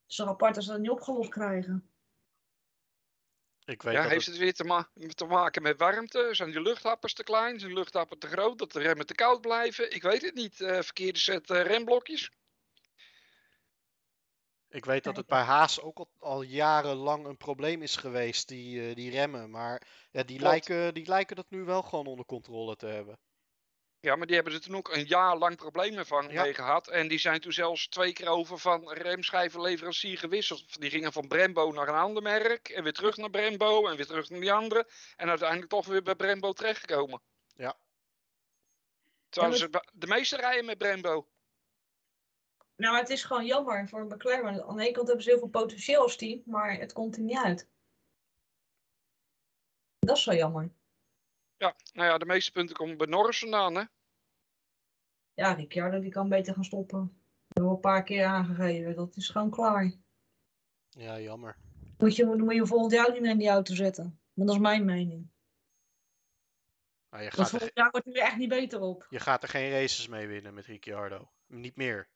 is 0.08 0.16
toch 0.16 0.28
apart 0.28 0.56
als 0.56 0.64
ze 0.64 0.70
dat 0.70 0.80
niet 0.80 0.90
opgelost 0.90 1.30
krijgen? 1.30 1.90
Ik 3.64 3.82
weet 3.82 3.94
Ja, 3.94 4.02
heeft 4.02 4.26
het... 4.26 4.34
het 4.34 4.42
weer 4.44 4.54
te, 4.54 4.64
ma- 4.64 4.90
te 5.14 5.24
maken 5.24 5.62
met 5.62 5.78
warmte? 5.78 6.28
Zijn 6.32 6.50
die 6.50 6.62
luchthappers 6.62 7.14
te 7.14 7.22
klein? 7.22 7.58
Zijn 7.60 7.72
de 7.72 7.78
luchthappen 7.78 8.18
te 8.18 8.26
groot? 8.26 8.58
Dat 8.58 8.72
de 8.72 8.80
remmen 8.80 9.06
te 9.06 9.14
koud 9.14 9.40
blijven? 9.40 9.94
Ik 9.94 10.02
weet 10.02 10.22
het 10.22 10.34
niet. 10.34 10.60
Eh, 10.60 10.80
verkeerde 10.80 11.18
set 11.18 11.50
remblokjes? 11.50 12.32
Ik 14.70 14.84
weet 14.84 15.04
dat 15.04 15.16
het 15.16 15.26
bij 15.26 15.42
Haas 15.42 15.80
ook 15.80 15.98
al, 15.98 16.10
al 16.18 16.42
jarenlang 16.42 17.26
een 17.26 17.36
probleem 17.36 17.82
is 17.82 17.96
geweest, 17.96 18.48
die, 18.48 18.88
eh, 18.88 18.94
die 18.94 19.10
remmen. 19.10 19.50
Maar 19.50 19.82
ja, 20.10 20.22
die, 20.22 20.38
Klopt. 20.38 20.42
lijken, 20.42 20.94
die 20.94 21.06
lijken 21.06 21.36
dat 21.36 21.50
nu 21.50 21.64
wel 21.64 21.82
gewoon 21.82 22.06
onder 22.06 22.24
controle 22.26 22.76
te 22.76 22.86
hebben. 22.86 23.18
Ja, 24.00 24.16
maar 24.16 24.26
die 24.26 24.34
hebben 24.34 24.54
er 24.54 24.60
toen 24.60 24.76
ook 24.76 24.94
een 24.94 25.04
jaar 25.06 25.36
lang 25.36 25.56
problemen 25.56 26.06
van 26.06 26.28
Ja. 26.28 26.42
mee 26.42 26.54
gehad. 26.54 26.88
En 26.88 27.08
die 27.08 27.18
zijn 27.18 27.40
toen 27.40 27.52
zelfs 27.52 27.88
twee 27.88 28.12
keer 28.12 28.28
over 28.28 28.58
van 28.58 28.92
remschijvenleverancier 28.92 30.18
gewisseld. 30.18 30.80
Die 30.80 30.90
gingen 30.90 31.12
van 31.12 31.28
Brembo 31.28 31.70
naar 31.70 31.88
een 31.88 31.94
ander 31.94 32.22
merk. 32.22 32.68
En 32.68 32.82
weer 32.82 32.92
terug 32.92 33.16
naar 33.16 33.30
Brembo. 33.30 33.86
En 33.88 33.96
weer 33.96 34.06
terug 34.06 34.30
naar 34.30 34.40
die 34.40 34.52
andere. 34.52 34.88
En 35.16 35.28
uiteindelijk 35.28 35.70
toch 35.70 35.86
weer 35.86 36.02
bij 36.02 36.14
Brembo 36.14 36.52
terechtgekomen. 36.52 37.22
Ja. 37.54 37.76
Terwijl 39.28 39.52
Ja, 39.52 39.58
ze 39.58 39.84
de 39.92 40.06
meeste 40.06 40.36
rijden 40.36 40.64
met 40.64 40.78
Brembo. 40.78 41.28
Nou, 42.80 42.96
het 42.96 43.08
is 43.08 43.24
gewoon 43.24 43.46
jammer 43.46 43.88
voor 43.88 44.04
McLaren. 44.04 44.64
Aan 44.66 44.76
de 44.76 44.82
ene 44.82 44.92
kant 44.92 45.06
hebben 45.06 45.24
ze 45.24 45.30
heel 45.30 45.38
veel 45.38 45.48
potentieel 45.48 46.02
als 46.02 46.16
team, 46.16 46.42
maar 46.44 46.78
het 46.78 46.92
komt 46.92 47.16
er 47.16 47.22
niet 47.22 47.36
uit. 47.36 47.68
Dat 49.98 50.16
is 50.16 50.22
zo 50.22 50.34
jammer. 50.34 50.72
Ja, 51.56 51.76
nou 51.92 52.08
ja, 52.08 52.18
de 52.18 52.24
meeste 52.24 52.52
punten 52.52 52.76
komen 52.76 52.96
bij 52.96 53.06
Norris 53.06 53.38
vandaan, 53.38 53.74
hè? 53.74 53.84
Ja, 55.34 55.52
Ricciardo 55.52 56.00
die 56.00 56.10
kan 56.10 56.28
beter 56.28 56.54
gaan 56.54 56.64
stoppen. 56.64 56.98
Dat 56.98 57.16
hebben 57.46 57.62
we 57.64 57.68
al 57.68 57.74
een 57.74 57.80
paar 57.80 58.02
keer 58.02 58.24
aangegeven. 58.24 58.94
Dat 58.94 59.16
is 59.16 59.28
gewoon 59.28 59.50
klaar. 59.50 59.92
Ja, 60.88 61.20
jammer. 61.20 61.56
Moet 61.98 62.16
je, 62.16 62.24
dan 62.24 62.44
moet 62.44 62.54
je 62.54 62.66
volgend 62.66 62.92
jaar 62.92 63.06
ook 63.06 63.12
niet 63.12 63.22
meer 63.22 63.30
in 63.30 63.38
die 63.38 63.48
auto 63.48 63.74
zetten. 63.74 64.20
Maar 64.32 64.46
dat 64.46 64.54
is 64.54 64.60
mijn 64.60 64.84
mening. 64.84 65.30
Nou, 67.10 67.22
je, 67.22 67.30
Want 67.30 67.34
gaat 67.34 67.50
volgend 67.50 67.70
jaar 67.74 67.90
wordt 67.90 68.06
hij 68.06 68.14
er 68.14 68.22
echt 68.26 68.36
niet 68.36 68.48
beter 68.48 68.80
op. 68.80 69.06
je 69.10 69.20
gaat 69.20 69.42
er 69.42 69.48
geen 69.48 69.70
races 69.70 70.08
mee 70.08 70.26
winnen 70.26 70.54
met 70.54 70.66
Ricciardo. 70.66 71.30
Niet 71.46 71.76
meer. 71.76 72.08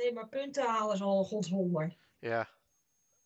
Nee, 0.00 0.12
maar 0.12 0.28
punten 0.28 0.66
halen 0.66 0.94
is 0.94 1.02
al 1.02 1.18
een 1.18 1.24
godswonder. 1.24 1.96
Ja. 2.18 2.48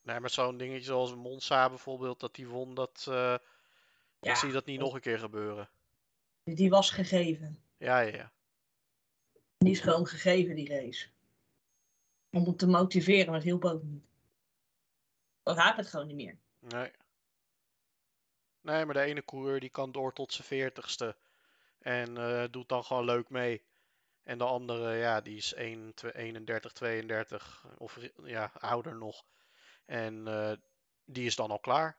Nee, 0.03 0.21
maar 0.21 0.31
zo'n 0.31 0.57
dingetje 0.57 0.85
zoals 0.85 1.15
Monza 1.15 1.69
bijvoorbeeld, 1.69 2.21
dat 2.21 2.35
die 2.35 2.49
won, 2.49 2.75
dat... 2.75 3.05
eh, 3.09 3.15
Ja, 4.21 4.31
ik 4.31 4.37
zie 4.37 4.53
dat 4.53 4.65
niet 4.67 4.81
nog 4.81 4.95
een 4.95 5.01
keer 5.01 5.19
gebeuren. 5.19 5.69
die 6.45 6.71
was 6.71 6.91
gegeven. 6.91 7.63
Ja, 7.77 8.01
ja, 8.01 8.17
ja. 8.17 8.33
Die 9.59 9.71
is 9.71 9.81
gewoon 9.81 10.07
gegeven, 10.07 10.55
die 10.55 10.69
race. 10.69 11.09
Om 12.31 12.45
hem 12.45 12.57
te 12.57 12.67
motiveren, 12.67 13.27
maar 13.27 13.35
het 13.35 13.45
hielp 13.45 13.65
ook 13.65 13.83
niet. 13.83 14.05
Hij 15.43 15.55
heeft 15.65 15.77
het 15.77 15.87
gewoon 15.87 16.07
niet 16.07 16.17
meer. 16.17 16.37
Nee. 16.59 16.91
Nee, 18.61 18.85
maar 18.85 18.95
de 18.95 19.01
ene 19.01 19.25
coureur 19.25 19.61
die 19.61 19.69
kan 19.69 19.93
door 19.93 20.13
tot 20.13 20.33
zijn 20.33 20.47
veertigste. 20.47 21.17
En 21.79 22.17
eh, 22.17 22.45
doet 22.51 22.69
dan 22.69 22.85
gewoon 22.85 23.05
leuk 23.05 23.31
mee. 23.31 23.63
En 24.25 24.39
de 24.39 24.45
andere, 24.45 24.95
ja, 24.95 25.21
die 25.21 25.37
is 25.37 25.55
1, 25.55 25.95
2, 25.95 26.15
31, 26.15 26.73
32. 26.73 27.67
Of 27.79 27.99
ja, 28.23 28.51
ouder 28.59 28.97
nog. 28.97 29.25
En 29.85 30.29
eh, 30.29 30.53
die 31.05 31.27
is 31.27 31.37
dan 31.37 31.51
al 31.51 31.59
klaar. 31.59 31.99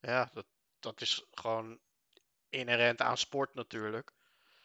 Ja, 0.00 0.30
dat, 0.32 0.46
dat 0.78 1.00
is 1.00 1.26
gewoon 1.30 1.78
inherent 2.48 3.00
aan 3.00 3.18
sport 3.18 3.54
natuurlijk. 3.54 4.12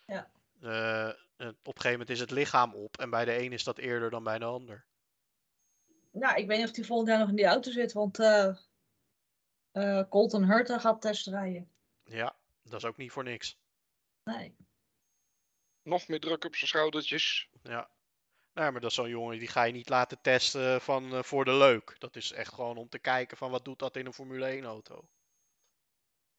Ja. 0.05 0.31
Eh, 0.61 1.11
op 1.37 1.47
een 1.47 1.55
gegeven 1.63 1.91
moment 1.91 2.09
is 2.09 2.19
het 2.19 2.31
lichaam 2.31 2.73
op. 2.73 2.97
En 2.97 3.09
bij 3.09 3.25
de 3.25 3.39
een 3.39 3.51
is 3.51 3.63
dat 3.63 3.77
eerder 3.77 4.09
dan 4.09 4.23
bij 4.23 4.39
de 4.39 4.45
ander. 4.45 4.85
Nou, 6.11 6.37
ik 6.37 6.47
weet 6.47 6.57
niet 6.57 6.69
of 6.69 6.75
hij 6.75 6.85
volgend 6.85 7.09
jaar 7.09 7.19
nog 7.19 7.29
in 7.29 7.35
die 7.35 7.45
auto 7.45 7.71
zit, 7.71 7.93
want 7.93 8.19
eh 8.19 8.55
Colton 10.09 10.43
Herta 10.43 10.79
gaat 10.79 11.01
testrijden. 11.01 11.71
Ja, 12.03 12.35
dat 12.63 12.79
is 12.79 12.85
ook 12.85 12.97
niet 12.97 13.11
voor 13.11 13.23
niks. 13.23 13.57
Nee. 14.23 14.55
Nog 15.83 16.07
meer 16.07 16.19
druk 16.19 16.45
op 16.45 16.55
zijn 16.55 16.69
schoudertjes. 16.69 17.49
Ja. 17.63 17.89
Nee, 18.53 18.71
maar 18.71 18.81
dat 18.81 18.89
is 18.89 18.95
zo'n 18.95 19.09
jongen 19.09 19.39
die 19.39 19.47
ga 19.47 19.63
je 19.63 19.73
niet 19.73 19.89
laten 19.89 20.21
testen 20.21 20.81
van, 20.81 21.13
eh, 21.13 21.23
voor 21.23 21.45
de 21.45 21.53
leuk. 21.53 21.95
Dat 21.99 22.15
is 22.15 22.31
echt 22.31 22.53
gewoon 22.53 22.77
om 22.77 22.89
te 22.89 22.99
kijken 22.99 23.37
van 23.37 23.51
wat 23.51 23.65
doet 23.65 23.79
dat 23.79 23.95
in 23.95 24.05
een 24.05 24.13
Formule 24.13 24.51
1 24.51 24.63
auto. 24.63 25.07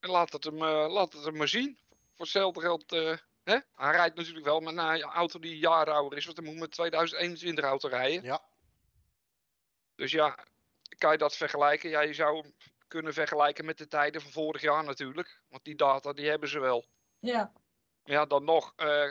En 0.01 0.11
laat 0.11 0.33
het 0.33 0.45
hem, 0.45 0.63
eh, 0.63 0.87
laat 0.89 1.13
het 1.13 1.25
hem 1.25 1.37
maar 1.37 1.49
zien. 1.49 1.79
Voor 1.89 2.25
hetzelfde 2.25 2.61
geld, 2.61 2.93
eh, 2.93 3.17
hè? 3.43 3.59
hij 3.75 3.93
rijdt 3.93 4.17
natuurlijk 4.17 4.45
wel 4.45 4.61
met 4.61 4.77
een 4.77 5.03
auto 5.03 5.39
die 5.39 5.59
jaar 5.59 5.91
ouder 5.91 6.19
is. 6.19 6.25
Want 6.25 6.37
hij 6.37 6.47
moet 6.47 6.59
met 6.59 6.71
2021 6.71 7.65
auto 7.65 7.89
rijden. 7.89 8.23
Ja. 8.23 8.43
Dus 9.95 10.13
ja, 10.13 10.39
kan 10.99 11.13
je 11.13 11.19
dat 11.19 11.37
vergelijken? 11.37 11.91
Ja, 11.91 12.01
je 12.01 12.15
zou 12.15 12.41
hem 12.41 12.55
kunnen 12.89 13.13
vergelijken 13.13 13.65
met 13.65 13.79
de 13.79 13.89
tijden 13.89 14.21
van 14.21 14.31
vorig 14.31 14.63
jaar 14.63 14.85
natuurlijk. 14.85 15.41
Want 15.49 15.65
die 15.65 15.75
data 15.75 16.13
die 16.13 16.29
hebben 16.29 16.49
ze 16.49 16.59
wel. 16.59 16.87
Ja, 17.19 17.53
Ja, 18.05 18.27
dan 18.27 18.45
nog, 18.45 18.73
eh, 18.77 19.11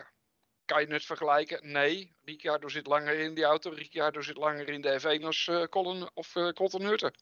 kan 0.65 0.81
je 0.87 0.93
het 0.93 1.05
vergelijken? 1.05 1.71
Nee, 1.71 2.15
Ricciardo 2.23 2.67
zit 2.67 2.87
langer 2.87 3.19
in 3.19 3.33
die 3.33 3.43
auto. 3.43 3.69
Ricciardo 3.69 4.21
zit 4.21 4.37
langer 4.37 4.69
in 4.69 4.81
de 4.81 4.99
F1 5.19 5.23
als 5.23 5.51
Colin 5.69 6.09
of 6.13 6.35
eh 6.35 6.49
Colton 6.49 6.81
Hurten. 6.81 7.13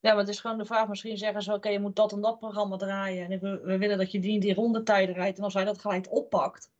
ja, 0.00 0.10
maar 0.10 0.18
het 0.18 0.28
is 0.28 0.40
gewoon 0.40 0.58
de 0.58 0.64
vraag. 0.64 0.88
Misschien 0.88 1.16
zeggen 1.16 1.42
ze, 1.42 1.52
oké, 1.52 1.68
je 1.68 1.80
moet 1.80 1.96
dat 1.96 2.12
en 2.12 2.20
dat 2.20 2.38
programma 2.38 2.76
draaien. 2.76 3.30
En 3.30 3.40
we, 3.40 3.60
we 3.60 3.78
willen 3.78 3.98
dat 3.98 4.12
je 4.12 4.18
die, 4.20 4.40
die 4.40 4.54
rondetijden 4.54 5.14
rijdt. 5.14 5.38
En 5.38 5.44
als 5.44 5.54
hij 5.54 5.64
dat 5.64 5.80
gelijk 5.80 6.12
oppakt, 6.12 6.70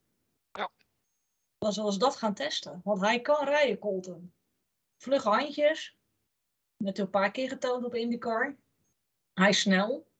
Ja. 0.51 0.71
dan 1.57 1.73
zullen 1.73 1.91
ze 1.93 1.99
dat 1.99 2.15
gaan 2.15 2.33
testen. 2.33 2.81
Want 2.83 3.01
hij 3.01 3.21
kan 3.21 3.45
rijden, 3.45 3.79
Colton. 3.79 4.33
Vlugge 4.97 5.29
handjes. 5.29 5.97
Net 6.77 6.97
een 6.97 7.09
paar 7.09 7.31
keer 7.31 7.47
getoond 7.47 7.85
op 7.85 7.95
IndyCar. 7.95 8.57
Hij 9.33 9.49
is 9.49 9.59
snel. 9.59 10.11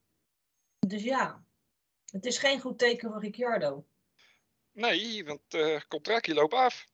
Dus 0.78 1.02
ja, 1.02 1.44
het 2.10 2.24
is 2.26 2.38
geen 2.38 2.60
goed 2.60 2.78
teken 2.78 3.10
voor 3.10 3.20
Ricciardo. 3.20 3.86
Nee, 4.74 5.24
want 5.24 5.54
eh 5.54 5.80
contractje 5.88 6.34
loopt 6.34 6.54
af. 6.54 6.86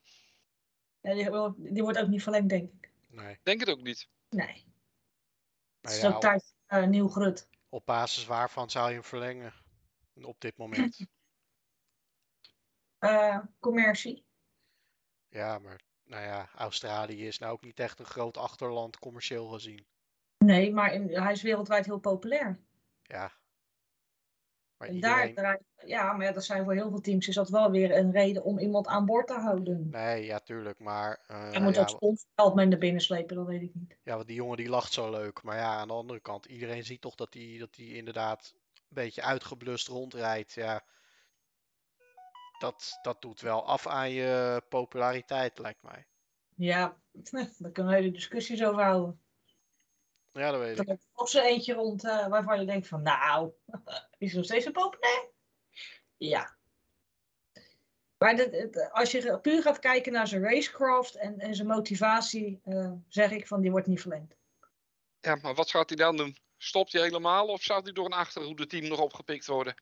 Ja, 1.01 1.15
die, 1.57 1.83
wordt 1.83 1.99
ook 1.99 2.09
niet 2.09 2.23
verlengd, 2.23 2.49
denk 2.49 2.73
ik. 2.73 2.91
Nee. 3.09 3.39
Denk 3.43 3.61
het 3.61 3.69
ook 3.69 3.83
niet. 3.83 4.09
Nee. 4.29 4.65
Het 5.81 5.91
is 5.91 6.01
ja, 6.01 6.09
ook 6.09 6.15
op, 6.15 6.21
tijd 6.21 6.55
voor 6.67 6.79
een 6.79 6.91
nieuw 6.91 7.09
grut. 7.09 7.49
op 7.69 7.87
basis 7.87 8.25
waarvan 8.25 8.71
zou 8.71 8.89
je 8.89 8.95
hem 8.95 9.05
verlengen? 9.05 9.53
Op 10.23 10.41
dit 10.41 10.57
moment. 10.57 10.99
Eh, 12.99 13.39
commercie. 13.61 14.25
ja, 15.29 15.59
maar 15.59 15.81
nou 16.05 16.23
ja, 16.25 16.49
Australië 16.55 17.27
is 17.27 17.39
nou 17.39 17.53
ook 17.53 17.63
niet 17.63 17.81
echt 17.81 17.99
een 17.99 18.07
groot 18.07 18.37
achterland 18.37 18.99
commercieel 18.99 19.47
gezien. 19.49 19.87
Nee, 20.39 20.73
maar 20.73 20.93
in- 20.93 21.23
hij 21.23 21.33
is 21.33 21.43
wereldwijd 21.43 21.85
heel 21.87 21.99
populair. 21.99 22.61
Ja. 23.03 23.33
En 24.89 24.95
iedereen... 24.95 25.17
daar 25.17 25.35
draait, 25.35 25.63
ja, 25.85 26.13
maar 26.13 26.27
ja, 26.27 26.33
dat 26.33 26.45
zijn 26.45 26.65
voor 26.65 26.75
heel 26.75 26.91
veel 26.91 27.01
teams 27.01 27.29
is 27.29 27.35
dat 27.35 27.49
wel 27.49 27.71
weer 27.71 27.97
een 27.97 28.13
reden 28.13 28.45
om 28.45 28.59
iemand 28.59 28.87
aan 28.87 29.07
boord 29.07 29.27
te 29.27 29.35
houden. 29.35 29.89
Nee, 29.91 30.25
ja, 30.25 30.39
tuurlijk. 30.39 30.79
Maar 30.79 31.21
eh, 31.27 31.51
Hij 31.51 31.61
moet 31.61 31.75
ja, 31.75 31.81
ook 31.81 31.89
sponsorgeld 31.89 32.55
mee 32.55 32.67
naar 32.67 32.79
binnen 32.79 33.03
slepen, 33.03 33.37
dat 33.37 33.47
weet 33.47 33.63
ik 33.63 33.75
niet. 33.75 33.97
Ja, 34.03 34.15
want 34.15 34.27
die 34.27 34.37
jongen 34.37 34.57
die 34.57 34.69
lacht 34.69 34.93
zo 34.93 35.11
leuk. 35.11 35.43
Maar 35.43 35.57
ja, 35.57 35.77
aan 35.77 35.89
de 35.89 35.95
andere 35.95 36.21
kant, 36.21 36.45
iedereen 36.45 36.85
ziet 36.85 37.01
toch 37.01 37.15
dat 37.15 37.35
hij 37.35 37.57
dat 37.59 37.75
die 37.75 37.97
inderdaad 37.97 38.55
een 38.55 38.81
beetje 38.89 39.23
uitgeblust 39.23 39.89
rondrijdt. 39.89 40.53
Ja, 40.53 40.85
dat, 42.59 42.99
dat 43.03 43.23
doet 43.23 43.41
wel 43.41 43.67
af 43.67 43.87
aan 43.87 44.11
je 44.11 44.63
populariteit, 44.69 45.59
lijkt 45.59 45.83
mij. 45.83 46.07
Ja, 46.55 46.97
daar 47.59 47.71
kunnen 47.73 47.93
we 47.93 47.99
hele 47.99 48.11
discussies 48.11 48.65
over 48.65 48.83
houden. 48.83 49.21
Ja, 50.33 50.51
dat 50.51 50.61
weet 50.61 50.75
Er 50.79 50.83
ik. 50.83 50.89
loopt 50.89 51.07
nog 51.17 51.29
zo 51.29 51.41
eentje 51.41 51.75
rond 51.75 52.05
eh, 52.05 52.27
waarvan 52.29 52.61
je 52.61 52.67
denkt 52.67 52.87
van, 52.89 53.03
nou, 53.03 53.53
is 54.19 54.33
nog 54.33 54.45
steeds 54.45 54.65
zo 54.65 54.71
populair? 54.71 55.29
Ja. 56.17 56.57
Maar 58.19 58.37
dit- 58.37 58.53
het- 58.57 58.91
als 58.93 59.11
je 59.11 59.39
puur 59.41 59.63
gaat 59.63 59.79
kijken 59.79 60.13
naar 60.13 60.27
zijn 60.29 60.43
racecraft 60.43 61.15
en, 61.15 61.39
en 61.39 61.55
zijn 61.55 61.69
motivatie, 61.69 62.61
eh, 62.65 62.93
zeg 63.09 63.31
ik 63.31 63.47
van, 63.47 63.61
die 63.61 63.71
wordt 63.71 63.87
niet 63.87 64.01
verlengd. 64.01 64.35
Ja, 65.21 65.35
maar 65.43 65.55
wat 65.55 65.71
gaat 65.71 65.89
hij 65.89 65.99
dan 65.99 66.17
doen? 66.17 66.37
Stopt 66.57 66.93
hij 66.93 67.03
helemaal 67.03 67.47
of 67.47 67.63
zou 67.63 67.83
hij 67.83 67.93
door 67.93 68.05
een 68.05 68.13
achterhoede 68.13 68.67
team 68.67 68.89
nog 68.89 69.01
opgepikt 69.01 69.47
worden? 69.47 69.75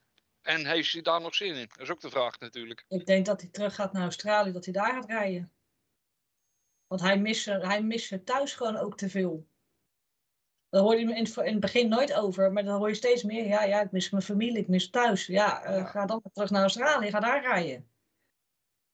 En 0.42 0.66
heeft 0.66 0.92
hij 0.92 1.03
daar 1.03 1.20
nog 1.20 1.34
zin 1.34 1.55
in? 1.55 1.68
Dat 1.68 1.78
is 1.80 1.90
ook 1.90 2.01
de 2.01 2.11
vraag 2.11 2.38
natuurlijk. 2.40 2.84
Ik 2.88 3.07
denk 3.07 3.26
dat 3.26 3.40
hij 3.40 3.51
terug 3.51 3.74
gaat 3.74 3.92
naar 3.92 4.03
Australië, 4.03 4.53
dat 4.53 4.64
hij 4.64 4.74
daar 4.74 4.92
gaat 4.92 5.07
rijden. 5.07 5.53
Want 6.86 7.01
hij 7.01 7.18
mist, 7.18 7.44
hij 7.44 7.82
mist 7.82 8.07
ze 8.07 8.24
thuis 8.24 8.55
gewoon 8.55 8.76
ook 8.76 8.96
te 8.96 9.09
veel. 9.09 9.46
Daar 10.70 10.80
hoor 10.82 10.94
je 10.98 11.06
hem 11.06 11.16
in, 11.16 11.24
het- 11.24 11.36
in 11.36 11.52
het 11.52 11.60
begin 11.60 11.88
nooit 11.88 12.12
over, 12.14 12.52
maar 12.52 12.64
dan 12.64 12.78
hoor 12.78 12.88
je 12.88 12.94
steeds 12.94 13.22
meer. 13.22 13.46
Ja, 13.46 13.62
ja, 13.62 13.80
ik 13.80 13.90
mis 13.92 14.10
mijn 14.10 14.22
familie, 14.22 14.58
ik 14.58 14.68
mis 14.68 14.90
thuis. 14.90 15.26
Ja, 15.26 15.62
eh, 15.62 15.86
ga 15.86 16.06
dan 16.06 16.22
terug 16.32 16.50
naar 16.50 16.60
Australië, 16.62 17.10
ga 17.10 17.20
daar 17.20 17.40
rijden. 17.42 17.90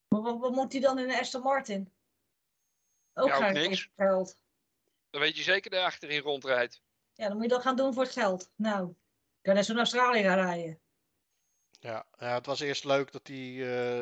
Maar 0.08 0.20
wat, 0.22 0.38
wat 0.38 0.52
moet 0.52 0.72
hij 0.72 0.80
dan 0.80 0.98
in 0.98 1.08
de 1.08 1.18
Aston 1.20 1.42
Martin? 1.42 1.92
Ook 3.14 3.28
Ja, 3.28 3.46
ook 3.48 3.52
niks. 3.52 3.90
geld. 3.96 4.38
Dan 5.10 5.20
weet 5.20 5.36
je 5.36 5.42
zeker 5.42 5.70
dat 5.70 5.78
hij 5.78 5.88
achterin 5.88 6.20
rondrijdt. 6.20 6.82
Ja, 7.12 7.26
dan 7.26 7.34
moet 7.34 7.42
je 7.44 7.50
dat 7.50 7.62
gaan 7.62 7.76
doen 7.76 7.94
voor 7.94 8.02
het 8.02 8.12
geld. 8.12 8.50
Nou, 8.56 8.88
ik 8.90 9.42
kan 9.42 9.54
net 9.54 9.64
zo 9.64 9.72
naar 9.72 9.82
Australië 9.82 10.22
gaan 10.22 10.38
rijden. 10.38 10.80
Ja, 11.70 12.06
ja, 12.18 12.34
het 12.34 12.46
was 12.46 12.60
eerst 12.60 12.84
leuk 12.84 13.12
dat 13.12 13.26
hij, 13.26 13.36
eh, 13.36 13.98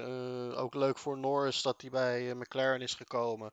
eh, 0.51 0.59
ook 0.59 0.75
leuk 0.75 0.99
voor 0.99 1.19
Norris, 1.19 1.63
dat 1.63 1.81
hij 1.81 1.91
bij 1.91 2.35
McLaren 2.35 2.81
is 2.81 2.95
gekomen. 2.95 3.53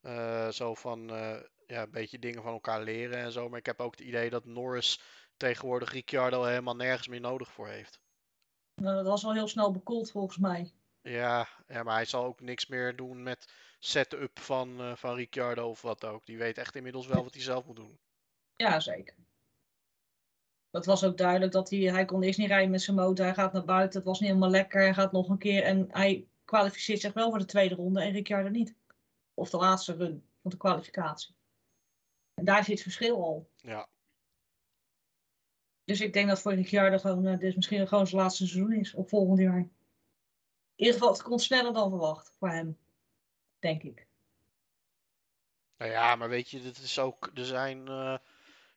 Eh, 0.00 0.48
zo 0.48 0.74
van, 0.74 1.10
eh, 1.10 1.40
ja, 1.66 1.82
een 1.82 1.90
beetje 1.90 2.18
dingen 2.18 2.42
van 2.42 2.52
elkaar 2.52 2.82
leren 2.82 3.18
en 3.18 3.32
zo. 3.32 3.48
Maar 3.48 3.58
ik 3.58 3.66
heb 3.66 3.80
ook 3.80 3.96
het 3.96 4.06
idee 4.06 4.30
dat 4.30 4.44
Norris 4.44 5.00
tegenwoordig 5.36 5.92
Ricciardo 5.92 6.44
helemaal 6.44 6.76
nergens 6.76 7.08
meer 7.08 7.20
nodig 7.20 7.52
voor 7.52 7.68
heeft. 7.68 8.00
Nou, 8.74 8.96
dat 8.96 9.06
was 9.06 9.22
wel 9.22 9.32
heel 9.32 9.48
snel 9.48 9.72
bekoeld 9.72 10.10
volgens 10.10 10.38
mij. 10.38 10.72
Ja, 11.02 11.48
ja, 11.68 11.82
maar 11.82 11.94
hij 11.94 12.04
zal 12.04 12.24
ook 12.24 12.40
niks 12.40 12.66
meer 12.66 12.96
doen 12.96 13.22
met 13.22 13.52
setup 13.78 14.38
van, 14.38 14.80
eh 14.80 14.96
van 14.96 15.14
Ricciardo 15.14 15.68
of 15.68 15.82
wat 15.82 16.04
ook. 16.04 16.26
Die 16.26 16.38
weet 16.38 16.58
echt 16.58 16.74
inmiddels 16.74 17.06
wel 17.06 17.22
wat 17.22 17.34
hij 17.34 17.42
zelf 17.42 17.66
moet 17.66 17.76
doen. 17.76 17.98
Ja, 18.56 18.80
zeker. 18.80 19.14
Het 20.70 20.86
was 20.86 21.04
ook 21.04 21.18
duidelijk 21.18 21.52
dat 21.52 21.70
hij, 21.70 21.78
hij 21.78 22.04
kon 22.04 22.22
eerst 22.22 22.38
niet 22.38 22.48
rijden 22.48 22.70
met 22.70 22.82
zijn 22.82 22.96
motor. 22.96 23.24
Hij 23.24 23.34
gaat 23.34 23.52
naar 23.52 23.64
buiten, 23.64 23.98
het 23.98 24.08
was 24.08 24.20
niet 24.20 24.28
helemaal 24.28 24.50
lekker. 24.50 24.80
Hij 24.80 24.94
gaat 24.94 25.12
nog 25.12 25.28
een 25.28 25.38
keer 25.38 25.62
en 25.62 25.86
hij 25.90 26.26
kwalificeert 26.44 27.00
zich 27.00 27.12
wel 27.12 27.30
voor 27.30 27.38
de 27.38 27.44
tweede 27.44 27.74
ronde 27.74 28.00
en 28.02 28.12
Ricciardo 28.12 28.48
niet. 28.48 28.74
Of 29.34 29.50
de 29.50 29.56
laatste 29.56 29.96
run 29.96 30.24
van 30.42 30.50
de 30.50 30.56
kwalificatie. 30.56 31.34
En 32.36 32.44
daar 32.44 32.64
zit 32.64 32.82
verschil 32.82 33.22
al. 33.22 33.50
Ja, 33.56 33.88
Dus 35.84 36.00
ik 36.00 36.12
denk 36.12 36.28
dat 36.28 36.40
voor 36.40 36.54
Ricciardo 36.54 36.98
gewoon, 36.98 37.26
eh, 37.26 37.38
dit 37.38 37.56
misschien 37.56 37.88
gewoon 37.88 38.06
zijn 38.06 38.20
laatste 38.20 38.46
seizoen 38.46 38.72
is, 38.72 38.94
op 38.94 39.08
volgend 39.08 39.38
jaar. 39.38 39.58
In 39.58 39.70
ieder 40.74 40.94
geval, 40.94 41.12
het 41.12 41.22
komt 41.22 41.42
sneller 41.42 41.72
dan 41.72 41.90
verwacht 41.90 42.34
voor 42.38 42.48
hem. 42.50 42.78
Denk 43.58 43.82
ik. 43.82 44.06
nou 45.76 45.90
ja, 45.90 46.16
maar 46.16 46.28
weet 46.28 46.50
je, 46.50 46.62
dit 46.62 46.78
is 46.78 46.98
ook, 46.98 47.30
er 47.34 47.44
zijn 47.44 47.88
eh, 47.88 48.18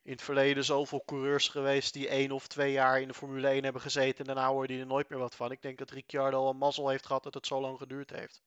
in 0.03 0.11
het 0.11 0.21
verleden 0.21 0.63
zoveel 0.65 1.03
coureurs 1.05 1.47
geweest 1.47 1.93
die 1.93 2.07
één 2.07 2.31
of 2.31 2.47
twee 2.47 2.71
jaar 2.71 3.01
in 3.01 3.07
de 3.07 3.13
Formule 3.13 3.47
1 3.47 3.63
hebben 3.63 3.81
gezeten 3.81 4.19
en 4.19 4.25
daarna 4.25 4.49
hoorde 4.49 4.73
je 4.73 4.79
er 4.79 4.85
nooit 4.85 5.09
meer 5.09 5.19
wat 5.19 5.35
van. 5.35 5.51
Ik 5.51 5.61
denk 5.61 5.77
dat 5.77 5.89
Ricciardo 5.89 6.37
al 6.37 6.49
een 6.49 6.57
mazzel 6.57 6.89
heeft 6.89 7.05
gehad 7.05 7.23
dat 7.23 7.33
het 7.33 7.47
zo 7.47 7.61
lang 7.61 7.77
geduurd 7.77 8.09
heeft. 8.09 8.41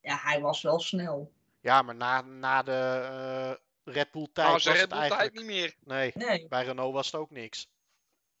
Ja, 0.00 0.16
hij 0.16 0.40
was 0.40 0.62
wel 0.62 0.80
snel. 0.80 1.32
Ja, 1.60 1.82
maar 1.82 1.94
na, 1.94 2.20
na 2.20 2.62
de 2.62 2.72
eh, 2.72 3.67
Red 3.88 4.10
Bull 4.10 4.28
tijd 4.32 4.46
Maar 4.46 4.52
was 4.52 4.64
Red 4.64 4.88
Bull 4.88 4.98
tijd 4.98 5.12
eigenlijk... 5.12 5.34
niet 5.34 5.46
meer. 5.46 5.74
Nee, 5.84 6.12
Nee, 6.14 6.48
bij 6.48 6.64
Renault 6.64 6.94
was 6.94 7.06
het 7.06 7.20
ook 7.20 7.30
niks. 7.30 7.68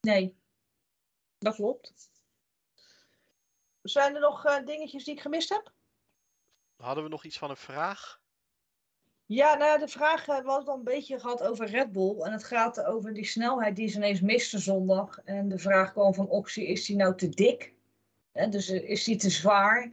nee. 0.00 0.36
Dat 1.38 1.54
klopt. 1.54 1.92
Zijn 3.82 4.14
er 4.14 4.20
nog 4.20 4.44
eh, 4.44 4.64
dingetjes 4.66 5.04
die 5.04 5.14
ik 5.14 5.20
gemist 5.20 5.48
heb? 5.48 5.72
Hadden 6.76 7.04
we 7.04 7.10
nog 7.10 7.24
iets 7.24 7.38
van 7.38 7.50
een 7.50 7.56
vraag? 7.56 8.20
Ja, 9.26 9.54
nou 9.54 9.70
ja, 9.70 9.78
de 9.78 9.88
vraag 9.88 10.28
eh, 10.28 10.44
was 10.44 10.64
dan 10.64 10.78
een 10.78 10.84
beetje 10.84 11.20
gehad 11.20 11.42
over 11.42 11.66
Red 11.66 11.92
Bull. 11.92 12.20
En 12.20 12.32
het 12.32 12.44
gaat 12.44 12.82
over 12.82 13.14
die 13.14 13.24
snelheid 13.24 13.76
die 13.76 13.88
ze 13.88 13.96
ineens 13.96 14.20
miste 14.20 14.58
zondag. 14.58 15.18
En 15.24 15.48
de 15.48 15.58
vraag 15.58 15.92
kwam 15.92 16.14
van 16.14 16.28
Oxy, 16.28 16.60
is 16.60 16.86
die 16.86 16.96
nou 16.96 17.16
te 17.16 17.28
dik? 17.28 17.74
En 18.32 18.50
dus 18.50 18.68
eh, 18.68 18.88
is 18.88 19.04
die 19.04 19.16
te 19.16 19.30
zwaar? 19.30 19.92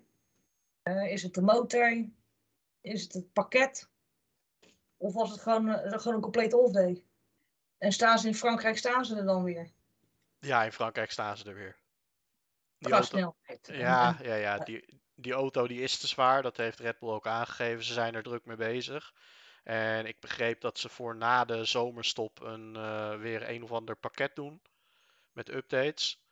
Eh, 0.84 1.12
is 1.12 1.24
het 1.24 1.34
de 1.34 1.42
motor? 1.42 2.06
Is 2.82 3.04
het 3.04 3.14
het 3.14 3.34
pakket? 3.34 3.90
Of 4.98 5.14
was 5.14 5.32
het 5.32 5.42
gewoon, 5.42 5.70
eh, 5.70 6.00
gewoon 6.00 6.16
een 6.16 6.22
complete 6.22 6.58
off-day? 6.58 7.04
En 7.78 7.92
staan 7.92 8.20
ze 8.20 8.28
in 8.28 8.36
Frankrijk, 8.36 8.78
staan 8.78 9.06
ze 9.06 9.16
er 9.16 9.26
dan 9.26 9.44
weer? 9.44 9.72
Ja, 10.40 10.64
in 10.64 10.72
Frankrijk 10.72 11.12
staan 11.12 11.38
ze 11.38 11.50
er 11.50 11.56
weer. 11.56 11.78
Die 12.78 12.94
auto, 12.94 13.36
ja, 13.62 14.18
ja, 14.22 14.36
ja 14.36 14.58
die, 14.58 15.02
die 15.16 15.34
auto 15.34 15.68
die 15.68 15.82
is 15.82 15.98
te 15.98 16.08
zwaar. 16.08 16.42
Dat 16.42 16.58
heeft 16.58 16.80
Red 16.80 17.00
Bull 17.00 17.10
ook 17.10 17.28
aangegeven. 17.28 17.84
Ze 17.84 17.94
zijn 17.94 18.16
er 18.16 18.24
druk 18.24 18.46
mee 18.46 18.58
bezig. 18.58 19.14
En 19.64 20.06
ik 20.06 20.20
begreep 20.20 20.62
dat 20.62 20.78
ze 20.78 20.90
voor 20.90 21.16
na 21.16 21.46
de 21.46 21.66
zomerstop 21.66 22.42
een, 22.42 22.76
eh, 22.76 23.20
weer 23.20 23.50
een 23.50 23.64
of 23.64 23.72
ander 23.72 23.96
pakket 23.96 24.36
doen. 24.36 24.62
Met 25.32 25.50
updates. 25.50 26.24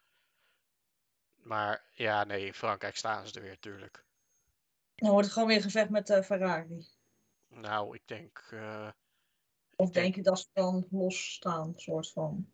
Maar 1.36 1.84
ja, 1.92 2.24
nee, 2.24 2.46
in 2.46 2.54
Frankrijk 2.54 2.96
staan 2.96 3.28
ze 3.28 3.36
er 3.36 3.42
weer, 3.42 3.60
tuurlijk. 3.60 4.06
Dan 4.96 5.10
wordt 5.10 5.26
het 5.26 5.34
gewoon 5.34 5.50
weer 5.50 5.62
gevecht 5.62 5.90
met 5.90 6.10
eh, 6.10 6.22
Ferrari. 6.22 6.88
Nou, 7.54 7.96
ik 7.96 8.08
denk... 8.08 8.48
eh, 8.52 8.90
Of 9.76 9.88
Ik 9.88 9.94
denk- 9.94 10.16
je 10.16 10.22
dat 10.22 10.40
ze 10.40 10.48
dan 10.54 10.88
los 10.92 11.34
staan, 11.34 11.74
soort 11.76 12.12
van? 12.12 12.52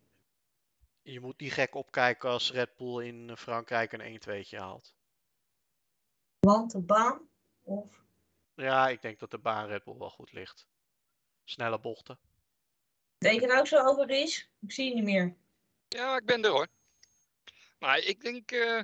je 1.02 1.20
moet 1.20 1.40
niet 1.40 1.52
gek 1.52 1.74
opkijken 1.74 2.30
als 2.30 2.52
Red 2.52 2.76
Bull 2.76 3.04
in 3.06 3.36
Frankrijk 3.36 3.92
een 3.92 4.20
1-2'tje 4.20 4.56
haalt. 4.58 4.94
Want 6.38 6.70
de 6.70 6.78
baan? 6.80 7.28
Of 7.62 8.02
Ja, 8.54 8.88
ik 8.88 9.02
denk 9.02 9.18
dat 9.18 9.30
de 9.30 9.38
baan 9.38 9.66
Red 9.66 9.84
Bull 9.84 9.98
wel 9.98 10.10
goed 10.10 10.32
ligt. 10.32 10.66
Snelle 11.44 11.80
bochten. 11.80 12.18
Denk 13.18 13.40
je 13.40 13.46
nou 13.46 13.66
zo 13.66 13.76
over 13.86 14.10
is? 14.10 14.50
Ik 14.60 14.72
zie 14.72 14.88
je 14.88 14.94
niet 14.94 15.04
meer. 15.04 15.34
Ja, 15.88 16.16
ik 16.16 16.24
ben 16.24 16.44
er 16.44 16.50
hoor. 16.50 16.66
Maar 17.78 17.98
ik 17.98 18.20
denk 18.20 18.50
eh, 18.52 18.82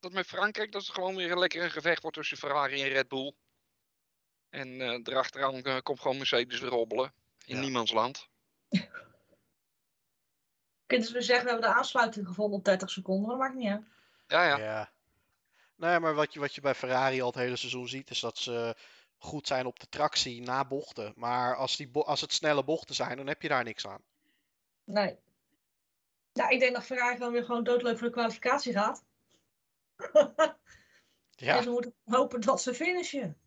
dat 0.00 0.12
met 0.12 0.26
Frankrijk 0.26 0.72
dat 0.72 0.82
het 0.82 0.94
gewoon 0.94 1.16
weer 1.16 1.30
een 1.30 1.38
lekker 1.38 1.62
een 1.62 1.70
gevecht 1.70 2.02
wordt 2.02 2.16
tussen 2.16 2.36
Ferrari 2.36 2.82
en 2.82 2.88
Red 2.88 3.08
Bull. 3.08 3.32
En 4.50 4.80
eh 4.80 5.00
erachteraan 5.04 5.62
eh, 5.62 5.78
komt 5.82 6.00
gewoon 6.00 6.16
Mercedes 6.16 6.60
weer 6.60 6.70
robbelen. 6.70 7.12
In 7.44 7.54
Ja. 7.56 7.60
niemands 7.62 7.92
land. 7.92 8.28
Kunnen 10.86 11.12
we 11.12 11.22
zeggen, 11.22 11.44
we 11.44 11.50
hebben 11.50 11.70
de 11.70 11.76
aansluiting 11.76 12.26
gevonden 12.26 12.58
op 12.58 12.64
30 12.64 12.90
seconden, 12.90 13.26
maar 13.26 13.36
dat 13.38 13.46
maakt 13.46 13.54
niet 13.58 13.70
uit. 13.70 13.84
Ja, 14.26 14.44
ja. 14.44 14.58
Ja. 14.58 14.90
Nee, 15.76 15.98
maar 16.00 16.14
wat 16.14 16.32
je, 16.32 16.40
wat 16.40 16.54
je 16.54 16.60
bij 16.60 16.74
Ferrari 16.74 17.20
al 17.20 17.26
het 17.26 17.36
hele 17.36 17.56
seizoen 17.56 17.88
ziet, 17.88 18.10
is 18.10 18.20
dat 18.20 18.38
ze 18.38 18.76
goed 19.18 19.46
zijn 19.46 19.66
op 19.66 19.80
de 19.80 19.88
tractie 19.88 20.42
na 20.42 20.64
bochten. 20.64 21.12
Maar 21.16 21.56
als, 21.56 21.76
die 21.76 21.88
bo- 21.88 22.00
als 22.02 22.20
het 22.20 22.32
snelle 22.32 22.64
bochten 22.64 22.94
zijn, 22.94 23.16
dan 23.16 23.26
heb 23.26 23.42
je 23.42 23.48
daar 23.48 23.64
niks 23.64 23.86
aan. 23.86 24.02
Nee. 24.84 25.18
Nou, 26.32 26.52
ik 26.52 26.60
denk 26.60 26.74
dat 26.74 26.84
Ferrari 26.84 27.16
gewoon 27.16 27.32
weer 27.32 27.44
gewoon 27.44 27.64
doodleuk 27.64 27.98
voor 27.98 28.06
de 28.06 28.12
kwalificatie 28.12 28.72
gaat. 28.72 29.04
Ja, 31.30 31.56
En 31.56 31.62
ze 31.62 31.70
moeten 31.70 31.94
hopen 32.04 32.40
dat 32.40 32.62
ze 32.62 32.74
finishen. 32.74 33.39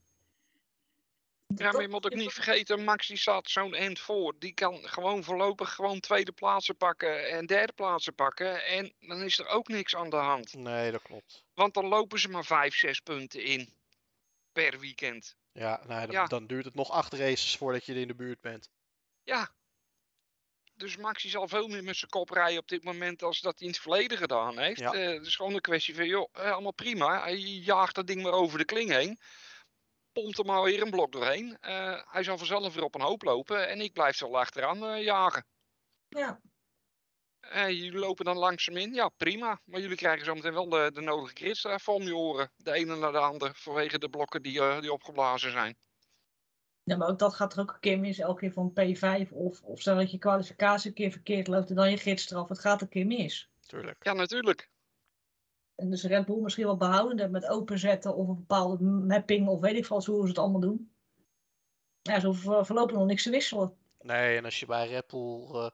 Ja, 1.55 1.71
maar 1.71 1.81
je 1.81 1.87
moet 1.87 2.05
ook 2.05 2.15
niet 2.15 2.33
vergeten, 2.33 2.83
Max 2.83 3.07
die 3.07 3.17
staat 3.17 3.49
zo'n 3.49 3.73
end 3.73 3.99
voor. 3.99 4.35
Die 4.39 4.53
kan 4.53 4.87
gewoon 4.87 5.23
voorlopig 5.23 5.73
gewoon 5.73 5.99
tweede 5.99 6.31
plaatsen 6.31 6.77
pakken 6.77 7.29
en 7.29 7.45
derde 7.45 7.73
plaatsen 7.73 8.15
pakken. 8.15 8.65
En 8.65 8.93
dan 8.99 9.21
is 9.21 9.39
er 9.39 9.47
ook 9.47 9.67
niks 9.67 9.95
aan 9.95 10.09
de 10.09 10.15
hand. 10.15 10.53
nee, 10.53 10.91
dat 10.91 11.01
klopt. 11.01 11.43
Want 11.53 11.73
dan 11.73 11.85
lopen 11.85 12.19
ze 12.19 12.29
maar 12.29 12.45
vijf, 12.45 12.75
zes 12.75 12.99
punten 12.99 13.43
in 13.43 13.73
per 14.51 14.79
weekend. 14.79 15.35
Ja, 15.51 15.81
nee, 15.87 16.05
dan, 16.05 16.11
Ja. 16.11 16.25
dan 16.25 16.47
duurt 16.47 16.65
het 16.65 16.75
nog 16.75 16.91
acht 16.91 17.13
races 17.13 17.55
voordat 17.57 17.85
je 17.85 17.93
in 17.93 18.07
de 18.07 18.15
buurt 18.15 18.41
bent. 18.41 18.69
Ja. 19.23 19.49
Dus 20.75 20.97
Max 20.97 21.21
die 21.21 21.31
zal 21.31 21.47
veel 21.47 21.67
meer 21.67 21.83
met 21.83 21.97
zijn 21.97 22.11
kop 22.11 22.29
rijden 22.29 22.59
op 22.59 22.67
dit 22.67 22.83
moment 22.83 23.23
als 23.23 23.41
dat 23.41 23.59
hij 23.59 23.67
in 23.67 23.73
het 23.73 23.81
verleden 23.81 24.17
gedaan 24.17 24.59
heeft. 24.59 24.79
Ja. 24.79 24.93
Eh, 24.93 25.13
het 25.13 25.25
is 25.25 25.35
gewoon 25.35 25.53
een 25.53 25.61
kwestie 25.61 25.95
van, 25.95 26.07
joh, 26.07 26.29
eh, 26.31 26.51
allemaal 26.51 26.73
prima. 26.73 27.21
Hij 27.21 27.37
jaagt 27.39 27.95
dat 27.95 28.07
ding 28.07 28.23
maar 28.23 28.31
over 28.31 28.57
de 28.57 28.65
kling 28.65 28.89
heen. 28.89 29.19
Pompt 30.13 30.37
er 30.37 30.45
maar 30.45 30.63
weer 30.63 30.81
een 30.81 30.89
blok 30.89 31.11
doorheen. 31.11 31.57
Eh, 31.59 32.01
hij 32.11 32.23
zal 32.23 32.37
vanzelf 32.37 32.73
weer 32.73 32.83
op 32.83 32.95
een 32.95 33.01
hoop 33.01 33.23
lopen 33.23 33.67
en 33.67 33.81
ik 33.81 33.93
blijf 33.93 34.21
er 34.21 34.35
achteraan 34.35 34.85
eh, 34.85 35.03
jagen. 35.03 35.45
Ja. 36.07 36.41
Eh, 37.39 37.69
jullie 37.69 37.99
lopen 37.99 38.25
dan 38.25 38.37
langzaam 38.37 38.77
in, 38.77 38.93
ja 38.93 39.09
prima. 39.09 39.59
Maar 39.65 39.79
jullie 39.81 39.97
krijgen 39.97 40.25
zometeen 40.25 40.53
wel 40.53 40.69
de, 40.69 40.91
de 40.93 41.01
nodige 41.01 41.35
gridstraf 41.35 41.87
om 41.87 42.03
je 42.03 42.15
oren. 42.15 42.51
De 42.55 42.71
ene 42.71 42.95
naar 42.95 43.11
de 43.11 43.17
ander, 43.17 43.51
vanwege 43.55 43.99
de 43.99 44.09
blokken 44.09 44.41
die, 44.41 44.79
die 44.81 44.93
opgeblazen 44.93 45.51
zijn. 45.51 45.77
ja, 46.83 46.97
maar 46.97 47.07
ook 47.07 47.19
dat 47.19 47.33
gaat 47.33 47.53
er 47.53 47.59
ook 47.59 47.73
een 47.73 47.79
keer 47.79 47.99
mis. 47.99 48.19
Elke 48.19 48.39
keer 48.39 48.51
van 48.51 48.71
P5 48.71 49.29
of, 49.31 49.61
of 49.61 49.81
stel 49.81 49.95
dat 49.95 50.11
je 50.11 50.17
kwalificatie 50.17 50.89
een 50.89 50.95
keer 50.95 51.11
verkeerd 51.11 51.47
loopt 51.47 51.69
en 51.69 51.75
dan 51.75 51.89
je 51.89 51.97
gidsstraf. 51.97 52.49
Het 52.49 52.59
gaat 52.59 52.81
een 52.81 52.89
keer 52.89 53.05
mis. 53.05 53.49
Tuurlijk. 53.59 54.03
Ja, 54.03 54.13
natuurlijk. 54.13 54.71
En 55.83 55.89
dus 55.89 56.03
Red 56.03 56.25
Bull 56.25 56.39
misschien 56.41 56.65
wel 56.65 56.77
behoudender 56.77 57.29
met 57.29 57.47
openzetten 57.47 58.15
of 58.15 58.27
een 58.27 58.35
bepaalde 58.35 58.83
mapping 58.83 59.47
of 59.47 59.59
weet 59.59 59.75
ik 59.75 59.85
veel 59.85 60.03
hoe 60.05 60.21
ze 60.21 60.27
het 60.27 60.37
allemaal 60.37 60.59
doen. 60.61 60.91
Ja, 62.01 62.19
ze 62.19 62.25
hoeven 62.25 62.43
voor- 62.43 62.65
voorlopig 62.65 62.95
nog 62.97 63.05
niks 63.05 63.23
te 63.23 63.29
wisselen. 63.29 63.77
Nee, 64.01 64.37
en 64.37 64.45
als 64.45 64.59
je 64.59 64.65
bij 64.65 64.87
Red 64.87 65.07
Bull, 65.07 65.49
eh, 65.53 65.69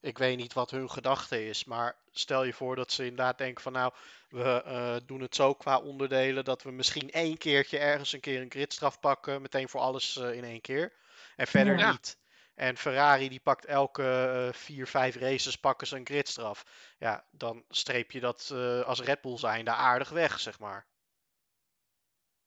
ik 0.00 0.18
weet 0.18 0.36
niet 0.36 0.52
wat 0.52 0.70
hun 0.70 0.90
gedachte 0.90 1.46
is, 1.48 1.64
maar 1.64 1.96
stel 2.10 2.44
je 2.44 2.52
voor 2.52 2.76
dat 2.76 2.92
ze 2.92 3.02
inderdaad 3.02 3.38
denken 3.38 3.62
van 3.62 3.72
nou, 3.72 3.92
we 4.28 4.62
eh, 4.62 4.96
doen 5.06 5.20
het 5.20 5.34
zo 5.34 5.54
qua 5.54 5.78
onderdelen 5.78 6.44
dat 6.44 6.62
we 6.62 6.70
misschien 6.70 7.10
één 7.10 7.38
keertje 7.38 7.78
ergens 7.78 8.12
een 8.12 8.20
keer 8.20 8.40
een 8.40 8.50
gridstraf 8.50 9.00
pakken, 9.00 9.42
meteen 9.42 9.68
voor 9.68 9.80
alles 9.80 10.16
eh, 10.16 10.34
in 10.34 10.44
één 10.44 10.60
keer. 10.60 10.92
En 11.36 11.46
verder 11.46 11.78
Ja. 11.78 11.90
niet. 11.90 12.18
En 12.54 12.76
Ferrari 12.76 13.28
die 13.28 13.40
pakt 13.40 13.64
elke 13.64 14.02
eh, 14.02 14.52
vier, 14.58 14.86
vijf 14.86 15.16
races 15.16 15.56
pakken 15.56 15.86
ze 15.86 15.96
een 15.96 16.06
gridstraf. 16.06 16.64
Ja, 16.98 17.24
dan 17.30 17.64
streep 17.68 18.10
je 18.10 18.20
dat 18.20 18.50
eh, 18.52 18.80
als 18.80 19.00
Red 19.00 19.20
Bull 19.20 19.36
zijn 19.38 19.64
daar 19.64 19.74
aardig 19.74 20.08
weg, 20.08 20.40
zeg 20.40 20.58
maar. 20.58 20.86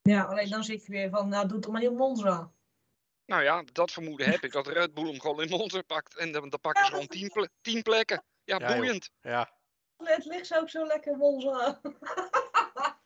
Ja, 0.01 0.24
alleen 0.24 0.49
dan 0.49 0.64
zit 0.64 0.86
je 0.86 0.91
weer 0.91 1.10
van, 1.10 1.30
nou 1.30 1.47
doe 1.47 1.58
het 1.58 1.68
maar 1.68 1.82
op 1.84 1.97
Monza. 1.97 2.51
Nou 3.26 3.43
ja, 3.43 3.64
dat 3.72 3.91
vermoeden 3.91 4.30
heb 4.32 4.43
ik. 4.43 4.51
Dat 4.51 4.68
Red 4.68 4.93
Bull 4.93 5.06
hem 5.08 5.20
gewoon 5.22 5.41
in 5.41 5.49
Monza 5.49 5.82
pakt. 5.82 6.16
En 6.18 6.32
dan, 6.32 6.49
dan 6.49 6.60
pakken 6.60 6.86
ze 6.86 6.91
gewoon 6.91 7.08
tien, 7.08 7.30
ple- 7.30 7.49
tien 7.62 7.82
plekken. 7.84 8.24
Ja, 8.43 8.58
Ja, 8.60 8.68
joh. 8.68 8.76
boeiend. 8.78 9.10
Ja, 9.22 9.49
Het 9.97 10.26
ligt 10.26 10.47
zo 10.47 10.56
ook 10.60 10.70
zo 10.70 10.86
lekker 10.86 11.12
in 11.12 11.18
Monza. 11.18 11.82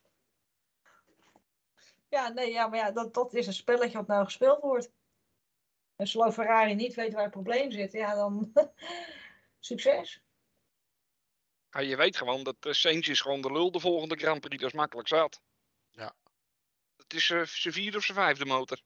ja, 2.09 2.29
nee, 2.29 2.51
ja, 2.51 2.67
maar 2.67 2.79
ja, 2.79 2.91
dat, 2.91 3.13
dat 3.13 3.33
is 3.33 3.47
een 3.47 3.53
spelletje 3.53 3.97
wat 3.97 4.07
nou 4.07 4.23
gespeeld 4.25 4.61
wordt. 4.61 4.91
En 5.99 6.07
zolang 6.07 6.33
Ferrari 6.33 6.75
niet 6.75 6.93
weet 6.95 7.13
waar 7.13 7.21
het 7.23 7.31
probleem 7.31 7.71
zit, 7.71 7.91
ja, 7.91 8.15
dan 8.15 8.51
succes. 9.59 10.21
Ja, 11.69 11.79
je 11.79 11.95
weet 11.95 12.17
gewoon 12.17 12.43
dat 12.43 12.65
uh, 12.65 12.73
Sainz 12.73 13.07
is 13.07 13.21
gewoon 13.21 13.41
de 13.41 13.51
lul 13.51 13.71
de 13.71 13.79
volgende 13.79 14.15
Grand 14.15 14.39
Prix. 14.41 14.61
Dat 14.61 14.71
is 14.71 14.77
makkelijk 14.77 15.07
zat. 15.07 15.41
Ja. 15.91 16.15
Het 16.97 17.13
is 17.13 17.29
eh, 17.29 17.41
zijn 17.43 17.73
vierde 17.73 17.97
of 17.97 18.03
zijn 18.03 18.17
vijfde 18.17 18.45
motor. 18.45 18.79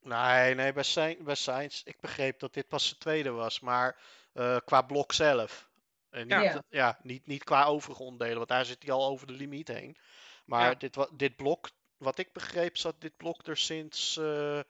Nee, 0.00 0.54
nee, 0.54 0.72
bij, 0.72 0.82
Sain- 0.82 1.24
bij 1.24 1.34
Sainz, 1.34 1.82
ik 1.82 2.00
begreep 2.00 2.38
dat 2.38 2.54
dit 2.54 2.68
pas 2.68 2.86
zijn 2.86 2.98
tweede 2.98 3.30
was, 3.30 3.60
maar 3.60 4.00
eh, 4.32 4.56
qua 4.64 4.82
blok 4.82 5.12
zelf. 5.12 5.70
En 6.10 6.20
niet, 6.22 6.30
Ja. 6.30 6.42
Ja. 6.42 6.62
ja. 6.68 6.98
niet, 7.02 7.26
niet 7.26 7.44
qua 7.44 7.64
overige 7.64 8.02
onderdelen, 8.02 8.36
want 8.36 8.48
daar 8.48 8.64
zit 8.64 8.82
hij 8.82 8.92
al 8.92 9.06
over 9.06 9.26
de 9.26 9.32
limiet 9.32 9.68
heen. 9.68 9.96
Maar 10.44 10.68
Ja. 10.70 10.74
dit, 10.74 11.08
dit 11.12 11.36
blok, 11.36 11.70
wat 11.96 12.18
ik 12.18 12.32
begreep, 12.32 12.76
zat 12.76 13.00
dit 13.00 13.16
blok 13.16 13.46
er 13.46 13.56
sinds 13.56 14.16
eh, 14.16 14.60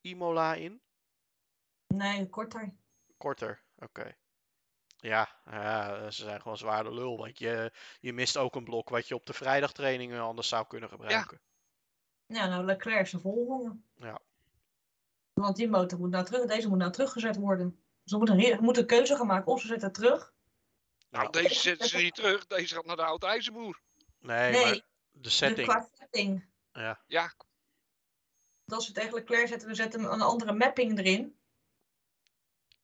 Imola 0.00 0.54
in. 0.54 0.80
Nee, 1.94 2.28
korter. 2.28 2.74
Korter, 3.16 3.62
oké. 3.78 4.16
Ja, 4.96 5.28
ja, 5.44 6.10
ze 6.10 6.22
zijn 6.22 6.40
gewoon 6.40 6.56
zwaar 6.56 6.84
de 6.84 6.94
lul, 6.94 7.18
want 7.18 7.38
je, 7.38 7.72
je 8.00 8.12
mist 8.12 8.36
ook 8.36 8.54
een 8.54 8.64
blok 8.64 8.88
wat 8.88 9.08
je 9.08 9.14
op 9.14 9.26
de 9.26 9.32
vrijdagtrainingen 9.32 10.20
anders 10.20 10.48
zou 10.48 10.66
kunnen 10.66 10.88
gebruiken. 10.88 11.40
Ja, 12.26 12.46
nou, 12.46 12.64
Leclerc 12.64 13.00
is 13.00 13.10
de 13.10 13.20
volgende. 13.20 13.76
Ja. 13.96 14.18
Want 15.32 15.56
die 15.56 15.68
motor 15.68 15.98
moet 15.98 16.10
nou 16.10 16.24
terug, 16.24 16.46
deze 16.46 16.68
moet 16.68 16.78
nou 16.78 16.92
teruggezet 16.92 17.36
worden. 17.36 17.82
Ze 18.04 18.16
moeten 18.16 18.38
een, 18.38 18.76
een 18.78 18.86
keuze 18.86 19.16
gaan 19.16 19.26
maken 19.26 19.52
of 19.52 19.60
ze 19.60 19.66
zetten 19.66 19.88
het 19.88 19.96
terug. 19.96 20.32
Nou, 21.10 21.30
deze 21.30 21.54
zetten 21.54 21.88
ze 21.88 21.96
niet 21.96 22.14
terug. 22.14 22.46
Deze 22.46 22.74
gaat 22.74 22.84
naar 22.84 22.96
de 22.96 23.04
oude 23.04 23.26
ijzerboer. 23.26 23.80
Nee, 24.18 24.52
Nee, 24.52 24.64
maar 24.64 24.72
de 24.72 24.84
De 25.10 25.30
setting. 25.30 25.68
qua 25.68 25.88
setting. 25.94 26.48
Ja, 26.72 27.02
Ja, 27.06 27.32
Dat 28.64 28.82
ze 28.82 28.92
tegen 28.92 29.14
Leclerc 29.14 29.48
zetten, 29.48 29.68
we 29.68 29.74
zetten 29.74 30.12
een 30.12 30.20
andere 30.20 30.52
mapping 30.52 30.98
erin. 30.98 31.37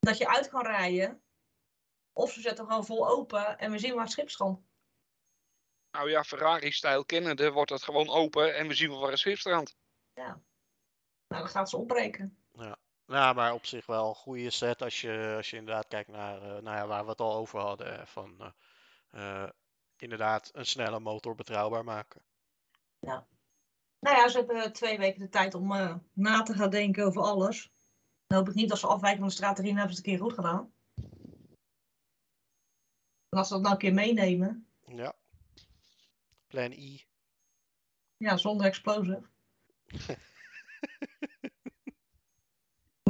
Dat 0.04 0.18
je 0.18 0.28
uit 0.28 0.48
kan 0.48 0.62
rijden. 0.62 1.22
Of 2.12 2.32
ze 2.32 2.40
zetten 2.40 2.66
gewoon 2.66 2.84
vol 2.84 3.08
open 3.08 3.58
en 3.58 3.70
we 3.70 3.78
zien 3.78 3.94
waar 3.94 4.02
het 4.02 4.12
schip 4.12 4.30
strandt. 4.30 4.62
nou 5.90 6.10
ja, 6.10 6.24
Ferrari-stijl 6.24 7.04
kennende 7.04 7.50
wordt 7.50 7.70
het 7.70 7.82
gewoon 7.82 8.08
open. 8.08 8.56
En 8.56 8.68
we 8.68 8.74
zien 8.74 8.90
wel 8.90 9.00
waar 9.00 9.10
het 9.10 9.18
schip 9.18 9.38
strandt. 9.38 9.76
Nou, 10.14 10.38
dan 11.26 11.48
gaat 11.48 11.70
ze 11.70 11.76
opbreken. 11.76 12.38
Nou, 13.06 13.34
maar 13.34 13.52
op 13.52 13.66
zich 13.66 13.86
wel 13.86 14.08
een 14.08 14.14
goede 14.14 14.50
set 14.50 14.82
als 14.82 15.00
je, 15.00 15.34
als 15.36 15.50
je 15.50 15.56
inderdaad 15.56 15.88
kijkt 15.88 16.08
naar 16.08 16.42
eh, 16.42 16.48
nou 16.48 16.76
ja, 16.76 16.86
waar 16.86 17.04
we 17.04 17.10
het 17.10 17.20
al 17.20 17.34
over 17.34 17.60
hadden. 17.60 18.06
Van 18.06 18.40
eh, 18.40 19.42
eh, 19.42 19.50
inderdaad 19.96 20.50
een 20.52 20.66
snelle 20.66 21.00
motor 21.00 21.34
betrouwbaar 21.34 21.84
maken. 21.84 22.22
Nou 24.04 24.16
ja, 24.16 24.28
ze 24.28 24.38
hebben 24.38 24.72
twee 24.72 24.98
weken 24.98 25.20
de 25.20 25.28
tijd 25.28 25.54
om 25.54 25.72
eh, 25.72 25.94
na 26.12 26.42
te 26.42 26.54
gaan 26.54 26.70
denken 26.70 27.04
over 27.04 27.22
alles. 27.22 27.73
Dan 28.26 28.38
hoop 28.38 28.48
ik 28.48 28.54
niet 28.54 28.68
dat 28.68 28.78
ze 28.78 28.86
afwijken 28.86 29.18
van 29.20 29.28
de 29.28 29.34
strategie 29.34 29.70
en 29.70 29.76
hebben 29.76 29.94
ze 29.94 30.00
het 30.00 30.06
een 30.10 30.16
keer 30.16 30.24
goed 30.26 30.34
gedaan. 30.34 30.72
En 33.28 33.38
als 33.38 33.48
ze 33.48 33.52
dat 33.54 33.62
nou 33.62 33.74
een 33.74 33.80
keer 33.80 33.94
meenemen, 33.94 34.68
Ja. 34.86 35.14
Plan 36.46 36.72
I. 36.72 37.04
ja, 38.16 38.36
zonder 38.36 38.66
explosive. 38.66 39.22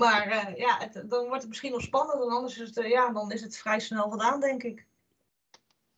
maar 0.00 0.26
eh, 0.26 0.56
ja, 0.56 0.78
het- 0.78 1.10
dan 1.10 1.26
wordt 1.26 1.40
het 1.40 1.48
misschien 1.48 1.72
nog 1.72 1.80
spannend, 1.82 2.22
en 2.22 2.28
anders 2.30 2.58
is 2.58 2.68
het, 2.68 2.76
eh, 2.76 2.90
ja, 2.90 3.12
dan 3.12 3.30
is 3.32 3.40
het 3.40 3.56
vrij 3.58 3.80
snel 3.80 4.10
gedaan, 4.10 4.40
denk 4.40 4.62
ik. 4.62 4.86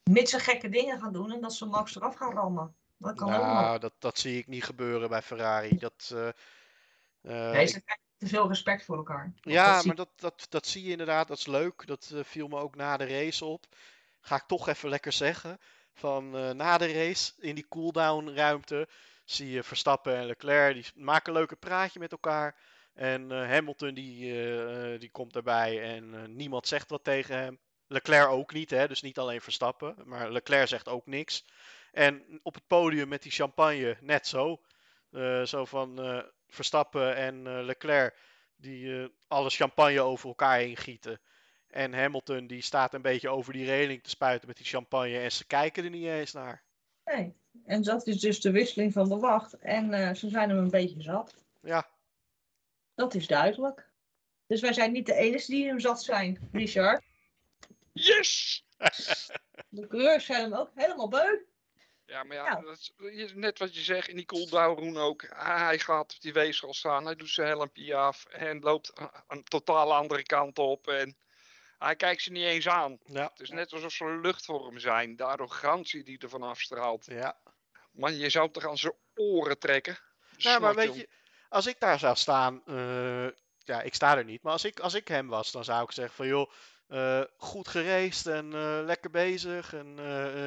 Mits 0.03 0.31
ze 0.31 0.39
gekke 0.39 0.69
dingen 0.69 0.99
gaan 0.99 1.13
doen 1.13 1.31
en 1.31 1.41
dat 1.41 1.53
ze 1.53 1.65
Max 1.65 1.95
eraf 1.95 2.15
gaan 2.15 2.33
rammen. 2.33 2.75
Dat 2.97 3.15
kan 3.15 3.33
ook. 3.33 3.41
Nou, 3.41 3.79
dat, 3.79 3.93
dat 3.99 4.17
zie 4.17 4.37
ik 4.37 4.47
niet 4.47 4.63
gebeuren 4.63 5.09
bij 5.09 5.21
Ferrari. 5.21 5.77
Dat, 5.77 6.11
eh, 6.13 6.29
Nee, 7.51 7.61
ik- 7.61 7.69
ze 7.69 7.83
te 7.83 7.97
veel 8.19 8.47
respect 8.47 8.85
voor 8.85 8.97
elkaar. 8.97 9.33
Ja, 9.41 9.75
dat 9.75 9.85
maar 9.85 9.95
dat, 9.95 10.09
dat, 10.15 10.45
dat 10.49 10.67
zie 10.67 10.83
je 10.83 10.91
inderdaad, 10.91 11.27
dat 11.27 11.37
is 11.37 11.47
leuk. 11.47 11.87
Dat 11.87 12.11
eh, 12.13 12.23
viel 12.23 12.47
me 12.47 12.57
ook 12.59 12.75
na 12.75 12.97
de 12.97 13.05
race 13.07 13.45
op. 13.45 13.65
Ga 14.21 14.35
ik 14.35 14.43
toch 14.47 14.67
even 14.67 14.89
lekker 14.89 15.11
zeggen. 15.11 15.59
Van 15.93 16.37
eh, 16.37 16.49
na 16.49 16.77
de 16.77 16.93
race, 16.93 17.33
in 17.39 17.55
die 17.55 17.67
cooldown 17.67 18.29
ruimte, 18.29 18.87
zie 19.25 19.49
je 19.49 19.63
Verstappen 19.63 20.15
en 20.15 20.25
Leclerc. 20.25 20.73
Die 20.73 21.03
maken 21.03 21.31
een 21.31 21.37
leuke 21.37 21.55
praatje 21.55 21.99
met 21.99 22.11
elkaar. 22.11 22.55
En 22.93 23.31
eh, 23.31 23.49
Hamilton 23.49 23.93
die, 23.93 24.97
die 24.97 25.11
komt 25.11 25.35
erbij 25.35 25.81
en 25.81 26.35
niemand 26.35 26.67
zegt 26.67 26.89
wat 26.89 27.03
tegen 27.03 27.37
hem. 27.37 27.59
Leclerc 27.87 28.29
ook 28.29 28.53
niet, 28.53 28.69
hè? 28.69 28.87
dus 28.87 29.01
niet 29.01 29.17
alleen 29.17 29.41
Verstappen. 29.41 29.95
Maar 30.05 30.31
Leclerc 30.31 30.67
zegt 30.67 30.87
ook 30.87 31.05
niks. 31.05 31.45
En 31.91 32.39
op 32.43 32.53
het 32.53 32.67
podium 32.67 33.07
met 33.07 33.23
die 33.23 33.31
champagne, 33.31 33.97
net 34.01 34.27
zo. 34.27 34.61
Zo 35.43 35.65
van, 35.65 35.99
Verstappen 36.47 37.15
en 37.15 37.47
eh, 37.47 37.63
Leclerc 37.63 38.15
die 38.55 39.01
eh, 39.01 39.09
alle 39.27 39.49
champagne 39.49 40.01
over 40.01 40.27
elkaar 40.27 40.57
heen 40.57 40.77
gieten. 40.77 41.19
En 41.67 41.93
Hamilton 41.93 42.47
die 42.47 42.61
staat 42.61 42.93
een 42.93 43.01
beetje 43.01 43.29
over 43.29 43.53
die 43.53 43.65
reling 43.65 44.03
te 44.03 44.09
spuiten 44.09 44.47
met 44.47 44.57
die 44.57 44.65
champagne 44.65 45.19
en 45.19 45.31
ze 45.31 45.45
kijken 45.45 45.83
er 45.83 45.89
niet 45.89 46.07
eens 46.07 46.33
naar. 46.33 46.63
Nee. 47.05 47.35
En 47.65 47.81
dat 47.83 48.07
is 48.07 48.19
dus 48.19 48.41
de 48.41 48.51
wisseling 48.51 48.93
van 48.93 49.09
de 49.09 49.17
wacht. 49.17 49.53
En 49.53 49.93
eh, 49.93 50.13
ze 50.13 50.29
zijn 50.29 50.49
hem 50.49 50.57
een 50.57 50.69
beetje 50.69 51.01
zat. 51.01 51.35
Ja, 51.61 51.87
Dat 52.95 53.13
is 53.13 53.27
duidelijk. 53.27 53.89
Dus 54.47 54.61
wij 54.61 54.73
zijn 54.73 54.91
niet 54.91 55.05
de 55.05 55.13
enige 55.13 55.51
die 55.51 55.67
hem 55.67 55.79
zat 55.79 56.03
zijn, 56.03 56.49
Richard. 56.51 57.03
Yes! 57.93 58.63
De 59.69 59.87
coureurs 59.87 60.25
zijn 60.25 60.41
hem 60.41 60.53
ook 60.53 60.71
helemaal 60.75 61.07
beu. 61.07 61.37
Ja, 62.07 62.23
maar 62.23 62.35
ja, 62.35 62.43
Ja. 62.45 62.61
Dat 62.61 62.91
is 62.97 63.33
net 63.33 63.59
wat 63.59 63.75
je 63.75 63.81
zegt 63.81 64.07
in 64.07 64.15
die 64.15 64.25
cooldown 64.25 64.97
ook. 64.97 65.29
Ah, 65.29 65.57
Hij 65.65 65.79
gaat 65.79 66.13
op 66.15 66.21
die 66.21 66.33
weegschaal 66.33 66.73
staan, 66.73 67.05
hij 67.05 67.15
doet 67.15 67.29
zijn 67.29 67.47
helmpje 67.47 67.95
af 67.95 68.25
en 68.25 68.59
loopt 68.59 68.93
een 69.27 69.43
totaal 69.43 69.93
andere 69.93 70.23
kant 70.23 70.59
op. 70.59 70.87
En 70.87 71.17
hij 71.77 71.95
kijkt 71.95 72.21
ze 72.21 72.31
niet 72.31 72.43
eens 72.43 72.67
aan. 72.67 72.97
ja, 73.05 73.29
Het 73.29 73.39
is 73.39 73.49
net 73.49 73.73
alsof 73.73 73.91
ze 73.91 74.19
lucht 74.21 74.45
voor 74.45 74.65
hem 74.67 74.79
zijn. 74.79 75.15
De 75.15 75.23
arrogantie 75.23 76.03
die 76.03 76.17
er 76.19 76.29
vanaf 76.29 76.59
straalt. 76.59 77.05
ja. 77.05 77.37
Man, 77.91 78.17
je 78.17 78.29
zou 78.29 78.43
hem 78.43 78.53
toch 78.53 78.65
aan 78.67 78.77
zijn 78.77 78.93
oren 79.15 79.59
trekken. 79.59 79.97
Nou, 80.37 80.61
maar 80.61 80.75
weet 80.75 80.95
je, 80.95 81.09
als 81.49 81.67
ik 81.67 81.79
daar 81.79 81.99
zou 81.99 82.15
staan, 82.15 82.61
eh, 82.65 83.27
ja, 83.57 83.81
ik 83.81 83.93
sta 83.93 84.17
er 84.17 84.23
niet, 84.25 84.41
maar 84.41 84.51
als 84.51 84.63
ik, 84.63 84.79
als 84.79 84.93
ik 84.93 85.07
hem 85.07 85.27
was, 85.27 85.51
dan 85.51 85.63
zou 85.63 85.83
ik 85.83 85.91
zeggen 85.91 86.15
van 86.15 86.27
joh, 86.27 86.51
eh, 86.87 87.23
goed 87.37 87.67
geraced 87.67 88.27
en 88.33 88.53
eh, 88.53 88.79
lekker 88.85 89.09
bezig 89.09 89.73
en 89.73 89.99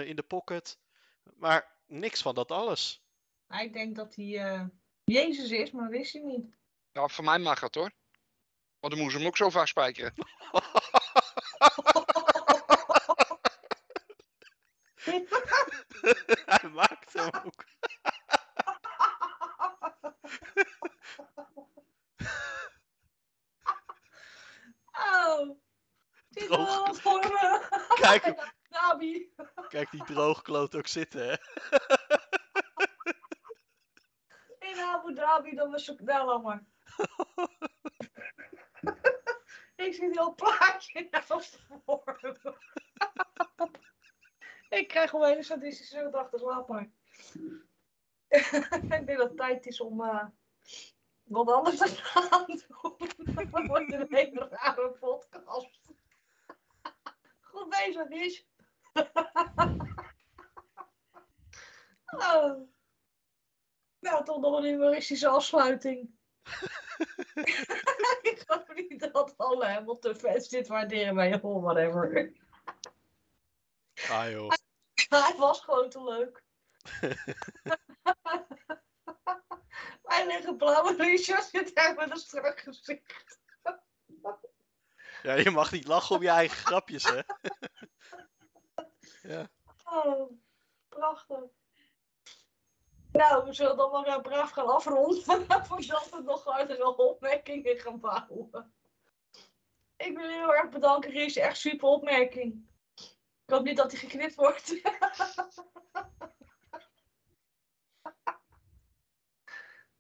in 0.07 0.17
de 0.17 0.23
pocket. 0.23 0.79
Maar 1.37 1.77
niks 1.87 2.23
van 2.23 2.35
dat 2.35 2.51
alles. 2.51 3.03
Hij 3.47 3.71
denkt 3.71 3.97
dat 3.97 4.15
hij 4.15 4.39
eh, 4.39 4.65
Jezus 5.05 5.51
is, 5.51 5.71
maar 5.71 5.89
wist 5.89 6.13
hij 6.13 6.23
niet. 6.23 6.59
Ja, 6.93 7.09
voor 7.09 7.25
mij 7.25 7.39
mag 7.39 7.61
het 7.61 7.75
hoor. 7.75 7.93
Want 8.81 8.93
dan 8.95 9.03
moest 9.03 9.17
hem 9.17 9.27
ook 9.27 9.37
zo 9.37 9.51
vastspijkeren. 9.51 10.13
Hij 16.45 16.71
maakt 16.71 17.13
hem 17.13 17.31
ook. 17.45 17.65
Oh, 24.93 25.57
dit 26.29 26.43
is 26.43 26.49
wel 26.49 26.65
Droog. 26.67 26.87
wat 26.87 27.01
voor 27.01 27.19
me. 27.21 27.69
Kijk 28.01 28.25
hem. 28.25 28.37
Nabi. 28.71 29.35
Kijk 29.71 29.91
die 29.91 30.05
droogkloot 30.05 30.75
ook 30.75 30.87
zitten, 30.87 31.29
hè? 31.29 31.35
In 34.59 34.79
Abu 34.79 35.15
Dhabi, 35.15 35.55
dan 35.55 35.71
was 35.71 35.89
ik 35.89 36.01
wel 36.01 36.27
langer. 36.27 36.65
ik 39.77 39.95
zie 39.95 40.09
die 40.09 40.21
al 40.21 40.35
plaatje 40.35 41.09
naast 41.11 41.59
voor 41.85 42.21
ik 44.69 44.89
krijg 44.89 45.11
gewoon 45.11 45.25
een 45.25 45.31
hele 45.31 45.43
sadistische 45.43 45.99
gedachte, 45.99 46.39
slaap 46.39 46.69
maar. 46.69 46.91
ik 48.93 49.07
denk 49.07 49.19
dat 49.19 49.29
het 49.29 49.37
tijd 49.37 49.67
is 49.67 49.81
om 49.81 50.01
eh, 50.01 50.27
wat 51.23 51.51
anders 51.51 51.79
te 51.79 51.89
gaan 51.89 52.47
doen. 52.47 52.95
Het 53.35 53.51
wordt 53.67 53.93
een 53.93 54.07
hele 54.11 54.49
rare 54.51 54.91
podcast. 54.91 55.81
Goed 57.41 57.69
bezig, 57.69 58.09
is. 58.09 58.47
oh. 62.07 62.69
Een 64.57 64.65
humoristische 64.65 65.29
afsluiting. 65.29 66.19
ik 68.23 68.43
geloof 68.47 68.75
niet 68.75 69.13
dat 69.13 69.35
alle 69.37 69.67
Hamilton-fans 69.67 70.49
dit 70.49 70.69
waarderen 70.69 71.15
bij 71.15 71.29
je 71.29 71.43
oh, 71.43 71.63
whatever. 71.63 72.33
Ah 74.11 74.31
joh. 74.31 74.53
Hij 75.09 75.35
was 75.37 75.61
gewoon 75.61 75.91
te 75.91 76.05
leuk. 76.05 76.43
Wij 80.03 80.27
liggen 80.27 80.57
blauwe 80.57 80.97
Richard 80.97 81.45
zit 81.45 81.75
daar 81.75 81.95
met 81.95 82.11
een 82.11 82.17
strak 82.17 82.61
gezicht. 82.61 83.39
Ja, 85.23 85.35
je 85.35 85.51
mag 85.51 85.73
niet 85.73 85.87
lachen 85.87 86.17
om 86.17 86.23
je 86.23 86.29
eigen 86.29 86.57
grapjes, 86.57 87.05
hè? 87.05 87.21
ja. 89.33 89.51
Oh, 89.85 90.31
prachtig. 90.89 91.60
Nou, 93.21 93.45
we 93.45 93.53
zullen 93.53 93.77
dan 93.77 93.91
maar 93.91 94.07
eh, 94.07 94.21
braaf 94.21 94.51
gaan 94.51 94.67
afronden. 94.67 95.23
Voordat 95.67 96.09
we 96.11 96.23
nog 96.25 96.45
harder 96.45 96.85
opmerkingen 96.85 97.81
gaan 97.81 98.01
bouwen. 98.01 98.75
Ik 99.97 100.17
wil 100.17 100.29
je 100.29 100.37
heel 100.37 100.55
erg 100.55 100.69
bedanken, 100.69 101.11
Ries. 101.11 101.37
Echt 101.37 101.59
super 101.59 101.89
opmerking. 101.89 102.69
Ik 103.45 103.55
hoop 103.57 103.65
niet 103.65 103.77
dat 103.77 103.91
hij 103.91 104.01
geknipt 104.01 104.35
wordt. 104.35 104.69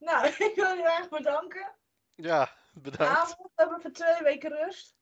nou, 0.08 0.26
ik 0.46 0.52
wil 0.54 0.74
je 0.74 0.82
erg 0.98 1.08
bedanken. 1.08 1.74
Ja, 2.14 2.56
bedankt. 2.72 3.16
Avond 3.16 3.50
hebben 3.54 3.76
we 3.76 3.82
voor 3.82 3.92
twee 3.92 4.22
weken 4.22 4.50
rust. 4.50 4.96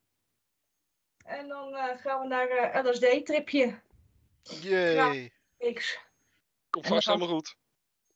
En 1.24 1.48
dan 1.48 1.76
eh, 1.76 1.98
gaan 1.98 2.20
we 2.20 2.26
naar 2.26 2.50
een 2.50 2.88
LSD-tripje. 2.88 3.82
Yay. 4.42 5.32
X. 5.74 5.98
Komt 6.70 6.86
vast 6.86 7.06
helemaal 7.06 7.28
goed. 7.28 7.56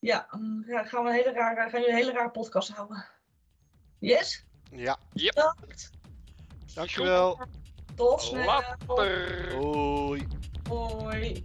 Ja, 0.03 0.27
dan 0.31 0.63
ga- 0.67 0.83
gaan 0.83 1.03
we 1.03 1.09
een 1.09 1.15
hele 1.15 1.31
rare, 1.31 1.55
gaan 1.69 1.79
jullie 1.79 1.89
een 1.89 1.95
hele 1.95 2.11
rare 2.11 2.29
podcast 2.29 2.69
houden. 2.69 3.05
Yes? 3.99 4.45
Ja, 4.71 4.97
Bedankt. 5.13 5.89
dankjewel. 6.73 7.39
Tot 7.95 8.21
snel. 8.21 8.45
Later. 8.45 9.53
Hoi. 9.55 10.27
Hoi. 10.69 11.43